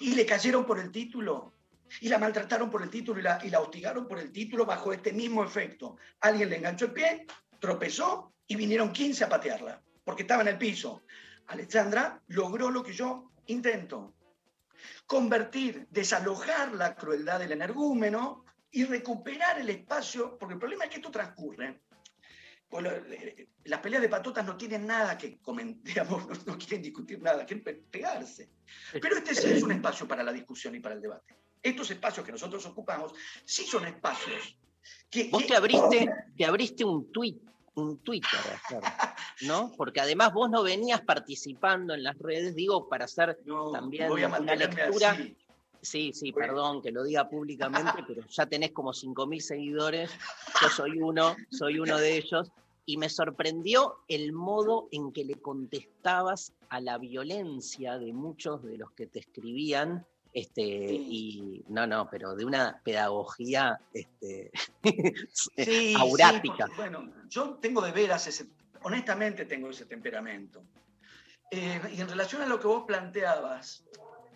[0.00, 1.52] y le cayeron por el título
[2.00, 4.92] y la maltrataron por el título y la, y la hostigaron por el título bajo
[4.92, 5.96] este mismo efecto.
[6.20, 7.26] Alguien le enganchó el pie,
[7.60, 11.02] tropezó y vinieron 15 a patearla porque estaba en el piso.
[11.48, 14.14] Alexandra logró lo que yo intento,
[15.06, 20.96] convertir, desalojar la crueldad del energúmeno y recuperar el espacio, porque el problema es que
[20.96, 21.80] esto transcurre.
[22.68, 22.90] Pues lo-
[23.64, 27.62] las peleas de patotas no tienen nada que comentar, no, no quieren discutir nada, quieren
[27.64, 28.50] pe- pegarse.
[29.00, 31.36] Pero este sí es un espacio para la discusión y para el debate.
[31.62, 33.12] Estos espacios que nosotros ocupamos
[33.44, 34.58] sí son espacios
[35.10, 35.28] que...
[35.30, 37.36] Vos que- te abriste, te abriste un tweet,
[37.74, 38.40] un Twitter,
[39.42, 39.72] ¿no?
[39.76, 43.38] Porque además vos no venías participando en las redes, digo, para hacer
[43.72, 45.10] también una lectura.
[45.12, 45.36] así.
[45.82, 50.10] Sí, sí, perdón que lo diga públicamente, pero ya tenés como 5.000 seguidores,
[50.60, 52.50] yo soy uno, soy uno de ellos,
[52.86, 58.78] y me sorprendió el modo en que le contestabas a la violencia de muchos de
[58.78, 64.50] los que te escribían, este, y no, no, pero de una pedagogía este,
[65.56, 66.66] Sí, aurática.
[66.66, 68.46] sí, porque, bueno, yo tengo de veras ese,
[68.86, 70.64] honestamente tengo ese temperamento.
[71.50, 73.84] Eh, y en relación a lo que vos planteabas,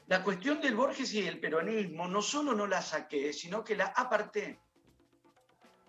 [0.09, 3.86] la cuestión del Borges y el peronismo no solo no la saqué, sino que la
[3.86, 4.59] aparté.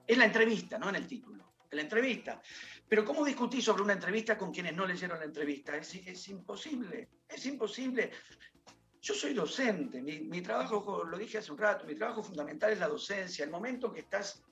[0.06, 2.40] Es la entrevista, no en el título, en la entrevista.
[2.88, 5.76] Pero ¿cómo discutí sobre una entrevista con quienes no leyeron la entrevista?
[5.76, 8.12] Es, imposible, es imposible.
[9.02, 12.80] Yo soy docente, mi, mi trabajo, lo dije hace un rato, mi trabajo fundamental es
[12.80, 13.44] la docencia.
[13.44, 14.44] El momento que estás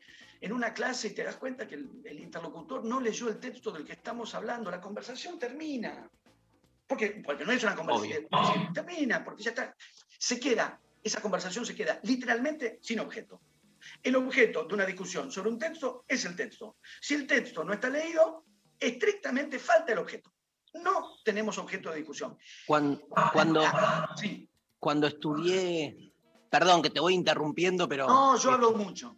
[0.42, 3.72] en una clase y te das cuenta que el, el interlocutor no leyó el texto
[3.72, 6.10] del que estamos hablando, la conversación termina.
[6.88, 9.76] Porque, porque no es una conversación, sí, termina, porque ya está.
[10.18, 13.42] Se queda, esa conversación se queda literalmente sin objeto.
[14.02, 16.78] El objeto de una discusión sobre un texto es el texto.
[17.00, 18.44] Si el texto no está leído,
[18.80, 20.34] estrictamente falta el objeto.
[20.74, 22.38] No tenemos objeto de discusión.
[22.66, 23.02] Cuando,
[23.34, 23.64] cuando,
[24.80, 26.12] cuando estudié,
[26.50, 28.08] perdón que te voy interrumpiendo, pero...
[28.08, 29.16] No, yo hablo mucho.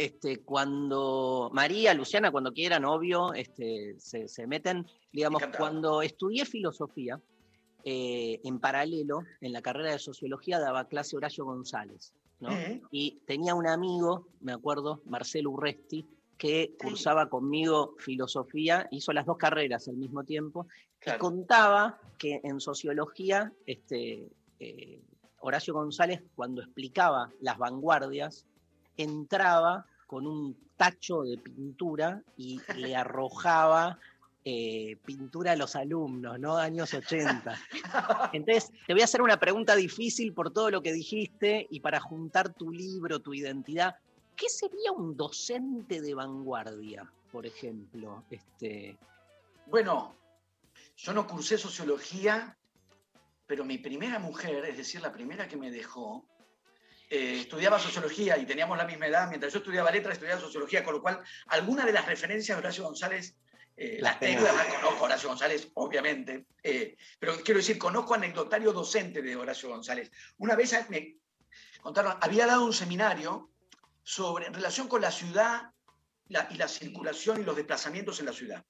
[0.00, 7.20] Este, cuando María, Luciana, cuando quieran, obvio, este, se, se meten, digamos, cuando estudié filosofía,
[7.84, 12.48] eh, en paralelo, en la carrera de sociología daba clase Horacio González, ¿no?
[12.90, 16.06] Y tenía un amigo, me acuerdo, Marcelo Urresti,
[16.38, 20.66] que cursaba conmigo filosofía, hizo las dos carreras al mismo tiempo,
[21.04, 25.02] y contaba que en sociología, este, eh,
[25.40, 28.46] Horacio González, cuando explicaba las vanguardias,
[28.96, 33.96] entraba con un tacho de pintura y le arrojaba
[34.44, 36.56] eh, pintura a los alumnos, ¿no?
[36.56, 37.56] Años 80.
[38.32, 42.00] Entonces, te voy a hacer una pregunta difícil por todo lo que dijiste y para
[42.00, 43.94] juntar tu libro, tu identidad.
[44.34, 48.24] ¿Qué sería un docente de vanguardia, por ejemplo?
[48.32, 48.98] Este,
[49.66, 50.16] Bueno,
[50.96, 52.58] yo no cursé sociología,
[53.46, 56.24] pero mi primera mujer, es decir, la primera que me dejó,
[57.10, 59.28] eh, estudiaba sociología y teníamos la misma edad.
[59.28, 62.84] Mientras yo estudiaba letras, estudiaba sociología, con lo cual algunas de las referencias de Horacio
[62.84, 63.36] González
[63.76, 64.48] eh, Las tengo, tengo.
[64.58, 69.68] además conozco a Horacio González, obviamente, eh, pero quiero decir, conozco anecdotario docente de Horacio
[69.70, 70.10] González.
[70.38, 71.16] Una vez me
[71.80, 73.50] contaron, había dado un seminario
[74.02, 75.70] sobre, en relación con la ciudad
[76.28, 78.64] la- y la circulación y los desplazamientos en la ciudad.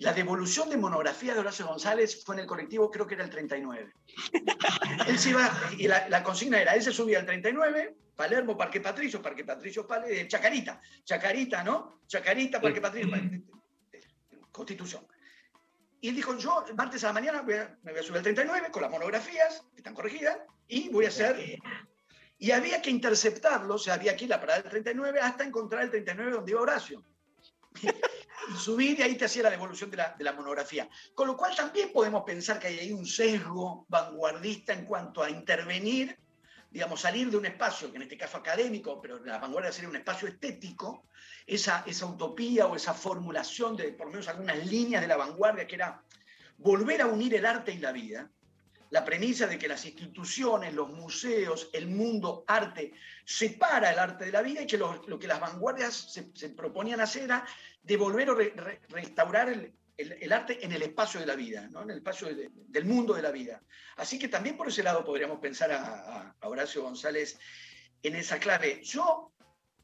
[0.00, 3.30] La devolución de monografía de Horacio González fue en el colectivo, creo que era el
[3.30, 3.92] 39.
[5.06, 8.80] Él se iba, y la, la consigna era, él se subía al 39, Palermo, Parque
[8.80, 12.00] Patricio, Parque Patricio, Pale- eh, Chacarita, Chacarita, ¿no?
[12.06, 13.10] Chacarita, Parque Patricio,
[14.50, 15.06] Constitución.
[16.00, 18.22] Y él dijo, yo martes a la mañana voy a- me voy a subir al
[18.22, 21.58] 39 con las monografías, que están corregidas, y voy a hacer...
[22.38, 25.44] Y había que interceptarlo, o sea, había que ir a la parada del 39 hasta
[25.44, 27.04] encontrar el 39 donde iba Horacio.
[28.56, 30.88] Subir y ahí te hacía la devolución de la, de la monografía.
[31.14, 35.30] Con lo cual también podemos pensar que hay ahí un sesgo vanguardista en cuanto a
[35.30, 36.18] intervenir,
[36.70, 39.96] digamos, salir de un espacio, que en este caso académico, pero la vanguardia sería un
[39.96, 41.04] espacio estético,
[41.46, 45.66] esa, esa utopía o esa formulación de por lo menos algunas líneas de la vanguardia,
[45.66, 46.02] que era
[46.58, 48.30] volver a unir el arte y la vida,
[48.90, 52.92] la premisa de que las instituciones, los museos, el mundo arte,
[53.24, 57.24] separa el arte de la vida y que lo, que las vanguardias se, proponían hacer
[57.24, 57.46] era
[57.82, 61.82] devolver o re- re- restaurar el, arte en el espacio de la vida, ¿no?
[61.82, 63.62] en el espacio de- del mundo de la vida.
[63.96, 67.38] Así que también por ese lado podríamos pensar a, a- a Horacio González
[68.02, 68.80] en esa clave.
[68.82, 69.32] Yo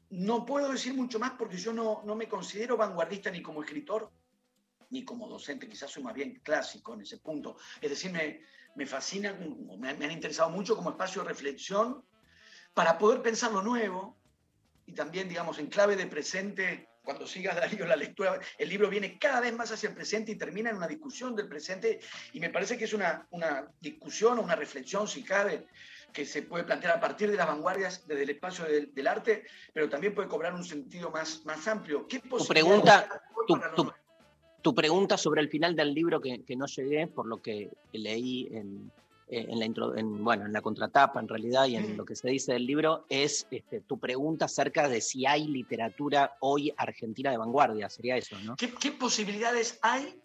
[0.09, 4.11] no puedo decir mucho más porque yo no, no me considero vanguardista ni como escritor
[4.89, 7.57] ni como docente, quizás soy más bien clásico en ese punto.
[7.81, 8.41] Es decir, me,
[8.77, 9.35] me fascinan,
[9.79, 12.05] me, han- interesado mucho como espacio de reflexión
[12.73, 14.17] para poder pensar lo nuevo
[14.85, 19.17] y también, digamos, en clave de presente, cuando siga Darío la lectura, el libro viene
[19.17, 21.99] cada vez más hacia el presente y termina en una discusión del presente
[22.33, 25.65] y me parece que es una, una discusión o una reflexión, si cabe,
[26.13, 29.43] que se puede plantear a partir de las vanguardias desde el espacio del, del arte,
[29.73, 32.07] pero también puede cobrar un sentido más, más amplio.
[32.07, 33.93] ¿Qué Tu pregunta, tu, tu-?
[34.61, 38.47] Tu pregunta sobre el final del libro que, que no llegué, por lo que leí
[38.51, 38.91] en,
[39.29, 42.15] eh, en la, intro- en, bueno, en la contratapa en realidad y en lo que
[42.15, 47.31] se dice del libro, es este, tu pregunta acerca de si hay literatura hoy argentina
[47.31, 48.55] de vanguardia, sería eso, ¿no?
[48.55, 50.21] ¿Qué, qué posibilidades hay?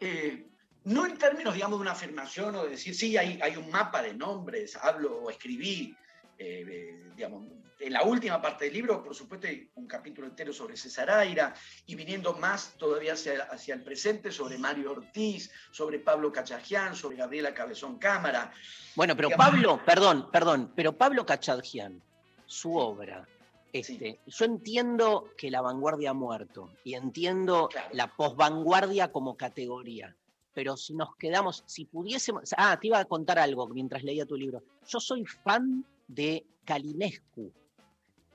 [0.00, 0.46] eh,
[0.84, 4.00] no en términos, digamos, de una afirmación o de decir, sí, hay, hay un mapa
[4.02, 5.94] de nombres, hablo o escribí,
[6.42, 7.46] eh, digamos,
[7.78, 11.54] en la última parte del libro, por supuesto, hay un capítulo entero sobre César Aira,
[11.86, 17.16] y viniendo más todavía hacia, hacia el presente, sobre Mario Ortiz, sobre Pablo Cachajian, sobre
[17.16, 18.52] Gabriela Cabezón Cámara.
[18.96, 22.02] Bueno, pero Digamos- Pablo, perdón, perdón, pero Pablo Cachadjian,
[22.46, 23.26] su obra,
[23.72, 30.16] este, yo entiendo que la vanguardia ha muerto y entiendo la posvanguardia como categoría,
[30.52, 34.36] pero si nos quedamos, si pudiésemos, ah, te iba a contar algo mientras leía tu
[34.36, 34.62] libro.
[34.86, 35.84] Yo soy fan
[36.14, 37.52] de Calinescu.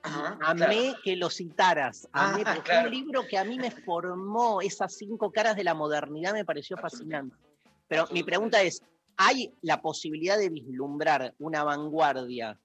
[0.04, 2.90] Amé que lo citaras, amé, Ah, porque fue claro.
[2.90, 6.78] un libro que a mí me formó esas cinco caras de la modernidad, me pareció
[6.78, 7.36] fascinante.
[7.88, 8.84] Pero mi pregunta es,
[9.18, 12.60] ¿hay la posibilidad de vislumbrar una vanguardia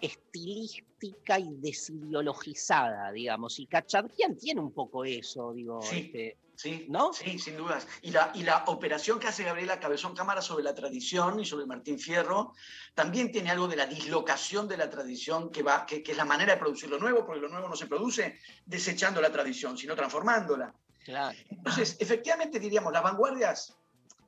[0.00, 3.58] estilística y desideologizada, digamos?
[3.60, 7.12] Y Cachadjian tiene un poco eso, digo, Sí, este, sí, ¿no?
[7.12, 7.86] Sí, sin dudas.
[8.02, 11.66] Y la, y la operación que hace Gabriela Cabezón Cámara sobre la tradición y sobre
[11.66, 12.52] Martín Fierro
[12.94, 16.24] también tiene algo de la dislocación de la tradición que, va, que, que es la
[16.24, 19.94] manera de producir lo nuevo, porque lo nuevo no se produce desechando la tradición, sino
[19.94, 20.74] transformándola.
[21.04, 21.38] Claro.
[21.48, 23.78] Entonces, efectivamente diríamos, las vanguardias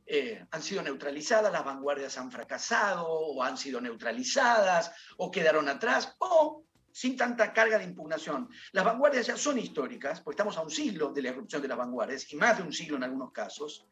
[0.07, 6.17] eh, han sido neutralizadas, las vanguardias han fracasado o han sido neutralizadas o quedaron atrás
[6.19, 8.49] o sin tanta carga de impugnación.
[8.73, 11.79] Las vanguardias ya son históricas, porque estamos a un siglo de la irrupción de las
[11.79, 13.87] vanguardias y más de un siglo en algunos casos.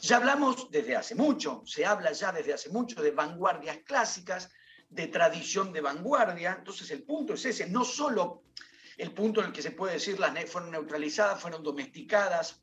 [0.00, 4.50] Ya hablamos desde hace mucho, se habla ya desde hace mucho de vanguardias clásicas,
[4.88, 6.56] de tradición de vanguardia.
[6.58, 8.44] Entonces el punto es ese, no solo
[8.96, 12.62] el punto en el que se puede decir las fueron neutralizadas, fueron domesticadas,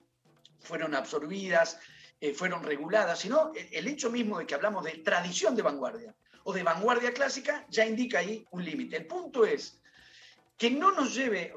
[0.60, 1.80] fueron absorbidas,
[2.20, 6.54] eh, fueron reguladas, sino el hecho mismo de que hablamos de tradición de vanguardia o
[6.54, 8.98] de vanguardia clásica ya indica ahí un límite.
[8.98, 9.80] El punto es
[10.58, 11.54] que no nos lleve,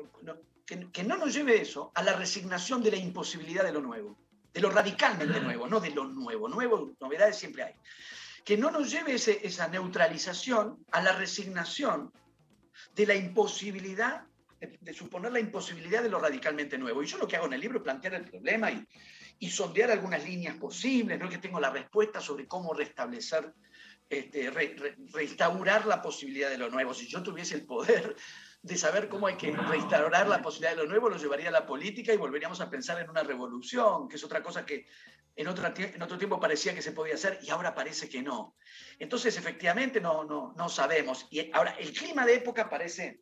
[0.66, 4.18] que, que no nos lleve eso a la resignación de la imposibilidad de lo nuevo,
[4.52, 6.48] de lo radicalmente nuevo, no de lo nuevo.
[6.48, 7.74] Nuevo, novedades siempre hay.
[8.44, 12.12] Que no nos lleve ese- esa neutralización a la resignación
[12.94, 14.24] de la imposibilidad,
[14.60, 17.02] de, de suponer la imposibilidad de lo radicalmente nuevo.
[17.02, 18.86] Y yo lo que hago en el libro es plantear el problema y,
[19.38, 23.52] y sondear algunas líneas posibles, no es que tengo la respuesta sobre cómo restablecer,
[24.08, 26.94] este, re- re- restaurar la posibilidad de lo nuevo.
[26.94, 28.14] Si yo tuviese el poder
[28.62, 31.66] de saber cómo hay que restaurar la posibilidad de lo nuevo, lo llevaría a la
[31.66, 34.86] política y volveríamos a pensar en una revolución, que es otra cosa que
[35.36, 38.56] en, tie- en otro tiempo parecía que se podía hacer y ahora parece que no.
[38.98, 41.26] Entonces, efectivamente, no, no, no sabemos.
[41.30, 43.20] Y ahora, el clima de época parece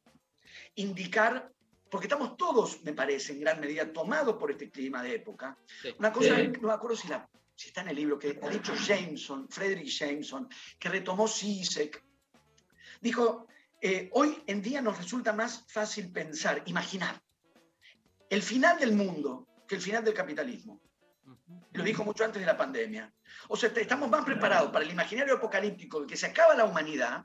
[0.74, 1.50] indicar,
[1.90, 5.56] porque estamos todos, me parece, en gran medida tomados por este clima de época.
[5.98, 6.52] Una cosa, Sí.
[6.60, 9.88] no me acuerdo si, la, si está en el libro, que ha dicho Jameson, Frederick
[9.88, 10.48] Jameson,
[10.78, 12.02] que retomó Zizek,
[13.00, 13.46] dijo,
[13.80, 17.20] eh, hoy en día nos resulta más fácil pensar, imaginar,
[18.30, 20.80] el final del mundo que el final del capitalismo.
[21.72, 23.12] Lo dijo mucho antes de la pandemia.
[23.48, 27.24] O sea, estamos más preparados para el imaginario apocalíptico de que se acaba la humanidad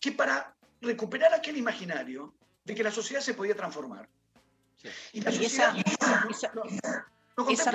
[0.00, 4.08] que para recuperar aquel imaginario de que la sociedad se podía transformar.
[5.12, 6.62] Y la Y sociedad esa- no- esa- no-
[7.44, 7.70] no esa,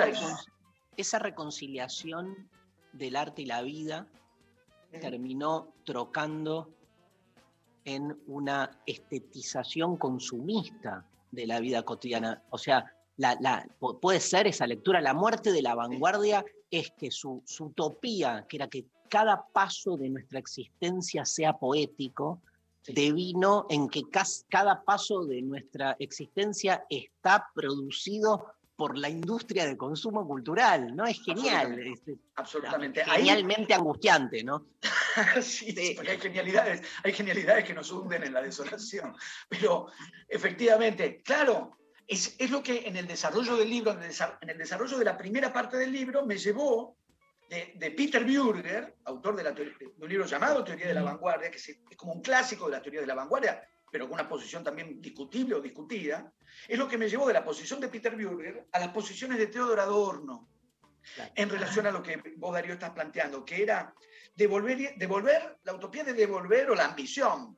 [0.96, 2.48] esa reconciliación
[2.92, 4.06] del arte y la vida
[5.00, 6.70] terminó trocando
[7.84, 12.42] en una estetización consumista de la vida cotidiana.
[12.50, 16.90] O sea, la- la- pu- puede ser esa lectura, la muerte de la vanguardia es
[16.92, 22.40] que su, su utopía, que era que cada paso de nuestra existencia sea poético,
[22.88, 24.02] devino en que
[24.48, 28.46] cada paso de nuestra existencia está producido
[28.76, 31.06] por la industria de consumo cultural, ¿no?
[31.06, 31.78] Es genial.
[32.34, 33.00] Absolutamente.
[33.00, 33.08] es-.
[33.08, 34.66] Ahí- Genialmente angustiante, ¿no?
[35.40, 39.14] sí, sí, porque hay genialidades, hay genialidades que nos hunden en la desolación.
[39.48, 39.86] Pero
[40.28, 44.12] efectivamente, claro, es, es lo que en el desarrollo del libro, en el,
[44.42, 46.96] en el desarrollo de la primera parte del libro, me llevó
[47.48, 51.50] de, de Peter Bürger, autor de, la de un libro llamado Teoría de la Vanguardia,
[51.50, 54.28] que es, es como un clásico de la teoría de la vanguardia, pero con una
[54.28, 56.32] posición también discutible o discutida,
[56.68, 59.46] es lo que me llevó de la posición de Peter Bürger a las posiciones de
[59.46, 60.48] Theodor Adorno,
[61.36, 63.94] en relación a lo que vos, Darío, estás planteando, que era
[64.34, 67.56] devolver, devolver la utopía de devolver o la ambición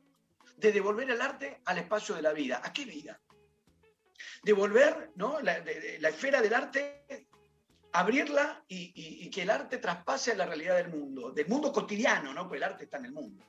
[0.58, 2.60] de devolver el arte al espacio de la vida.
[2.62, 3.20] ¿A qué vida?
[4.42, 5.40] Devolver ¿no?
[5.40, 7.04] la, de- de- la esfera del arte,
[7.92, 11.72] abrirla y, y- y que el arte traspase a la realidad del mundo, del mundo
[11.72, 12.42] cotidiano, ¿no?
[12.42, 13.44] porque el arte está en el mundo,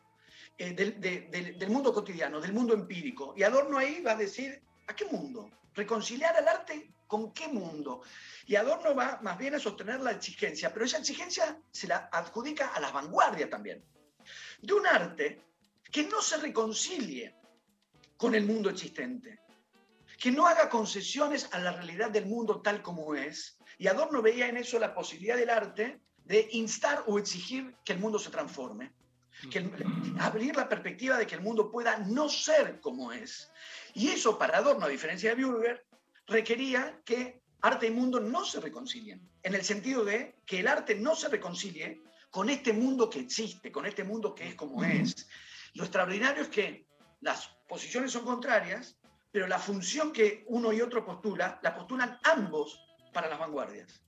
[0.62, 1.22] Eh, del, de-
[1.58, 3.34] del- mundo cotidiano, del mundo empírico.
[3.38, 5.50] Y Adorno ahí va a decir, ¿a qué mundo?
[5.74, 8.02] Reconciliar al arte con qué mundo.
[8.46, 12.68] Y Adorno va más bien a sostener la exigencia, pero esa exigencia se la adjudica
[12.74, 13.86] a la vanguardia también.
[14.62, 15.42] De un arte
[15.90, 17.34] que no se reconcilie
[18.18, 19.40] con el mundo existente,
[20.18, 23.58] que no haga concesiones a la realidad del mundo tal como es.
[23.78, 28.00] Y Adorno veía en eso la posibilidad del arte de instar o exigir que el
[28.00, 28.92] mundo se transforme,
[29.52, 29.72] que el-
[30.20, 33.52] abrir la perspectiva de que el mundo pueda no ser como es.
[33.94, 35.86] Y eso para Adorno, a diferencia de Bürger,
[36.28, 40.96] requería que arte y mundo no se reconcilien, en el sentido de que el arte
[40.96, 45.28] no se reconcilie con este mundo que existe, con este mundo que es como es.
[45.74, 46.86] Lo extraordinario es que
[47.22, 48.98] las posiciones son contrarias,
[49.32, 52.80] pero la función que uno y otro postula, la postulan ambos
[53.14, 54.04] para las vanguardias.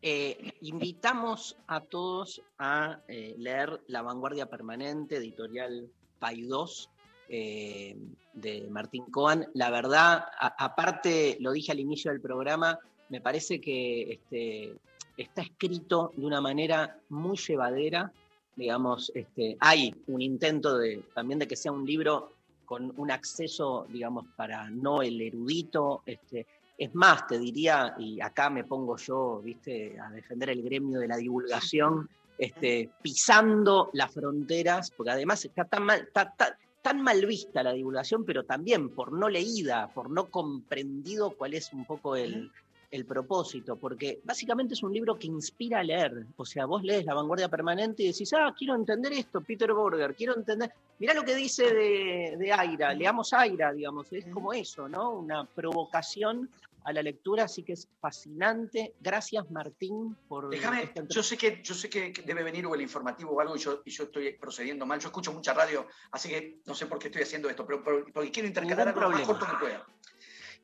[0.00, 5.88] Eh, invitamos a todos a eh, leer La Vanguardia Permanente, editorial
[6.20, 6.88] Paidós,
[7.28, 7.96] eh,
[8.32, 9.48] de Martín Cohen.
[9.54, 14.74] La verdad, aparte, lo dije al inicio del programa, me parece que este,
[15.16, 18.12] está escrito de una manera muy llevadera.
[18.54, 22.32] Digamos, este, hay un intento de, también de que sea un libro
[22.64, 26.46] con un acceso, digamos, para no el erudito, este,
[26.78, 31.08] es más, te diría, y acá me pongo yo, viste, a defender el gremio de
[31.08, 37.26] la divulgación, este, pisando las fronteras, porque además está tan mal, está tan, tan mal
[37.26, 42.14] vista la divulgación, pero también por no leída, por no comprendido cuál es un poco
[42.14, 42.48] el,
[42.90, 46.24] el propósito, porque básicamente es un libro que inspira a leer.
[46.36, 50.14] O sea, vos lees La Vanguardia Permanente y decís, ah, quiero entender esto, Peter Borger,
[50.14, 50.72] quiero entender.
[50.98, 55.10] Mirá lo que dice de, de Aira, leamos Aira, digamos, es como eso, ¿no?
[55.10, 56.48] Una provocación
[56.88, 58.94] a la lectura, así que es fascinante.
[58.98, 62.74] Gracias, Martín, por Déjame, esta yo sé que, yo sé que que debe venir o
[62.74, 64.98] el informativo o algo y yo, y yo estoy procediendo mal.
[64.98, 68.06] Yo escucho mucha radio, así que no sé por qué estoy haciendo esto, pero, pero-
[68.12, 69.86] porque quiero intercalar algo lo más corto que pueda.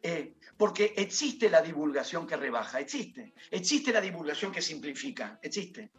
[0.02, 3.34] Eh, porque existe la divulgación que rebaja, existe.
[3.50, 5.90] Existe la divulgación que simplifica, existe.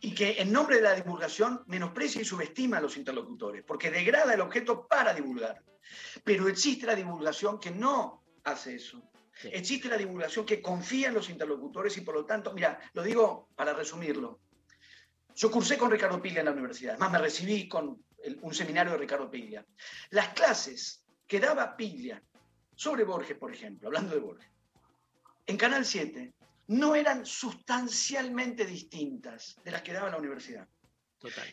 [0.00, 4.32] Y que en nombre de la divulgación menosprecia y subestima a los interlocutores, porque degrada
[4.34, 5.60] el objeto para divulgar.
[6.22, 9.02] Pero existe la divulgación que no hace eso.
[9.44, 13.48] Existe la divulgación que confía en los interlocutores y por lo tanto, mira, lo digo
[13.54, 14.40] para resumirlo.
[15.34, 18.02] Yo cursé con Ricardo Piglia en la universidad, además me recibí con
[18.40, 19.64] un seminario de Ricardo Piglia.
[20.10, 22.22] Las clases que daba Piglia
[22.74, 24.50] sobre Borges, por ejemplo, hablando de Borges,
[25.46, 26.34] en Canal 7,
[26.68, 30.66] no eran sustancialmente distintas de las que daba en la universidad.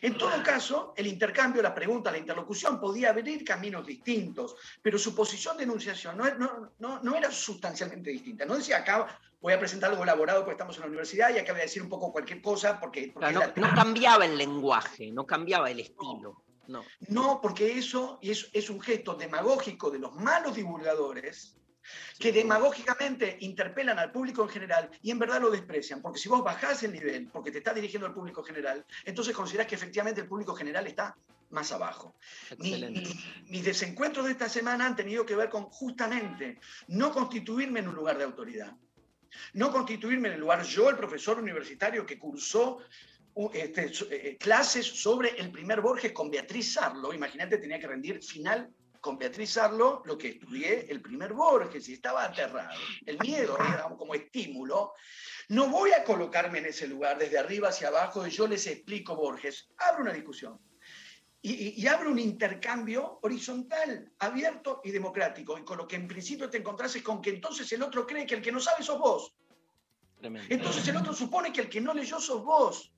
[0.02, 5.14] En todo caso, el intercambio, la pregunta, la interlocución podía abrir caminos distintos, pero su
[5.14, 8.44] posición de enunciación no, no- no- no era sustancialmente distinta.
[8.44, 11.52] No decía acá voy a presentar algo elaborado porque estamos en la universidad y acá
[11.52, 13.10] voy a decir un poco cualquier cosa porque...
[13.12, 16.42] porque Claro, es no, la- no cambiaba el lenguaje, no cambiaba el estilo.
[16.66, 16.82] No.
[17.08, 21.58] No, porque eso es, es un gesto demagógico de los malos divulgadores
[22.18, 26.00] que demagógicamente interpelan al público en general y en verdad lo desprecian.
[26.02, 29.66] Porque si vos bajás el nivel, porque te estás dirigiendo al público general, entonces considerás
[29.66, 31.16] que efectivamente el público general está
[31.50, 32.16] más abajo.
[32.58, 33.00] Mi- Excelente.
[33.00, 36.58] mi- mis desencuentros de esta semana han tenido que ver con justamente
[36.88, 38.72] no constituirme en un lugar de autoridad.
[39.52, 42.78] No constituirme en el lugar yo, el profesor universitario que cursó
[43.52, 47.12] este, so- eh, clases sobre el primer Borges con Beatriz Sarlo.
[47.12, 48.70] Imagínate, tenía que rendir final
[49.04, 52.80] con Beatriz Sarlo lo que estudié el primer Borges y estaba aterrado.
[53.04, 54.94] El miedo era como estímulo.
[55.50, 59.14] No voy a colocarme en ese lugar desde arriba hacia abajo y yo les explico
[59.14, 59.68] Borges.
[59.76, 60.58] Abro una discusión.
[61.42, 65.58] Y, y- abre un intercambio horizontal, abierto y democrático.
[65.58, 68.24] Y con lo que en principio te encontrás es con que entonces el otro cree
[68.24, 69.34] que el que no sabe sos vos.
[70.48, 72.90] Entonces el otro supone que el que no leyó sos vos.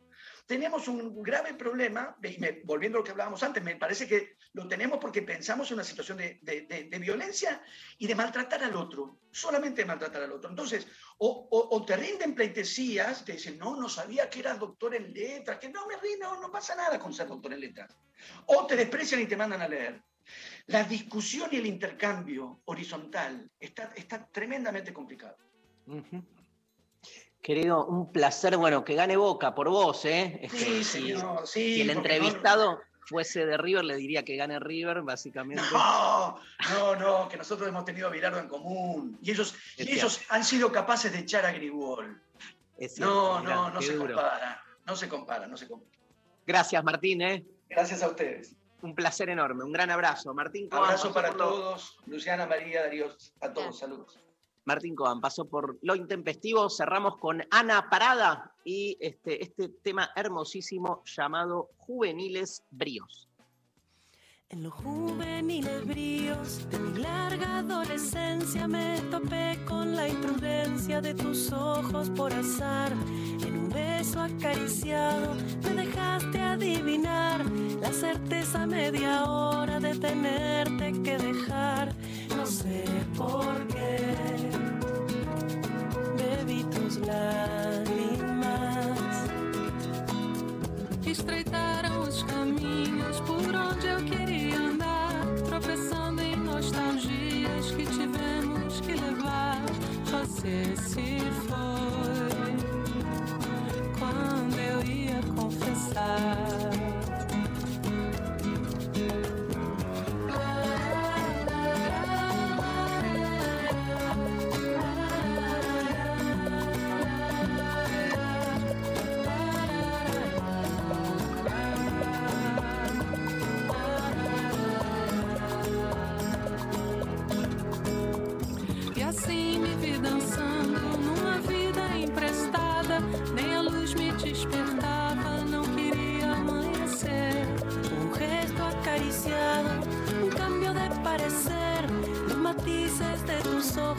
[0.46, 4.35] Tenemos un grave problema, y me- volviendo a lo que hablábamos antes, me parece que
[4.56, 7.62] lo tenemos porque pensamos en una situación de, de- de- de violencia
[7.98, 10.48] y de maltratar al otro, solamente de maltratar al otro.
[10.48, 10.86] Entonces,
[11.18, 15.12] o, o- o te rinden pleitesías, te dicen, no, no sabía que eras doctor en
[15.12, 17.94] letras, que no me rindo, no, pasa nada con ser doctor en letras.
[18.46, 20.02] O te desprecian y te mandan a leer.
[20.68, 25.36] La discusión y el intercambio horizontal está, está tremendamente complicado.
[27.42, 30.48] Querido, un placer, bueno, que gane Boca por vos, ¿eh?
[30.50, 35.02] Sí, señor, sí, si el no- entrevistado fuese de River, le diría que gane River,
[35.02, 35.62] básicamente.
[35.72, 36.38] No,
[36.70, 40.44] no, no, que nosotros hemos tenido a Bilardo en común y ellos, y ellos han
[40.44, 42.20] sido capaces de echar a Grigol.
[42.98, 44.14] No, no, no se duro.
[44.14, 45.96] compara, no se compara, no se compara.
[46.46, 47.46] Gracias, Martín, ¿eh?
[47.68, 48.54] Gracias a ustedes.
[48.82, 50.34] Un placer enorme, un gran abrazo.
[50.34, 54.18] Martín Abrazo para todos, Luciana, María, Darío, a todos, saludos.
[54.66, 56.68] Martín Coan pasó por Lo Intempestivo.
[56.68, 63.28] Cerramos con Ana Parada y este, este tema hermosísimo llamado Juveniles Bríos.
[64.48, 71.52] En los juveniles bríos de mi larga adolescencia me topé con la imprudencia de tus
[71.52, 72.92] ojos por azar.
[73.44, 75.34] En un beso acariciado
[75.64, 77.44] me dejaste adivinar
[77.80, 81.92] la certeza media hora de tenerte que dejar.
[82.36, 82.84] No sé
[83.16, 84.55] por qué
[87.04, 88.56] lágrimas.
[91.06, 99.62] Estreitaram os caminhos por onde eu queria andar, tropeçando em nostalgias que tivemos que levar.
[100.04, 102.56] Você se foi
[103.98, 106.85] quando eu ia confessar.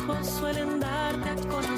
[0.10, 1.77] Ojos suelen darte a conocer.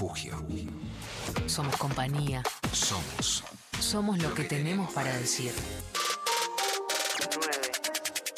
[0.00, 0.32] Refugio.
[1.46, 2.42] Somos compañía.
[2.72, 3.44] Somos.
[3.78, 5.52] Somos lo que tenemos para decir.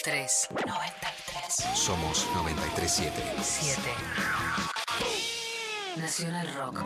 [0.02, 3.12] 3, 93, Somos 937.
[3.40, 3.80] 7.
[5.98, 6.82] Nacional Rock.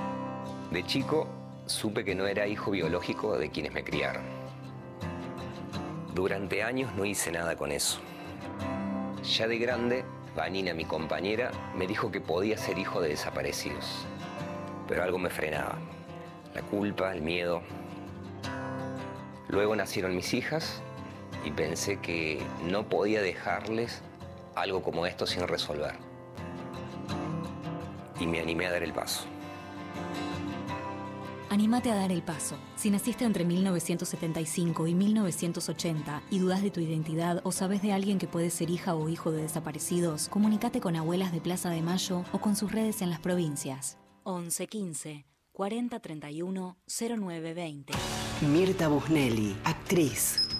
[0.71, 1.27] De chico
[1.65, 4.25] supe que no era hijo biológico de quienes me criaron.
[6.15, 7.99] Durante años no hice nada con eso.
[9.23, 10.05] Ya de grande,
[10.37, 14.07] Vanina, mi compañera, me dijo que podía ser hijo de desaparecidos.
[14.89, 15.79] Pero algo me frenaba.
[16.55, 17.63] La culpa, el miedo.
[19.49, 20.83] Luego nacieron mis hijas
[21.45, 24.03] y pensé que no podía dejarles
[24.55, 25.95] algo como esto sin resolver.
[28.19, 29.25] Y me animé a dar el paso.
[31.49, 32.57] Anímate a dar el paso.
[32.75, 38.19] Si naciste entre 1975 y 1980 y dudas de tu identidad o sabes de alguien
[38.19, 42.25] que puede ser hija o hijo de desaparecidos, comunícate con Abuelas de Plaza de Mayo
[42.33, 43.97] o con sus redes en las provincias.
[44.27, 47.93] 11 15 40 31 09 20.
[48.41, 50.46] Mirta Busnelli, actriz.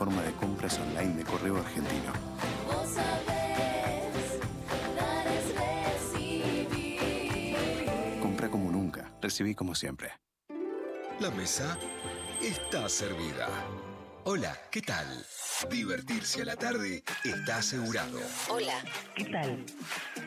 [0.00, 2.12] Plataforma de compras online de Correo Argentino.
[8.22, 10.12] Compra como nunca, recibí como siempre.
[11.20, 11.76] La mesa
[12.40, 13.48] está servida.
[14.24, 15.06] Hola, ¿qué tal?
[15.68, 18.18] Divertirse a la tarde está asegurado.
[18.48, 18.82] Hola,
[19.14, 19.64] ¿qué tal?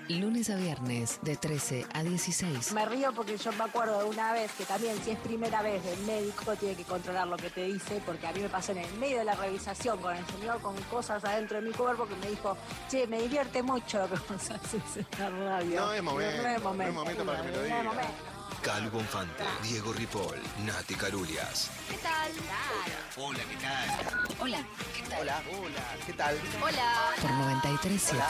[0.08, 2.72] Lunes a viernes de 13 a 16.
[2.74, 5.84] Me río porque yo me acuerdo de una vez que también si es primera vez
[5.86, 8.80] el médico tiene que controlar lo que te dice porque a mí me pasó en
[8.80, 12.16] el medio de la revisación con el señor con cosas adentro de mi cuerpo que
[12.16, 12.56] me dijo,
[12.90, 15.82] che, me divierte mucho lo que vos haces en la radio.
[15.82, 16.90] No es momento, No es no momento.
[16.90, 18.14] es momento para que me lo no es momento.
[18.62, 21.70] Calvo Bonfante, Diego Ripoll, Nati Carulias.
[21.90, 22.32] ¿Qué tal?
[23.18, 24.38] Hola, ¿qué tal?
[24.40, 24.66] Hola,
[24.96, 25.20] ¿qué tal?
[25.22, 26.40] Hola, hola, ¿qué tal?
[26.62, 27.16] Hola.
[27.22, 28.24] Por 937.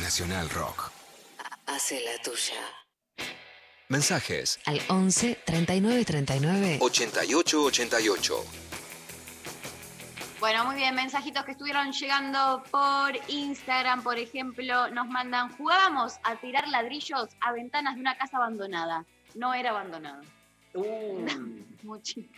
[0.00, 0.90] Nacional Rock.
[1.66, 3.26] Hace la tuya.
[3.88, 6.78] Mensajes Al 11 39 39.
[6.80, 8.44] 8888.
[10.46, 16.36] Bueno, muy bien, mensajitos que estuvieron llegando por Instagram, por ejemplo, nos mandan, jugábamos a
[16.36, 19.04] tirar ladrillos a ventanas de una casa abandonada.
[19.34, 20.22] No era abandonada.
[21.82, 22.32] Muy chico.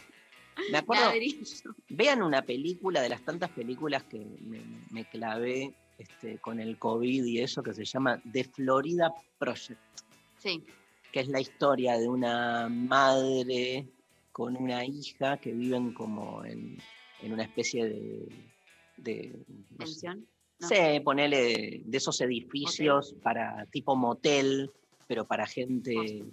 [0.73, 1.45] Me acuerdo, Ladrillo.
[1.91, 7.27] vean una película de las tantas películas que me, me clavé este, con el COVID
[7.27, 9.83] y eso, que se llama The Florida Project,
[10.39, 10.65] Sí.
[11.13, 13.87] que es la historia de una madre
[14.33, 16.79] con una hija que viven como en,
[17.23, 18.29] en una especie de...
[18.97, 20.27] de no ¿Pensión?
[20.61, 20.69] No.
[20.69, 24.71] Sí, ponele de esos edificios para tipo motel,
[25.07, 26.25] pero para gente,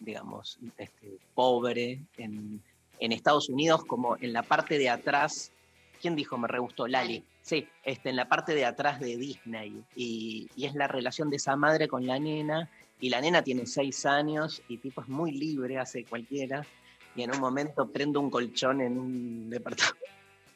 [0.00, 2.62] digamos, este, pobre en,
[2.98, 5.52] en Estados Unidos, como en la parte de atrás.
[6.00, 6.38] ¿Quién dijo?
[6.38, 7.22] Me re gustó, Lali.
[7.42, 9.82] Sí, este, en la parte de atrás de Disney.
[9.94, 12.70] Y, y es la relación de esa madre con la nena.
[12.98, 16.66] Y la nena tiene seis años y tipo es muy libre, hace cualquiera.
[17.14, 20.06] Y en un momento prende un colchón en un departamento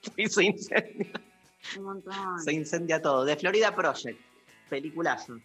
[0.17, 1.13] y se incendia.
[1.77, 2.41] Un montón.
[2.43, 3.25] Se incendia todo.
[3.25, 4.19] De Florida Project.
[4.69, 5.39] Peliculazo.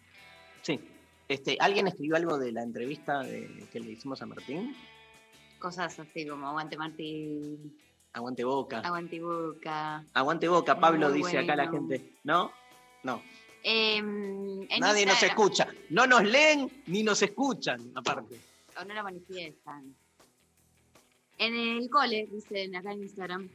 [0.62, 0.80] Sí.
[1.28, 4.74] Este, ¿Alguien escribió algo de la entrevista de- que le hicimos a Martín?
[5.58, 7.76] Cosas así como aguante Martín,
[8.12, 8.80] Aguante boca.
[8.80, 10.04] aguante boca.
[10.14, 12.12] Aguante boca, Pablo, Muy dice acá la gente.
[12.24, 12.52] ¿No?
[13.02, 13.22] No.
[13.62, 15.66] Em, Nadie nos escucha.
[15.90, 18.38] No nos leen ni nos escuchan, aparte.
[18.80, 19.94] o no la manifiestan.
[21.38, 23.48] En el cole, dicen acá en Instagram,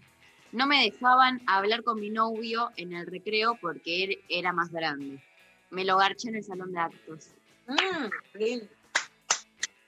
[0.51, 5.21] no me dejaban hablar con mi novio en el recreo porque él era más grande.
[5.69, 7.29] Me lo garché en el salón de actos.
[7.67, 8.09] Mm.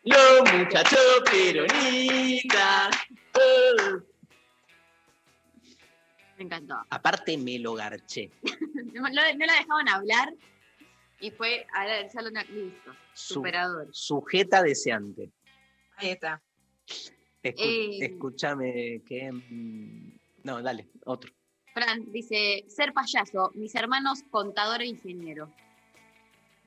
[0.06, 1.00] Los muchachos
[1.30, 2.96] peronistas.
[3.36, 4.00] eh.
[6.38, 6.76] Me encantó.
[6.90, 8.30] Aparte me lo garché.
[8.94, 10.34] No, la dejaban hablar
[11.20, 12.56] y fue al salón de actos.
[12.56, 12.92] Listo.
[13.14, 13.88] Su- Superador.
[13.92, 15.30] Sujeta deseante.
[15.98, 16.42] Ahí está.
[17.44, 17.98] Escu- Eh.
[18.02, 19.32] Escúchame que...
[20.44, 21.32] No, dale, otro.
[21.74, 25.52] Fran dice, ser payaso, mis hermanos contador e ingeniero.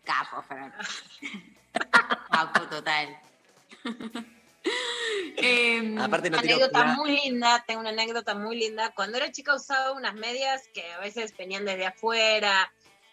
[0.04, 0.72] Capo, Fran.
[2.30, 3.20] Capo total.
[5.36, 8.92] Em, Aparte no Una tengo anécdota muy linda, tengo una anécdota muy linda.
[8.94, 12.72] Cuando era chica usaba unas medias que a veces venían desde afuera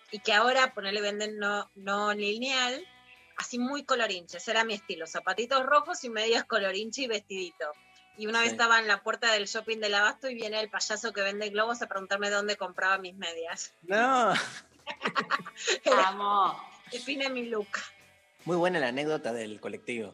[0.10, 2.84] y que ahora ponerle venden no, no lineal,
[3.38, 4.38] así muy colorinche.
[4.38, 7.72] Ese era mi estilo, zapatitos rojos y medias colorinche y vestidito.
[8.18, 8.56] Y una vez Sí.
[8.56, 11.82] estaba en la puerta del shopping del abasto y viene el payaso que vende globos
[11.82, 13.74] a preguntarme dónde compraba mis medias.
[13.84, 14.34] No.
[16.06, 16.62] Amo.
[16.92, 17.70] Define mi look.
[18.46, 20.14] Muy buena la anécdota del colectivo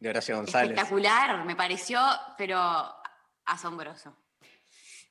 [0.00, 0.70] de Horacio González.
[0.70, 2.00] Espectacular, me pareció,
[2.36, 2.58] pero
[3.44, 4.16] asombroso.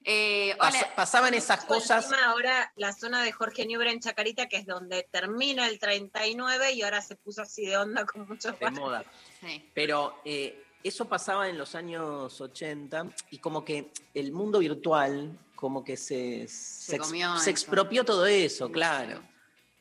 [0.04, 2.06] Eh, hola, pasaban esas cosas.
[2.06, 6.72] Encima ahora la zona de Jorge Newbery en Chacarita, que es donde termina el 39
[6.72, 9.06] y ahora se puso así de onda con muchos de moda.
[9.76, 15.84] Pero eh, eso pasaba en los años 80 y como que el mundo virtual como
[15.84, 17.08] que se, se, ex-
[17.40, 19.22] se expropió todo eso, claro.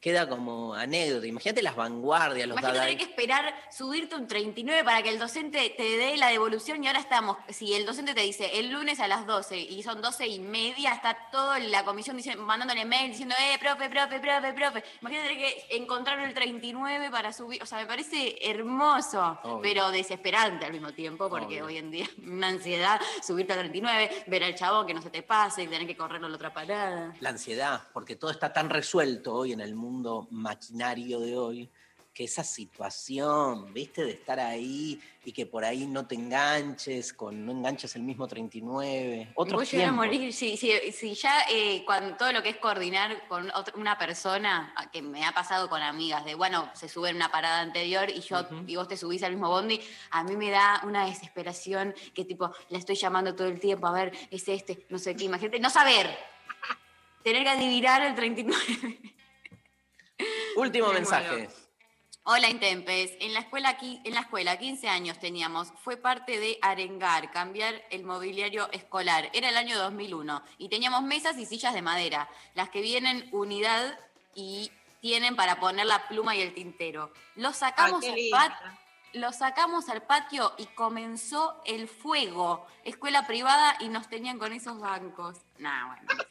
[0.01, 1.27] Queda como anécdota.
[1.27, 5.75] Imagínate las vanguardias, los Imagínate tener que esperar subirte un 39 para que el docente
[5.77, 9.09] te dé la devolución y ahora estamos, si el docente te dice el lunes a
[9.09, 13.35] las 12 y son 12 y media, está toda la comisión dice, mandándole mail diciendo,
[13.39, 14.85] eh, profe, profe, profe, profe.
[15.03, 19.61] Imagínate tener que encontrar el 39 para subir, o sea, me parece hermoso, Obvio.
[19.61, 21.67] pero desesperante al mismo tiempo, porque Obvio.
[21.67, 25.23] hoy en día una ansiedad, subirte al 39, ver al chabón que no se te
[25.23, 27.15] pase, tener que correrlo a la otra parada.
[27.21, 31.69] La ansiedad, porque todo está tan resuelto hoy en el mundo mundo maquinario de hoy,
[32.15, 34.03] que esa situación, ¿viste?
[34.05, 38.27] De estar ahí y que por ahí no te enganches, con, no enganches el mismo
[38.27, 39.33] 39.
[39.37, 40.33] Otros Voy a morir.
[40.33, 40.57] Si,
[41.15, 45.33] ya eh, cuando todo lo que es coordinar con otra- una persona, que me ha
[45.33, 48.89] pasado con amigas, de bueno, se sube en una parada anterior y yo y vos
[48.89, 49.81] te subís al mismo bondi,
[50.11, 53.93] a mí me da una desesperación que tipo, la estoy llamando todo el tiempo, a
[53.93, 56.09] ver, es este, no sé qué, imagínate, no saber,
[57.23, 59.15] tener que adivinar el 39.
[60.57, 61.31] Último Me mensaje.
[61.31, 61.71] muero.
[62.25, 66.59] Hola Intempes, en la escuela aquí, en la escuela 15 años teníamos, fue parte de
[66.61, 69.31] arengar, cambiar el mobiliario escolar.
[69.33, 73.99] Era el año 2001 y teníamos mesas y sillas de madera, las que vienen unidad
[74.35, 74.71] y
[75.01, 77.11] tienen para poner la pluma y el tintero.
[77.37, 78.79] Los sacamos al patio.
[79.15, 82.67] Lo sacamos al patio y comenzó el fuego.
[82.85, 85.39] Escuela privada y nos tenían con esos bancos.
[85.59, 86.25] Nah, bueno.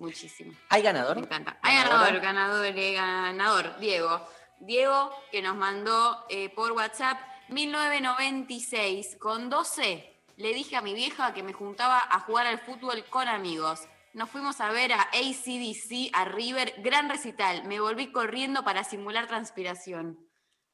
[0.00, 0.54] Muchísimo.
[0.70, 1.16] ¿Hay ganador?
[1.16, 1.58] Me encanta.
[1.60, 4.26] Hay ganador, ganador, eh, ganador, Diego.
[4.58, 7.18] Diego, que nos mandó eh, por WhatsApp
[7.50, 10.10] 1996 con 12.
[10.38, 13.80] Le dije a mi vieja que me juntaba a jugar al fútbol con amigos.
[14.14, 17.64] Nos fuimos a ver a ACDC, a River, gran recital.
[17.66, 20.18] Me volví corriendo para simular transpiración.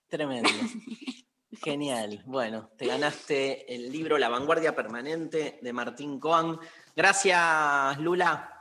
[0.09, 0.49] Tremendo.
[1.65, 2.23] Genial.
[2.27, 6.61] Bueno, te ganaste el libro La vanguardia permanente de Martín Coan.
[6.95, 8.56] Gracias, Lula.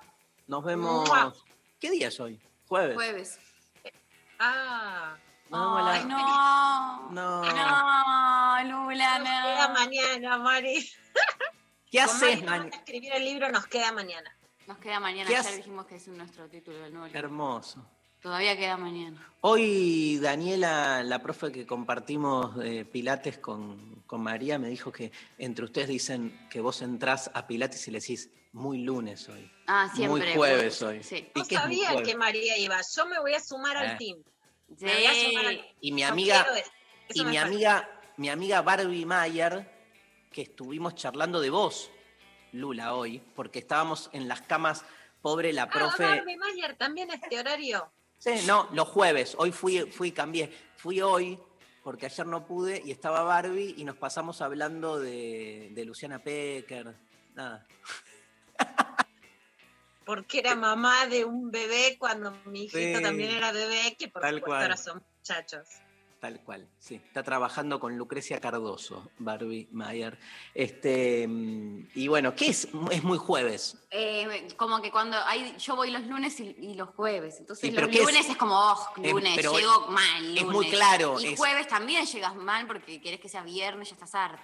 [0.48, 1.08] Nos vemos.
[1.08, 1.34] Mua.
[1.80, 2.40] ¿Qué día es hoy?
[2.68, 2.96] Jueves.
[2.96, 3.40] Jueves.
[4.40, 5.16] Ah.
[5.50, 7.12] Nos vemos la- Ay, no.
[7.12, 7.42] No.
[7.44, 9.74] No, Lula, Nos queda no.
[9.74, 10.90] mañana, Mari.
[11.92, 14.36] ¿Qué haces, Mari escribir el libro nos queda mañana.
[14.68, 15.28] Nos queda mañana.
[15.28, 17.20] ¿Qué Ya hace- dijimos que es nuestro título del nuevo libro.
[17.20, 17.86] Hermoso.
[18.22, 19.24] Todavía queda mañana.
[19.42, 25.66] Hoy Daniela, la profe que compartimos eh, Pilates con, con María, me dijo que entre
[25.66, 29.52] ustedes dicen que vos entrás a Pilates y le decís muy lunes hoy.
[29.68, 30.24] Ah, siempre.
[30.28, 31.04] Muy jueves hoy.
[31.04, 31.30] Sí.
[31.36, 32.80] ¿Y No sabía que María iba.
[32.96, 33.80] Yo me voy a sumar Eh.
[33.90, 34.24] al team.
[34.80, 36.48] Me voy a sumar al- Y mi amiga,
[37.14, 37.42] y mi falta.
[37.46, 39.70] amiga, mi amiga Barbie Mayer,
[40.32, 41.92] que estuvimos charlando de vos,
[42.54, 44.86] Lula, hoy, porque estábamos en las camas,
[45.22, 46.06] pobre la profe.
[46.06, 47.92] Ah, Barbie Mayer también este horario.
[48.18, 49.36] Sí, no, los jueves.
[49.38, 50.50] Hoy fui, fui, cambié.
[50.78, 51.38] Fui hoy,
[51.86, 56.96] porque ayer no pude, y estaba Barbie, y nos pasamos hablando de, de Luciana Pecker.
[57.36, 57.64] Nada.
[60.04, 63.04] Porque era mamá de un bebé cuando mi hijito Sí.
[63.04, 64.62] también era bebé, que por Tal supuesto cual.
[64.64, 65.68] ahora son muchachos.
[66.26, 66.96] Tal cual, sí.
[66.96, 70.18] Está trabajando con Lucrecia Cardoso, Barbie Mayer.
[70.56, 72.68] Este, mm, y bueno, ¿qué es?
[72.90, 73.78] Es muy jueves.
[73.92, 77.36] Eh, como que cuando hay, yo voy los lunes y, y los jueves.
[77.40, 78.06] Entonces Sí, los ¿qué es?
[78.08, 80.26] lunes es, como, oh, Es- lunes, llego mal.
[80.36, 80.46] es lunes.
[80.56, 84.16] muy claro, Y es- jueves también llegas mal porque querés que sea viernes, ya estás
[84.16, 84.44] harta.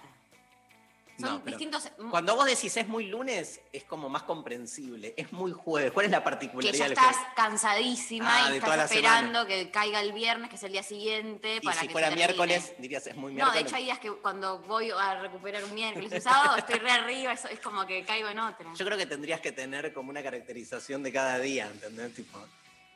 [1.22, 1.88] Son No, distintos.
[2.10, 5.14] Cuando vos decís es muy lunes, es como más comprensible.
[5.16, 5.92] Es muy jueves.
[5.92, 10.00] ¿Cuál es la que particularidad ya del estás cansadísima Ah, y estás esperando que caiga
[10.00, 13.14] el viernes, que es el día siguiente, Y para si que fuera miércoles, dirías es
[13.16, 13.54] muy No, miércoles.
[13.54, 16.90] de hecho hay días que cuando voy a recuperar un miércoles un sábado estoy re
[16.90, 18.72] arriba, eso es como que caigo en otra.
[18.74, 22.14] Yo creo que tendrías que tener como una caracterización de cada día, ¿entendés?
[22.14, 22.38] Tipo,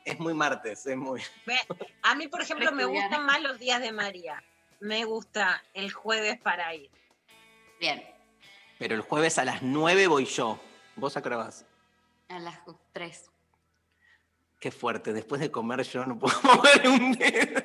[0.05, 1.21] es muy martes, es muy...
[2.03, 4.43] A mí, por ejemplo, me gustan más los días de María.
[4.79, 6.89] Me gusta el jueves para ir.
[7.79, 8.03] Bien,
[8.79, 10.59] Pero el jueves a las 9 voy yo.
[10.95, 11.65] ¿Vos a qué hora vas?
[12.29, 12.59] a las
[12.91, 13.29] tres.
[14.59, 15.13] Qué fuerte.
[15.13, 17.61] Después de comer yo no puedo mover un dedo.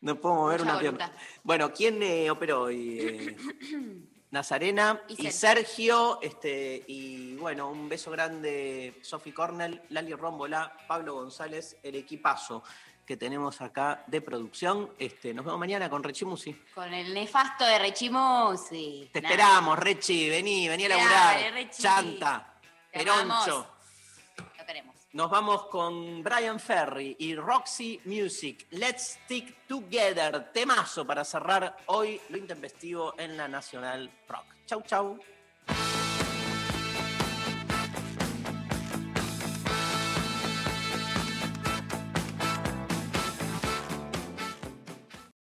[0.00, 1.12] No puedo mover Mucha una pierna.
[1.42, 2.98] Bueno, ¿quién eh, operó hoy?
[3.00, 3.36] Eh,
[4.30, 6.18] Nazarena Y y Sergio.
[6.20, 12.64] este, y bueno, un beso grande, Sofi Cornell, Lali Rómbola, Pablo González, el equipazo
[13.06, 14.90] que tenemos acá de producción.
[14.98, 16.52] Este, nos vemos mañana con Rechimusi.
[16.74, 19.10] Con el nefasto de Rechimusi.
[19.12, 19.34] Te Nada.
[19.34, 21.52] esperamos, Rechi, vení, vení a Dale, laburar.
[21.52, 21.82] Rechi.
[21.82, 22.54] Chanta,
[22.92, 23.66] Te Peroncho.
[24.58, 24.94] Lo queremos.
[25.12, 28.66] Nos vamos con Brian Ferry y Roxy Music.
[28.70, 30.50] Let's Stick Together.
[30.52, 34.46] Temazo para cerrar hoy lo intempestivo en la Nacional Rock.
[34.66, 35.18] Chau, chau.